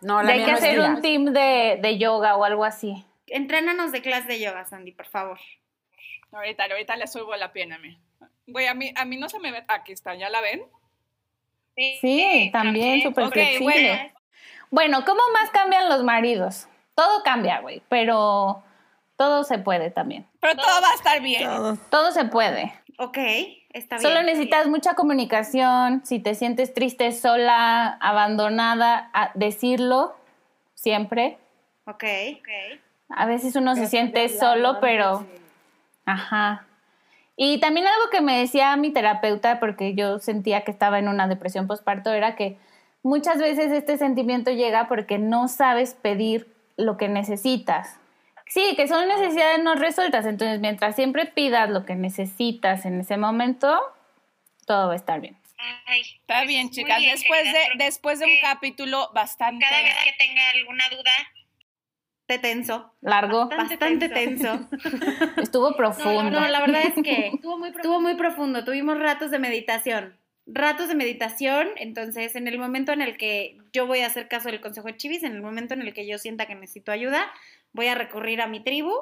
No, 0.00 0.22
la 0.22 0.32
hay 0.32 0.44
que 0.46 0.52
hacer 0.52 0.80
un 0.80 1.02
team 1.02 1.26
de, 1.26 1.78
de 1.82 1.98
yoga 1.98 2.36
o 2.36 2.44
algo 2.44 2.64
así. 2.64 3.04
Entrénanos 3.26 3.92
de 3.92 4.00
clase 4.00 4.28
de 4.28 4.40
yoga, 4.40 4.64
Sandy, 4.64 4.92
por 4.92 5.06
favor. 5.08 5.38
Ahorita, 6.32 6.64
ahorita 6.64 6.96
le 6.96 7.06
subo 7.06 7.36
la 7.36 7.52
pierna 7.52 7.76
a 7.76 7.80
mí. 7.80 7.98
Güey, 8.46 8.66
a 8.66 8.72
mí, 8.72 8.90
a 8.96 9.04
mí 9.04 9.18
no 9.18 9.28
se 9.28 9.38
me 9.40 9.52
ve. 9.52 9.62
Aquí 9.68 9.92
está, 9.92 10.14
¿ya 10.14 10.30
la 10.30 10.40
ven? 10.40 10.62
Sí, 11.76 12.50
también 12.52 13.02
súper 13.02 13.24
Ok, 13.24 13.32
flexible. 13.32 13.64
bueno. 13.64 14.10
Bueno, 14.70 15.04
¿cómo 15.04 15.20
más 15.32 15.50
cambian 15.50 15.88
los 15.88 16.04
maridos? 16.04 16.68
Todo 16.94 17.22
cambia, 17.22 17.60
güey, 17.60 17.82
pero 17.88 18.62
todo 19.16 19.44
se 19.44 19.58
puede 19.58 19.90
también. 19.90 20.26
Pero 20.40 20.56
todo 20.56 20.80
va 20.80 20.90
a 20.90 20.94
estar 20.94 21.20
bien. 21.20 21.44
Todo. 21.44 21.76
Todo 21.90 22.12
se 22.12 22.24
puede. 22.26 22.72
Ok, 22.98 23.16
está 23.70 23.96
bien. 23.96 24.02
Solo 24.02 24.22
necesitas 24.22 24.66
mucha 24.68 24.94
comunicación. 24.94 26.02
Si 26.04 26.20
te 26.20 26.34
sientes 26.34 26.74
triste, 26.74 27.12
sola, 27.12 27.98
abandonada, 28.00 29.10
a 29.12 29.30
decirlo 29.34 30.14
siempre. 30.74 31.38
Ok. 31.86 32.04
A 33.08 33.26
veces 33.26 33.56
uno 33.56 33.74
se 33.74 33.86
siente 33.86 34.28
solo, 34.28 34.78
pero... 34.80 35.26
Ajá. 36.04 36.66
Y 37.42 37.56
también 37.56 37.86
algo 37.86 38.10
que 38.10 38.20
me 38.20 38.38
decía 38.38 38.76
mi 38.76 38.90
terapeuta, 38.90 39.60
porque 39.60 39.94
yo 39.94 40.18
sentía 40.18 40.62
que 40.62 40.70
estaba 40.70 40.98
en 40.98 41.08
una 41.08 41.26
depresión 41.26 41.66
postparto, 41.66 42.12
era 42.12 42.36
que 42.36 42.58
muchas 43.02 43.38
veces 43.38 43.72
este 43.72 43.96
sentimiento 43.96 44.50
llega 44.50 44.88
porque 44.88 45.16
no 45.16 45.48
sabes 45.48 45.94
pedir 45.94 46.54
lo 46.76 46.98
que 46.98 47.08
necesitas. 47.08 47.98
Sí, 48.46 48.74
que 48.76 48.86
son 48.86 49.08
necesidades 49.08 49.58
no 49.62 49.74
resueltas. 49.74 50.26
Entonces, 50.26 50.60
mientras 50.60 50.94
siempre 50.96 51.24
pidas 51.24 51.70
lo 51.70 51.86
que 51.86 51.94
necesitas 51.94 52.84
en 52.84 53.00
ese 53.00 53.16
momento, 53.16 53.80
todo 54.66 54.88
va 54.88 54.92
a 54.92 54.96
estar 54.96 55.22
bien. 55.22 55.38
Ay, 55.86 56.02
Está 56.20 56.44
bien, 56.44 56.68
chicas. 56.68 56.98
bien, 56.98 57.12
Después 57.12 57.44
de, 57.44 57.60
después 57.76 58.18
de 58.18 58.26
un 58.26 58.38
capítulo 58.42 59.08
bastante. 59.14 59.64
Cada 59.64 59.80
vez 59.80 59.96
que 60.04 60.12
tenga 60.18 60.42
alguna 60.50 60.84
duda, 60.90 61.10
tenso. 62.38 62.92
Largo, 63.00 63.48
Bastante 63.48 64.08
tenso. 64.08 64.68
estuvo 65.36 65.76
profundo. 65.76 66.40
No, 66.40 66.48
la 66.48 66.60
verdad 66.60 66.82
es 66.84 67.02
que 67.02 67.28
estuvo 67.34 67.58
muy, 67.58 67.70
estuvo 67.70 68.00
muy 68.00 68.14
profundo. 68.14 68.64
Tuvimos 68.64 68.98
ratos 68.98 69.30
de 69.30 69.38
meditación. 69.38 70.16
Ratos 70.46 70.88
de 70.88 70.94
meditación. 70.94 71.68
Entonces, 71.76 72.36
en 72.36 72.48
el 72.48 72.58
momento 72.58 72.92
en 72.92 73.02
el 73.02 73.16
que 73.16 73.58
yo 73.72 73.86
voy 73.86 74.00
a 74.00 74.06
hacer 74.06 74.28
caso 74.28 74.50
del 74.50 74.60
consejo 74.60 74.88
de 74.88 74.96
Chivis, 74.96 75.22
en 75.22 75.32
el 75.32 75.42
momento 75.42 75.74
en 75.74 75.82
el 75.82 75.92
que 75.92 76.06
yo 76.06 76.18
sienta 76.18 76.46
que 76.46 76.54
necesito 76.54 76.92
ayuda, 76.92 77.30
voy 77.72 77.86
a 77.86 77.94
recurrir 77.94 78.40
a 78.40 78.46
mi 78.46 78.60
tribu 78.60 78.92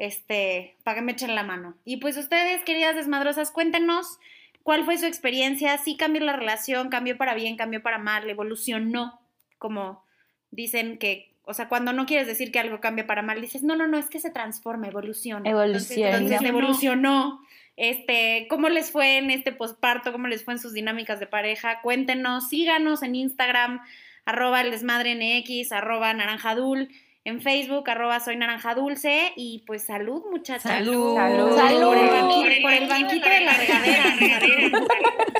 este, 0.00 0.76
para 0.82 0.96
que 0.96 1.02
me 1.02 1.12
echen 1.12 1.34
la 1.34 1.42
mano. 1.42 1.76
Y 1.84 1.98
pues 1.98 2.16
ustedes, 2.16 2.62
queridas 2.64 2.96
desmadrosas, 2.96 3.50
cuéntenos 3.50 4.18
cuál 4.62 4.84
fue 4.84 4.96
su 4.96 5.04
experiencia. 5.04 5.76
Sí 5.76 5.96
cambió 5.96 6.22
la 6.22 6.34
relación, 6.34 6.88
cambió 6.88 7.18
para 7.18 7.34
bien, 7.34 7.56
cambió 7.56 7.82
para 7.82 7.98
mal, 7.98 8.28
evolucionó, 8.28 9.20
como 9.58 10.02
dicen 10.50 10.98
que, 10.98 11.29
o 11.50 11.54
sea, 11.54 11.68
cuando 11.68 11.92
no 11.92 12.06
quieres 12.06 12.26
decir 12.26 12.50
que 12.52 12.60
algo 12.60 12.80
cambia 12.80 13.06
para 13.06 13.22
mal, 13.22 13.40
dices, 13.40 13.62
no, 13.62 13.76
no, 13.76 13.86
no, 13.86 13.98
es 13.98 14.06
que 14.08 14.20
se 14.20 14.30
transforma, 14.30 14.86
evoluciona. 14.88 15.48
Evoluciona. 15.50 16.16
Entonces 16.16 16.48
evolucionó. 16.48 17.40
Este, 17.76 18.46
¿cómo 18.48 18.68
les 18.68 18.90
fue 18.90 19.18
en 19.18 19.30
este 19.30 19.52
posparto? 19.52 20.12
¿Cómo 20.12 20.26
les 20.28 20.44
fue 20.44 20.54
en 20.54 20.60
sus 20.60 20.72
dinámicas 20.72 21.18
de 21.20 21.26
pareja? 21.26 21.80
Cuéntenos, 21.82 22.48
síganos 22.48 23.02
en 23.02 23.14
Instagram, 23.14 23.80
arroba 24.24 24.60
el 24.60 24.70
desmadre 24.70 25.14
NX, 25.14 25.72
arroba 25.72 26.12
naranjadul, 26.14 26.88
en 27.24 27.40
Facebook, 27.42 27.88
arroba 27.90 28.20
soy 28.20 28.36
naranja 28.36 28.74
dulce, 28.74 29.32
y 29.36 29.62
pues 29.66 29.84
salud, 29.86 30.22
muchachas. 30.30 30.62
Salud. 30.62 31.16
Salud. 31.16 31.56
Por 31.56 31.98
el, 31.98 32.08
Salud. 32.08 32.30
banqui- 32.44 32.62
por 32.62 32.72
el 32.72 32.88
banquito 32.88 33.28
de 33.28 33.40
la 33.40 33.52
regadera. 33.54 34.04